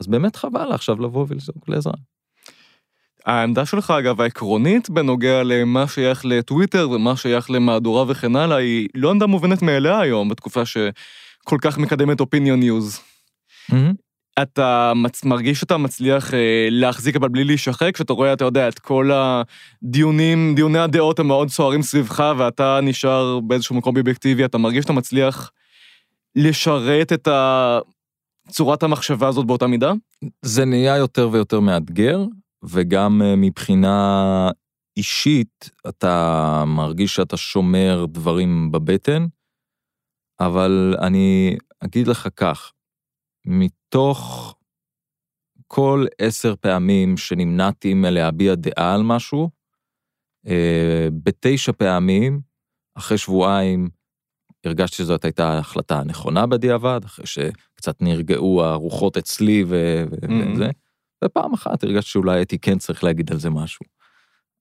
אז 0.00 0.06
באמת 0.06 0.36
חבל 0.36 0.72
עכשיו 0.72 1.02
לבוא 1.02 1.26
ולזעוק 1.28 1.68
לעזרה. 1.68 1.94
העמדה 3.24 3.66
שלך, 3.66 3.90
אגב, 3.90 4.20
העקרונית 4.20 4.90
בנוגע 4.90 5.42
למה 5.42 5.88
שייך 5.88 6.24
לטוויטר 6.24 6.90
ומה 6.90 7.16
שייך 7.16 7.50
למהדורה 7.50 8.04
וכן 8.08 8.36
הלאה, 8.36 8.56
היא 8.56 8.88
לא 8.94 9.10
עמדה 9.10 9.26
מובנת 9.26 9.62
מאליה 9.62 10.00
היום, 10.00 10.28
בתקופה 10.28 10.66
שכל 10.66 11.58
כך 11.60 11.78
מקדמת 11.78 12.20
opinion 12.20 12.60
news. 12.60 13.00
אתה 14.42 14.92
מצ... 14.96 15.24
מרגיש 15.24 15.60
שאתה 15.60 15.76
מצליח 15.76 16.34
אה, 16.34 16.68
להחזיק 16.70 17.16
אבל 17.16 17.28
בלי 17.28 17.44
להישחק, 17.44 17.94
כשאתה 17.94 18.12
רואה, 18.12 18.32
אתה 18.32 18.44
יודע, 18.44 18.68
את 18.68 18.78
כל 18.78 19.10
הדיונים, 19.12 20.54
דיוני 20.54 20.78
הדעות 20.78 21.18
המאוד 21.18 21.48
סוערים 21.48 21.82
סביבך, 21.82 22.34
ואתה 22.38 22.78
נשאר 22.82 23.40
באיזשהו 23.40 23.74
מקום 23.76 23.96
אובייקטיבי, 23.96 24.44
אתה 24.44 24.58
מרגיש 24.58 24.82
שאתה 24.82 24.92
מצליח 24.92 25.50
לשרת 26.36 27.12
את 27.12 27.28
ה... 27.28 27.78
צורת 28.48 28.82
המחשבה 28.82 29.28
הזאת 29.28 29.46
באותה 29.46 29.66
מידה? 29.66 29.92
זה 30.42 30.64
נהיה 30.64 30.96
יותר 30.96 31.28
ויותר 31.32 31.60
מאתגר, 31.60 32.24
וגם 32.62 33.22
אה, 33.22 33.36
מבחינה 33.36 34.50
אישית, 34.96 35.70
אתה 35.88 36.64
מרגיש 36.66 37.14
שאתה 37.14 37.36
שומר 37.36 38.06
דברים 38.08 38.72
בבטן, 38.72 39.26
אבל 40.40 40.96
אני 41.00 41.56
אגיד 41.80 42.08
לך 42.08 42.28
כך, 42.36 42.72
מתוך 43.44 44.54
כל 45.66 46.06
עשר 46.18 46.54
פעמים 46.60 47.16
שנמנעתי 47.16 47.94
מלהביע 47.94 48.54
דעה 48.54 48.94
על 48.94 49.02
משהו, 49.02 49.50
אה, 50.46 51.08
בתשע 51.22 51.72
פעמים, 51.72 52.40
אחרי 52.94 53.18
שבועיים, 53.18 53.88
הרגשתי 54.64 54.96
שזאת 54.96 55.24
הייתה 55.24 55.48
ההחלטה 55.48 56.00
הנכונה 56.00 56.46
בדיעבד, 56.46 57.00
אחרי 57.04 57.26
שקצת 57.26 58.02
נרגעו 58.02 58.64
הרוחות 58.64 59.16
אצלי 59.16 59.64
ו- 59.68 60.04
Mhm. 60.22 60.32
וזה, 60.54 60.70
ופעם 61.24 61.52
אחת 61.54 61.84
הרגשתי 61.84 62.10
שאולי 62.10 62.36
הייתי 62.36 62.58
כן 62.58 62.78
צריך 62.78 63.04
להגיד 63.04 63.32
על 63.32 63.38
זה 63.38 63.50
משהו. 63.50 63.86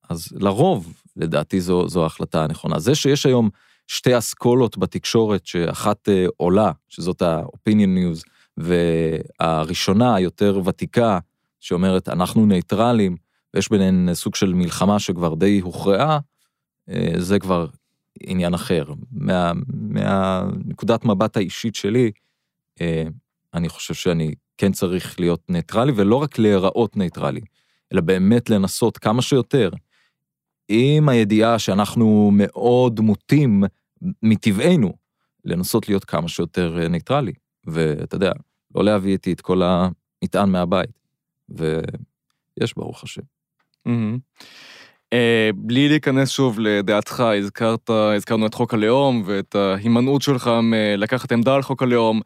אז 0.10 0.28
לרוב, 0.32 0.94
לדעתי 1.16 1.62
זו, 1.62 1.88
זו 1.88 2.04
ההחלטה 2.04 2.44
הנכונה. 2.44 2.80
זה 2.80 2.96
שיש 2.96 3.26
היום 3.26 3.50
שתי 3.88 4.18
אסכולות 4.18 4.78
בתקשורת, 4.78 5.46
שאחת 5.46 6.10
אה, 6.10 6.26
עולה, 6.38 6.72
שזאת 6.90 7.22
ה-opinion 7.22 7.98
news, 7.98 8.30
והראשונה, 8.58 10.16
היותר 10.16 10.62
ותיקה, 10.66 11.20
שאומרת, 11.60 12.10
אנחנו 12.10 12.46
נייטרלים, 12.46 13.16
ויש 13.54 13.70
ביניהן 13.70 14.14
סוג 14.14 14.36
של 14.36 14.54
מלחמה 14.54 15.00
שכבר 15.00 15.36
די 15.36 15.60
הוכרעה, 15.60 16.20
אה, 16.90 17.14
זה 17.18 17.40
כבר 17.40 17.68
עניין 18.20 18.54
אחר. 18.54 18.84
מה, 19.12 19.52
מהנקודת 19.74 21.06
מבט 21.06 21.38
האישית 21.38 21.76
שלי, 21.76 22.12
אה, 22.82 23.04
אני 23.54 23.70
חושב 23.70 23.94
שאני 23.94 24.34
כן 24.58 24.72
צריך 24.72 25.20
להיות 25.20 25.42
ניטרלי, 25.50 25.92
ולא 25.96 26.16
רק 26.16 26.40
להיראות 26.40 26.98
ניטרלי, 26.98 27.42
אלא 27.94 28.02
באמת 28.02 28.50
לנסות 28.50 28.98
כמה 28.98 29.22
שיותר, 29.22 29.70
עם 30.68 31.10
הידיעה 31.10 31.60
שאנחנו 31.60 32.32
מאוד 32.34 33.00
מוטים 33.00 33.64
מטבענו, 34.24 34.94
לנסות 35.46 35.90
להיות 35.90 36.06
כמה 36.06 36.28
שיותר 36.28 36.80
אה, 36.82 36.88
ניטרלי. 36.88 37.34
ואתה 37.66 38.16
יודע, 38.16 38.32
לא 38.76 38.84
להביא 38.84 39.12
איתי 39.12 39.34
את 39.34 39.42
כל 39.42 39.62
המטען 39.64 40.50
מהבית. 40.50 41.00
ויש, 41.50 42.74
ברוך 42.78 43.04
השם. 43.04 43.22
מהמם. 43.86 44.18
אה, 45.14 45.50
בלי 45.56 45.88
להיכנס 45.88 46.30
שוב 46.30 46.60
לדעתך, 46.60 47.24
הזכרת, 47.40 47.90
הזכרנו 47.90 48.46
את 48.46 48.54
חוק 48.54 48.74
הלאום 48.74 49.24
ואת 49.26 49.56
ההימנעות 49.56 50.22
שלך 50.22 50.52
מלקחת 50.64 51.32
עמדה 51.32 51.56
על 51.56 51.62
חוק 51.62 51.84
הלאום. 51.84 52.22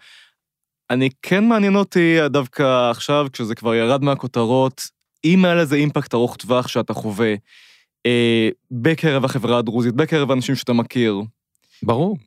אני 0.90 1.10
כן 1.22 1.48
מעניין 1.48 1.76
אותי 1.76 2.18
דווקא 2.30 2.90
עכשיו, 2.92 3.28
כשזה 3.34 3.56
כבר 3.56 3.76
ירד 3.76 4.04
מהכותרות, 4.04 4.82
אם 5.26 5.46
היה 5.46 5.56
לזה 5.56 5.76
אימפקט 5.76 6.14
ארוך 6.14 6.36
טווח 6.36 6.68
שאתה 6.68 6.94
חווה 6.94 7.36
אה, 8.06 8.50
בקרב 8.72 9.26
החברה 9.26 9.58
הדרוזית, 9.58 9.94
בקרב 9.94 10.32
אנשים 10.32 10.56
שאתה 10.56 10.74
מכיר. 10.74 11.22
ברור, 11.84 12.18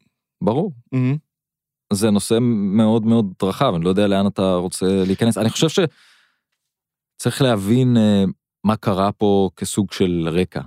ברור. 0.42 0.72
מהמם. 0.92 1.16
זה 1.92 2.10
נושא 2.10 2.38
מאוד 2.40 3.06
מאוד 3.06 3.32
רחב, 3.42 3.72
אני 3.74 3.84
לא 3.84 3.88
יודע 3.88 4.06
לאן 4.06 4.26
אתה 4.26 4.54
רוצה 4.54 4.86
להיכנס. 5.06 5.38
אני 5.38 5.50
חושב 5.50 5.86
שצריך 7.18 7.42
להבין 7.42 7.96
אה, 7.96 8.24
מה 8.64 8.76
קרה 8.76 9.12
פה 9.12 9.50
כסוג 9.56 9.92
של 9.92 10.28
רקע. 10.32 10.60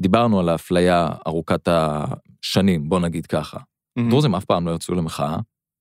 דיברנו 0.00 0.40
על 0.40 0.48
האפליה 0.48 1.08
ארוכת 1.26 1.68
השנים, 1.68 2.88
בוא 2.88 3.00
נגיד 3.00 3.26
ככה. 3.26 3.58
מהמם. 3.96 4.10
דרוזים 4.10 4.34
אף 4.34 4.44
פעם 4.44 4.66
לא 4.66 4.74
יצאו 4.74 4.94
למחאה, 4.94 5.36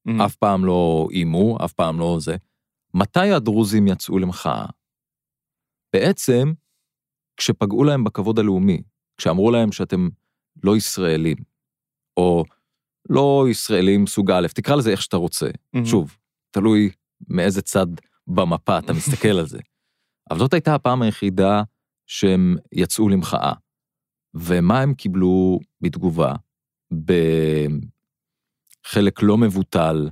מהמם. 0.05 0.21
אף 0.21 0.35
פעם 0.35 0.65
לא 0.65 1.07
איימו, 1.11 1.57
אף 1.65 1.73
פעם 1.73 1.99
לא 1.99 2.17
זה. 2.19 2.35
מתי 2.93 3.31
הדרוזים 3.31 3.87
יצאו 3.87 4.19
למחאה? 4.19 4.65
בעצם, 5.93 6.53
כשפגעו 7.37 7.83
להם 7.83 8.03
בכבוד 8.03 8.39
הלאומי, 8.39 8.81
כשאמרו 9.17 9.51
להם 9.51 9.71
שאתם 9.71 10.09
לא 10.63 10.77
ישראלים, 10.77 11.37
או 12.17 12.43
לא 13.09 13.45
ישראלים 13.49 14.07
סוג 14.07 14.31
א', 14.31 14.47
תקרא 14.55 14.75
לזה 14.75 14.91
איך 14.91 15.01
שאתה 15.01 15.17
רוצה. 15.17 15.49
מהמם. 15.73 15.85
שוב, 15.85 16.17
תלוי 16.51 16.89
מאיזה 17.27 17.61
צד 17.61 17.87
במפה, 18.27 18.79
אתה 18.79 18.93
מסתכל 18.93 19.27
על 19.39 19.45
זה. 19.47 19.59
אבל 20.29 20.39
זאת 20.39 20.53
הייתה 20.53 20.75
הפעם 20.75 21.01
היחידה 21.01 21.63
שהם 22.07 22.55
יצאו 22.71 23.09
למחאה. 23.09 23.53
ומה 24.33 24.81
הם 24.81 24.93
קיבלו 24.93 25.59
בתגובה? 25.81 26.33
בחלק 28.85 29.21
לא 29.21 29.37
מבוטל 29.37 30.09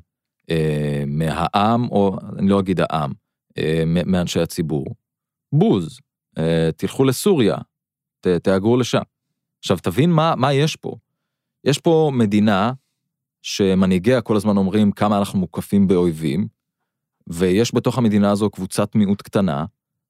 אה, 0.49 1.03
מהעם, 1.07 1.89
או 1.89 2.17
אני 2.39 2.49
לא 2.49 2.59
אגיד 2.59 2.79
העם, 2.81 3.11
אה, 3.57 3.83
מאנשי 3.85 4.39
הציבור. 4.39 4.85
בוז, 5.53 5.99
אה, 6.37 6.69
תלכו 6.77 7.03
לסוריה, 7.03 7.57
ת, 8.19 8.27
תהגרו 8.27 8.77
לשם. 8.77 9.01
עכשיו, 9.59 9.77
תבין 9.83 10.09
מה, 10.09 10.33
מה 10.35 10.53
יש 10.53 10.75
פה. 10.75 10.95
יש 11.63 11.77
פה 11.79 12.11
מדינה 12.13 12.71
שמנהיגיה 13.41 14.21
כל 14.21 14.35
הזמן 14.35 14.57
אומרים 14.57 14.91
כמה 14.91 15.17
אנחנו 15.17 15.39
מוקפים 15.39 15.87
באויבים, 15.87 16.47
ויש 17.27 17.75
בתוך 17.75 17.97
המדינה 17.97 18.31
הזו 18.31 18.49
קבוצת 18.49 18.95
מיעוט 18.95 19.21
קטנה, 19.21 19.65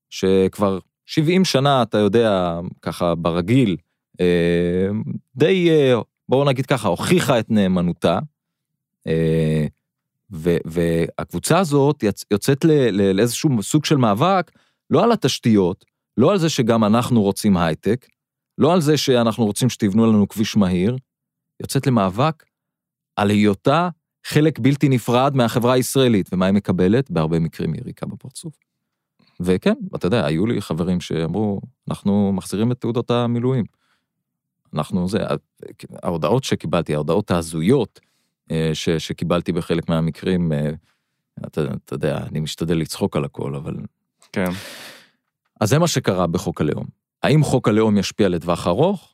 שכבר 0.10 0.80
70 1.06 1.46
שנה, 1.46 1.82
אתה 1.82 1.98
יודע, 1.98 2.60
ככה 2.82 3.16
ברגיל, 3.16 3.78
אה, 4.22 4.88
די, 5.36 5.70
אה, 5.70 6.00
בואו 6.30 6.46
נגיד 6.46 6.66
ככה, 6.66 6.88
הוכיחה 6.88 7.40
את 7.40 7.52
נאמנותה, 7.52 8.20
אה, 9.08 9.66
ו, 10.32 10.58
והקבוצה 10.66 11.60
הזאת 11.60 12.04
יוצאת 12.32 12.66
לאיזשהו 12.92 13.64
סוג 13.64 13.86
של 13.86 13.96
מאבק, 13.96 14.52
לא 14.90 15.04
על 15.04 15.12
התשתיות, 15.12 15.86
לא 16.18 16.32
על 16.32 16.38
זה 16.38 16.50
שגם 16.50 16.84
אנחנו 16.84 17.22
רוצים 17.22 17.58
הייטק, 17.58 18.08
לא 18.58 18.74
על 18.74 18.82
זה 18.82 18.98
שאנחנו 18.98 19.46
רוצים 19.46 19.70
שתבנו 19.70 20.06
לנו 20.06 20.28
כביש 20.28 20.58
מהיר, 20.58 20.98
יוצאת 21.60 21.88
למאבק 21.88 22.46
על 23.16 23.30
היותה 23.30 23.90
חלק 24.26 24.60
בלתי 24.60 24.90
נפרד 24.90 25.36
מהחברה 25.36 25.74
הישראלית, 25.74 26.30
ומה 26.34 26.46
היא 26.46 26.54
מקבלת? 26.54 27.12
בהרבה 27.12 27.40
מקרים 27.40 27.76
יריקה 27.76 28.06
בפרצוף. 28.06 28.54
וכן, 29.40 29.74
אתה 29.96 30.08
יודע, 30.08 30.26
היו 30.26 30.46
לי 30.46 30.62
חברים 30.62 31.02
שאמרו, 31.02 31.62
אנחנו 31.90 32.34
מחזירים 32.34 32.72
את 32.72 32.82
תעודות 32.82 33.12
המילואים. 33.12 33.66
אנחנו 34.74 35.10
זה, 35.10 35.20
ההודעות 36.04 36.44
שקיבלתי, 36.44 36.96
ההודעות 36.96 37.32
ההזויות 37.32 38.00
אה, 38.52 38.70
ש, 38.74 38.90
שקיבלתי 38.90 39.52
בחלק 39.52 39.90
מהמקרים, 39.90 40.52
אה, 40.52 40.70
אתה, 41.48 41.62
אתה 41.86 41.94
יודע, 41.94 42.18
אני 42.18 42.40
משתדל 42.40 42.78
לצחוק 42.78 43.16
על 43.16 43.26
הכל, 43.26 43.56
אבל... 43.56 43.76
כן. 44.32 44.52
אז 45.62 45.70
זה 45.70 45.80
מה 45.80 45.88
שקרה 45.88 46.28
בחוק 46.28 46.62
הלאום. 46.62 46.86
האם 47.24 47.44
חוק 47.44 47.68
הלאום 47.68 47.98
ישפיע 47.98 48.30
לטווח 48.30 48.68
ארוך? 48.68 49.14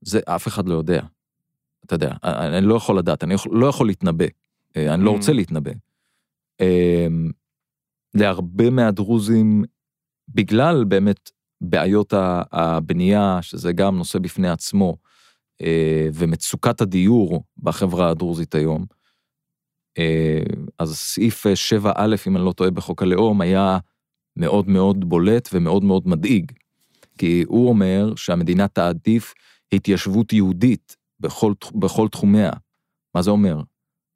זה 0.00 0.20
אף 0.24 0.48
אחד 0.48 0.68
לא 0.68 0.74
יודע. 0.74 1.02
אתה 1.86 1.94
יודע, 1.94 2.12
אני 2.24 2.66
לא 2.66 2.74
יכול 2.74 2.98
לדעת, 2.98 3.24
אני 3.24 3.34
לא 3.50 3.66
יכול 3.66 3.86
להתנבא, 3.86 4.24
אה, 4.76 4.94
אני 4.94 5.04
לא 5.04 5.10
mm. 5.10 5.14
רוצה 5.14 5.32
להתנבא. 5.32 5.70
אמ, 6.60 7.30
להרבה 8.14 8.70
מהדרוזים, 8.70 9.64
בגלל 10.28 10.84
באמת 10.84 11.30
בעיות 11.60 12.14
הבנייה, 12.52 13.38
שזה 13.42 13.72
גם 13.72 13.96
נושא 13.96 14.18
בפני 14.18 14.48
עצמו, 14.48 14.96
אה, 15.62 16.08
ומצוקת 16.14 16.80
הדיור 16.80 17.44
בחברה 17.58 18.10
הדרוזית 18.10 18.54
היום, 18.54 18.84
אה, 19.98 20.42
אז 20.78 20.96
סעיף 20.96 21.46
7א, 21.46 22.00
אם 22.26 22.36
אני 22.36 22.44
לא 22.44 22.52
טועה, 22.52 22.70
בחוק 22.70 23.02
הלאום, 23.02 23.40
היה 23.40 23.78
מאוד 24.36 24.68
מאוד 24.68 25.04
בולט 25.04 25.48
ומאוד 25.52 25.84
מאוד 25.84 26.08
מדאיג. 26.08 26.52
כי 27.18 27.44
הוא 27.46 27.68
אומר 27.68 28.14
שהמדינה 28.16 28.68
תעדיף 28.68 29.34
התיישבות 29.72 30.32
יהודית 30.32 30.96
בכל, 31.20 31.52
בכל 31.74 32.08
תחומיה. 32.08 32.50
מה 33.14 33.22
זה 33.22 33.30
אומר? 33.30 33.60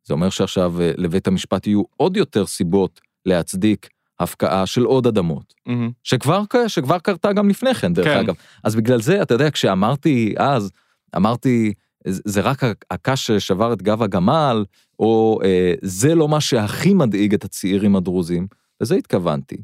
זה 0.05 0.14
אומר 0.14 0.30
שעכשיו 0.30 0.80
אה, 0.80 0.92
לבית 0.96 1.26
המשפט 1.26 1.66
יהיו 1.66 1.82
עוד 1.96 2.16
יותר 2.16 2.46
סיבות 2.46 3.00
להצדיק 3.26 3.88
הפקעה 4.20 4.66
של 4.66 4.82
עוד 4.82 5.07
אדמות, 5.07 5.55
mm-hmm. 5.68 5.72
שכבר, 6.03 6.42
שכבר 6.66 6.98
קרתה 6.98 7.32
גם 7.32 7.48
לפני 7.48 7.74
כן, 7.74 7.92
דרך 7.92 8.07
כן. 8.07 8.18
אגב. 8.18 8.34
אז 8.64 8.76
בגלל 8.76 9.00
זה, 9.00 9.22
אתה 9.22 9.34
יודע, 9.34 9.50
כשאמרתי 9.50 10.34
אז, 10.38 10.70
אמרתי, 11.16 11.72
זה 12.07 12.40
רק 12.40 12.62
הקש 12.90 13.26
ששבר 13.26 13.72
את 13.72 13.82
גב 13.82 14.03
הגמל, 14.03 14.64
או 14.98 15.40
אה, 15.44 15.74
זה 15.82 16.14
לא 16.14 16.28
מה 16.28 16.40
שהכי 16.40 16.94
מדאיג 16.94 17.34
את 17.34 17.44
הצעירים 17.44 17.96
הדרוזים, 17.96 18.46
לזה 18.80 18.94
התכוונתי. 18.94 19.57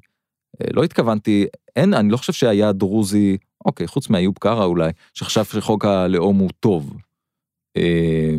אה, 0.63 0.67
לא 0.73 0.85
התכוונתי, 0.85 1.47
אין, 1.77 1.95
אני 1.95 2.09
לא 2.09 2.17
חושב 2.17 2.33
שהיה 2.33 2.73
דרוזי, 2.73 3.37
אוקיי, 3.65 3.87
חוץ 3.87 4.11
מאיוב 4.11 4.35
קרא 4.41 4.65
אולי, 4.65 4.91
שחשב 5.15 5.45
שחוק 5.45 5.85
הלאום 5.85 6.39
הוא 6.39 6.51
טוב. 6.61 6.97
אה, 7.77 8.35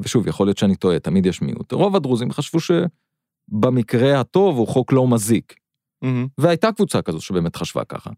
ושוב, 0.00 0.26
יכול 0.26 0.46
להיות 0.46 0.58
שאני 0.58 0.76
טועה, 0.76 0.98
תמיד 0.98 1.26
יש 1.26 1.42
מיעוט. 1.42 1.72
רוב 1.72 1.96
הדרוזים 1.96 2.32
חשבו 2.32 2.58
שבמקרה 2.60 4.20
הטוב 4.20 4.58
הוא 4.58 4.68
חוק 4.68 4.92
לא 4.92 5.08
מזיק. 5.08 5.54
Mm-hmm. 6.04 6.28
והייתה 6.38 6.72
קבוצה 6.72 7.02
כזו 7.02 7.20
שבאמת 7.20 7.56
חשבה 7.56 7.84
ככה. 7.84 8.10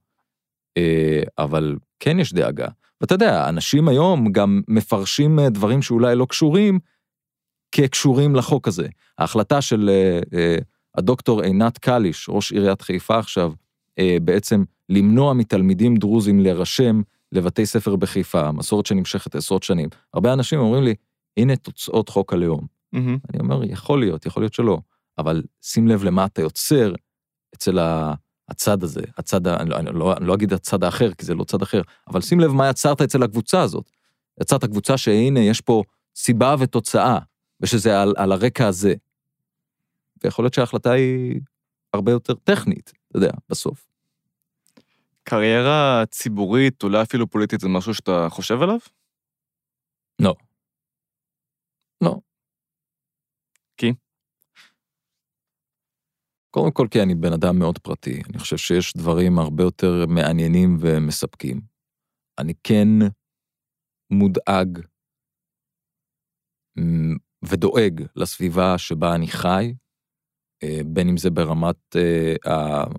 אה, 0.77 1.23
אבל 1.39 1.77
כן 2.01 2.21
יש 2.21 2.33
דאגה. 2.33 2.69
ואתה 3.01 3.15
יודע, 3.15 3.49
אנשים 3.49 3.89
היום 3.89 4.33
גם 4.33 4.63
מפרשים 4.69 5.39
אה, 5.39 5.51
דברים 5.51 5.83
שאולי 5.83 6.15
לא 6.17 6.27
קשורים, 6.27 6.79
כקשורים 7.73 8.37
לחוק 8.37 8.69
הזה. 8.69 8.89
ההחלטה 9.19 9.61
של 9.61 9.91
הדוקטור 10.95 11.43
עינת 11.43 11.79
קליש, 11.79 12.27
ראש 12.29 12.53
עיריית 12.53 12.83
חיפה 12.83 13.19
עכשיו, 13.19 13.53
בעצם 14.23 14.65
למנוע 14.89 15.33
מתלמידים 15.33 15.97
דרוזים 15.97 16.41
להירשם 16.41 17.03
לבתי 17.33 17.67
ספר 17.67 17.97
בחיפה, 17.97 18.53
מסורת 18.53 18.87
שנמשכת 18.87 19.35
עשרות 19.35 19.63
שנים. 19.63 19.89
הרבה 20.15 20.33
אנשים 20.33 20.59
אומרים 20.59 20.85
לי, 20.85 20.95
הנה 21.37 21.57
תוצאות 21.57 22.09
חוק 22.09 22.33
הלאום. 22.33 22.67
Mm-hmm. 22.95 22.99
אני 22.99 23.41
אומר, 23.41 23.65
יכול 23.65 24.01
להיות, 24.01 24.27
יכול 24.27 24.43
להיות 24.43 24.55
שלא, 24.55 24.79
אבל 25.19 25.43
שים 25.63 25.89
לב 25.89 26.05
למה 26.05 26.25
אתה 26.25 26.43
יוצר 26.43 26.95
אצל. 27.55 27.79
הצד 28.49 28.83
הזה, 28.83 29.01
הצד, 29.19 29.47
אני 29.47 29.71
לא, 29.71 29.77
אני, 29.77 29.91
לא, 29.93 30.17
אני 30.17 30.27
לא 30.27 30.35
אגיד 30.35 30.53
הצד 30.53 30.85
האחר, 30.85 31.13
כי 31.13 31.27
זה 31.27 31.35
לא 31.35 31.45
צד 31.45 31.63
אחר, 31.63 31.83
אבל 32.09 32.21
שים 32.21 32.41
לב 32.41 32.51
מה 32.51 32.69
יצרת 32.69 33.03
אצל 33.03 33.23
הקבוצה 33.23 33.61
הזאת. 33.61 33.91
יצרת 34.41 34.65
קבוצה 34.65 34.97
שהנה, 34.97 35.41
יש 35.41 35.61
פה 35.61 35.83
סיבה 36.17 36.55
ותוצאה, 36.59 37.19
ושזה 37.61 38.03
על, 38.03 38.15
על 38.17 38.33
הרקע 38.33 38.67
הזה. 38.67 38.95
ויכול 40.25 40.45
להיות 40.45 40.55
שההחלטה 40.55 40.93
היא 40.93 41.41
הרבה 41.95 42.13
יותר 42.13 42.35
טכנית, 42.35 42.93
אתה 43.09 43.17
יודע, 43.17 43.31
בסוף. 43.49 43.87
קריירה 45.25 46.03
ציבורית, 46.11 46.83
אולי 46.83 47.03
אפילו 47.03 47.31
פוליטית, 47.31 47.61
זה 47.61 47.69
משהו 47.69 47.95
שאתה 47.95 48.27
חושב 48.31 48.63
עליו? 48.63 48.79
לא. 50.23 50.35
לא. 52.01 52.21
כי? 53.77 53.93
קודם 56.51 56.73
כל 56.73 56.87
כי 56.91 57.03
אני 57.03 57.15
בן 57.15 57.33
אדם 57.33 57.59
מאוד 57.59 57.79
פרטי, 57.79 58.23
אני 58.31 58.39
חושב 58.39 58.57
שיש 58.57 58.97
דברים 58.97 59.39
הרבה 59.39 59.63
יותר 59.63 60.07
מעניינים 60.09 60.77
ומספקים. 60.81 61.61
אני 62.39 62.53
כן 62.63 62.89
מודאג 64.11 64.79
ודואג 67.43 68.03
לסביבה 68.17 68.79
שבה 68.79 69.15
אני 69.15 69.29
חי, 69.29 69.75
בין 70.87 71.09
אם 71.09 71.17
זה 71.17 71.31
ברמת 71.31 71.97
אה, 71.97 72.35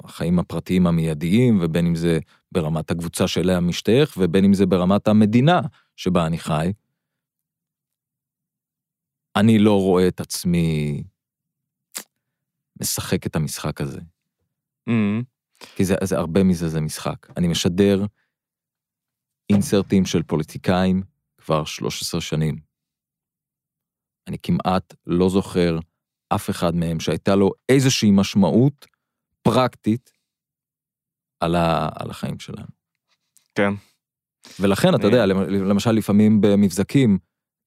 החיים 0.03 0.39
הפרטיים 0.39 0.87
המיידיים, 0.87 1.59
ובין 1.61 1.85
אם 1.85 1.95
זה 1.95 2.19
ברמת 2.51 2.91
הקבוצה 2.91 3.27
שאליה 3.27 3.59
משתייך, 3.59 4.17
ובין 4.17 4.45
אם 4.45 4.53
זה 4.53 4.65
ברמת 4.65 5.07
המדינה 5.07 5.61
שבה 5.95 6.25
אני 6.25 6.37
חי. 6.37 6.73
אני 9.35 9.59
לא 9.59 9.81
רואה 9.81 10.07
את 10.07 10.19
עצמי 10.19 11.03
משחק 12.81 13.27
את 13.27 13.35
המשחק 13.35 13.81
הזה. 13.81 13.99
Mm-hmm. 14.89 15.23
כי 15.75 15.85
זה, 15.85 15.95
זה 16.03 16.17
הרבה 16.17 16.43
מזה 16.43 16.69
זה 16.69 16.81
משחק. 16.81 17.27
אני 17.37 17.47
משדר 17.47 18.05
אינסרטים 19.49 20.05
של 20.05 20.23
פוליטיקאים 20.23 21.03
כבר 21.37 21.65
13 21.65 22.21
שנים. 22.21 22.57
אני 24.27 24.37
כמעט 24.43 24.95
לא 25.05 25.29
זוכר 25.29 25.79
אף 26.35 26.49
אחד 26.49 26.75
מהם 26.75 26.99
שהייתה 26.99 27.35
לו 27.35 27.51
איזושהי 27.69 28.11
משמעות 28.11 28.87
פרקטית 29.41 30.11
על, 31.39 31.55
ה, 31.55 31.89
על 31.95 32.09
החיים 32.09 32.39
שלנו. 32.39 32.67
כן. 33.55 33.73
ולכן, 34.59 34.95
אתה 34.95 35.07
יודע, 35.07 35.25
למשל 35.49 35.91
לפעמים 35.91 36.41
במבזקים, 36.41 37.17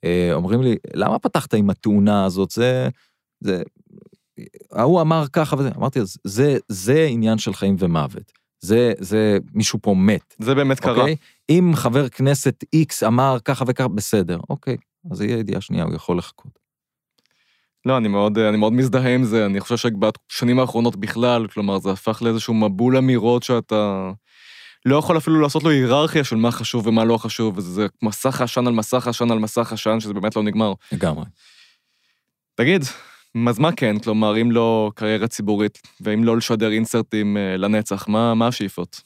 אה, 0.04 0.30
אומרים 0.32 0.62
לי, 0.62 0.76
למה 0.94 1.18
פתחת 1.18 1.54
עם 1.54 1.70
התאונה 1.70 2.24
הזאת? 2.24 2.50
זה, 2.50 2.88
זה, 3.40 3.62
ההוא 4.72 5.00
אמר 5.00 5.24
ככה 5.32 5.56
וזה, 5.56 5.70
אמרתי, 5.76 6.00
אז 6.00 6.16
זה, 6.24 6.56
זה 6.68 7.06
עניין 7.10 7.38
של 7.38 7.54
חיים 7.54 7.76
ומוות. 7.78 8.32
זה, 8.60 8.92
זה, 8.98 9.38
מישהו 9.52 9.78
פה 9.82 9.94
מת. 9.94 10.34
זה 10.38 10.54
באמת 10.54 10.80
קרה. 10.80 11.00
אוקיי? 11.00 11.16
אם 11.50 11.72
חבר 11.74 12.08
כנסת 12.08 12.64
X 12.76 13.06
אמר 13.06 13.36
ככה 13.44 13.64
וככה, 13.68 13.88
בסדר, 13.88 14.40
אוקיי, 14.50 14.76
אז 15.10 15.20
יהיה 15.20 15.38
ידיעה 15.38 15.60
שנייה, 15.60 15.84
הוא 15.84 15.94
יכול 15.94 16.18
לחכות. 16.18 16.65
לא, 17.86 17.96
אני 17.96 18.08
מאוד, 18.08 18.38
אני 18.38 18.56
מאוד 18.56 18.72
מזדהה 18.72 19.14
עם 19.14 19.24
זה, 19.24 19.46
אני 19.46 19.60
חושב 19.60 19.76
שבשנים 19.76 20.58
האחרונות 20.58 20.96
בכלל, 20.96 21.46
כלומר, 21.46 21.78
זה 21.78 21.90
הפך 21.90 22.22
לאיזשהו 22.22 22.54
מבול 22.54 22.96
אמירות 22.96 23.42
שאתה 23.42 24.10
לא 24.86 24.96
יכול 24.96 25.16
אפילו 25.16 25.40
לעשות 25.40 25.62
לו 25.64 25.70
היררכיה 25.70 26.24
של 26.24 26.36
מה 26.36 26.50
חשוב 26.50 26.86
ומה 26.86 27.04
לא 27.04 27.16
חשוב, 27.16 27.58
וזה 27.58 27.86
מסך 28.02 28.40
עשן 28.40 28.66
על 28.66 28.72
מסך 28.72 29.06
עשן 29.06 29.30
על 29.30 29.38
מסך 29.38 29.72
עשן, 29.72 30.00
שזה 30.00 30.14
באמת 30.14 30.36
לא 30.36 30.42
נגמר. 30.42 30.72
לגמרי. 30.92 31.24
תגיד, 32.54 32.84
אז 33.48 33.58
מה 33.58 33.72
כן? 33.72 33.98
כלומר, 33.98 34.40
אם 34.40 34.50
לא 34.50 34.90
קריירה 34.94 35.28
ציבורית, 35.28 35.78
ואם 36.00 36.24
לא 36.24 36.36
לשדר 36.36 36.70
אינסרטים 36.70 37.36
אה, 37.36 37.56
לנצח, 37.56 38.08
מה, 38.08 38.34
מה 38.34 38.46
השאיפות? 38.46 39.00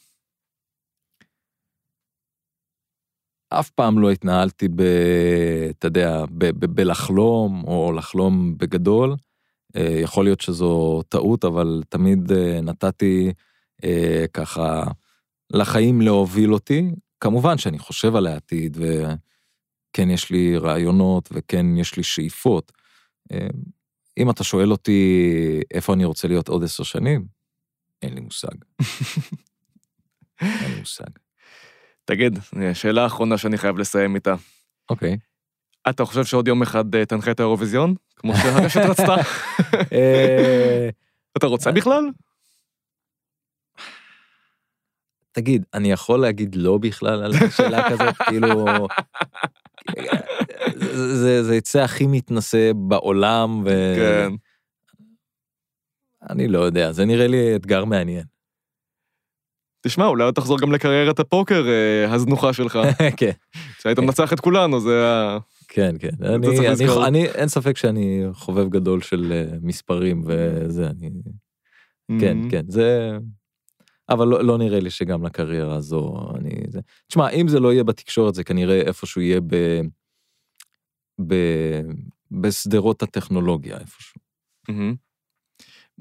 אף 3.51 3.71
פעם 3.71 3.99
לא 3.99 4.11
התנהלתי 4.11 4.69
ב... 4.69 4.83
אתה 5.71 5.87
יודע, 5.87 6.25
ב, 6.31 6.45
ב, 6.45 6.67
בלחלום, 6.67 7.65
או 7.67 7.93
לחלום 7.93 8.59
בגדול. 8.59 9.17
אה, 9.77 9.99
יכול 10.03 10.25
להיות 10.25 10.41
שזו 10.41 11.03
טעות, 11.09 11.45
אבל 11.45 11.83
תמיד 11.89 12.33
אה, 12.33 12.61
נתתי 12.61 13.33
אה, 13.85 14.25
ככה 14.33 14.85
לחיים 15.51 16.01
להוביל 16.01 16.53
אותי. 16.53 16.91
כמובן 17.21 17.59
שאני 17.59 17.79
חושב 17.79 18.17
על 18.17 18.27
העתיד, 18.27 18.77
וכן 18.81 20.11
יש 20.11 20.31
לי 20.31 20.57
רעיונות, 20.57 21.29
וכן 21.33 21.77
יש 21.77 21.97
לי 21.97 22.03
שאיפות. 22.03 22.73
אם 24.19 24.31
אתה 24.31 24.45
שואל 24.45 24.73
אותי 24.73 25.61
איפה 25.75 25.93
אני 25.93 26.05
רוצה 26.05 26.29
להיות 26.29 26.49
עוד 26.49 26.65
עשר 26.65 26.83
שנים, 26.83 27.27
אין 28.03 28.15
לי 28.15 28.21
מושג. 28.21 28.55
אין 30.41 30.71
לי 30.73 30.81
מושג. 30.81 31.30
תגיד, 32.05 32.39
שאלה 32.75 33.07
אחרונה 33.07 33.39
שאני 33.39 33.59
חייב 33.59 33.79
לסיים 33.79 34.15
איתה. 34.15 34.35
אוקיי. 34.91 35.17
אתה 35.89 36.05
חושב 36.05 36.25
שעוד 36.25 36.49
יום 36.49 36.63
אחד 36.63 36.95
אה, 36.95 37.07
תנחה 37.07 37.31
את 37.31 37.41
האירוויזיון? 37.41 37.95
כמו 38.17 38.33
שהרשת 38.37 38.81
רצתה? 38.91 39.15
אה, 39.93 40.89
אתה 41.37 41.47
רוצה 41.47 41.73
בכלל? 41.73 42.05
תגיד, 45.33 45.65
אני 45.75 45.93
יכול 45.93 46.21
להגיד 46.21 46.55
לא 46.55 46.79
בכלל 46.79 47.23
על 47.25 47.33
שאלה 47.51 47.91
כזאת? 47.91 48.17
כאילו... 48.29 48.67
זה, 50.95 51.43
זה 51.43 51.57
יצא 51.57 51.83
הכי 51.83 52.07
מתנשא 52.07 52.73
בעולם, 52.73 53.63
ו... 53.65 53.69
כן. 53.97 54.33
אני 56.31 56.49
לא 56.49 56.59
יודע, 56.59 56.93
זה 56.93 57.05
נראה 57.05 57.27
לי 57.27 57.57
אתגר 57.57 57.85
מעניין. 57.85 58.25
תשמע, 59.83 60.07
אולי 60.07 60.25
עוד 60.25 60.35
תחזור 60.35 60.59
גם 60.61 60.73
לקריירת 60.73 61.19
הפוקר 61.19 61.69
אה, 61.69 62.15
הזנוחה 62.15 62.53
שלך. 62.53 62.79
כן. 63.17 63.31
שהיית 63.79 63.99
מנצח 63.99 64.33
את 64.33 64.41
כולנו, 64.41 64.81
זה 64.81 65.07
ה... 65.07 65.39
כן, 65.69 65.97
כן. 65.99 66.11
אני, 66.23 66.69
אני, 66.69 67.07
אני, 67.07 67.27
אין 67.27 67.49
ספק 67.49 67.77
שאני 67.77 68.25
חובב 68.33 68.69
גדול 68.69 69.01
של 69.01 69.33
אה, 69.33 69.59
מספרים 69.63 70.23
וזה, 70.27 70.87
אני... 70.87 71.11
כן, 72.21 72.39
mm-hmm. 72.43 72.51
כן, 72.51 72.63
זה... 72.69 73.19
אבל 74.09 74.29
לא, 74.29 74.45
לא 74.45 74.59
נראה 74.59 74.81
לי 74.81 74.91
שגם 74.91 75.27
לקריירה 75.27 75.75
הזו 75.75 76.33
אני... 76.37 76.51
זה... 76.69 76.81
תשמע, 77.07 77.31
אם 77.31 77.49
זה 77.49 77.61
לא 77.61 77.73
יהיה 77.73 77.85
בתקשורת, 77.85 78.35
זה 78.35 78.45
כנראה 78.45 78.81
איפשהו 78.81 79.21
יהיה 79.21 79.41
ב... 79.41 79.81
ב... 81.27 81.35
בשדרות 82.31 83.03
הטכנולוגיה 83.03 83.79
איפשהו. 83.79 84.21
Mm-hmm. 84.71 84.97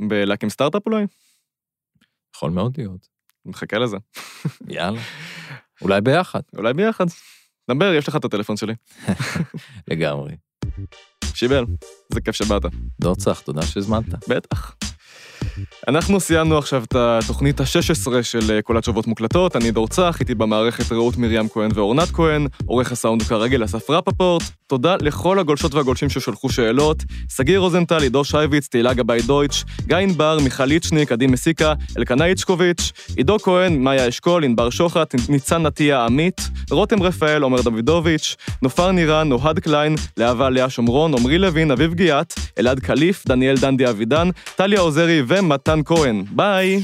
בלהקים 0.08 0.50
סטארט-אפ 0.50 0.86
אולי? 0.86 1.06
יכול 2.36 2.52
מאוד 2.52 2.78
להיות. 2.78 3.19
מחכה 3.50 3.78
לזה. 3.78 3.98
יאללה. 4.68 5.02
אולי 5.82 6.02
ביחד. 6.02 6.40
אולי 6.58 6.74
ביחד. 6.74 7.06
דבר, 7.72 7.94
יש 7.94 8.08
לך 8.08 8.16
את 8.16 8.26
הטלפון 8.26 8.58
שלי. 8.58 8.74
לגמרי. 9.88 10.36
שיבל, 11.34 11.66
זה 12.14 12.22
כיף 12.22 12.36
שבאת. 12.36 12.62
דורצח, 13.02 13.40
תודה 13.40 13.62
שהזמנת. 13.62 14.30
בטח. 14.30 14.76
אנחנו 15.88 16.20
סיימנו 16.20 16.58
עכשיו 16.58 16.84
את 16.84 16.96
התוכנית 16.96 17.60
ה-16 17.60 18.24
של 18.24 18.52
אה, 18.52 18.62
כל 18.62 18.78
התשובות 18.78 19.08
מוקלטות, 19.08 19.56
אני 19.56 19.72
דור 19.72 19.88
צח, 19.88 20.18
איתי 20.20 20.36
במערכת 20.36 20.92
רעות 20.92 21.18
מרים 21.18 21.50
כהן 21.50 21.72
ואורנת 21.74 22.08
כהן, 22.08 22.48
עורך 22.66 22.92
הסאונד 22.92 23.22
כרגיל 23.22 23.64
אסף 23.64 23.90
רפפורט, 23.90 24.44
תודה 24.68 24.96
לכל 25.02 25.40
הגולשות 25.40 25.74
והגולשים 25.74 26.10
ששלחו 26.10 26.50
שאלות, 26.50 27.04
שגיא 27.36 27.58
רוזנטל, 27.58 28.02
עידו 28.02 28.24
שייביץ, 28.24 28.68
תהילה 28.68 28.94
גבאי 28.94 29.22
דויטש, 29.22 29.64
גיא 29.88 29.98
ענבר, 29.98 30.38
מיכל 30.44 30.72
איצ'ניק, 30.72 31.12
עדי 31.12 31.28
מסיקה, 31.28 31.74
אלקנה 31.98 32.26
איצ'קוביץ', 32.26 32.92
עידו 33.16 33.40
כהן, 33.40 33.84
מאיה 33.84 34.08
אשכול, 34.08 34.44
ענבר 34.44 34.70
שוחט, 34.70 35.16
ניצן 35.30 35.66
נטיה 35.66 36.06
עמית, 36.06 36.42
רותם 36.72 37.04
רפאל, 37.04 37.42
עומר 37.42 37.62
דוידוביץ', 37.62 38.36
נופר 38.62 38.92
נירן, 38.92 39.32
אוהד 39.32 39.60
קליין, 39.60 39.96
להבה 40.18 40.50
לאה 40.50 40.70
שומרון, 40.70 41.14
עמרי 41.14 41.38
לוין, 41.38 41.72
אביב 41.72 41.94
גיאת, 41.94 42.34
אלעד 42.60 42.80
קליף, 42.80 43.28
דניאל 43.28 43.58
דנדי 43.58 43.90
אבידן, 43.90 44.30
טליה 44.56 44.80
עוזרי 44.80 45.22
ומתן 45.30 45.80
כהן. 45.86 46.24
ביי! 46.32 46.80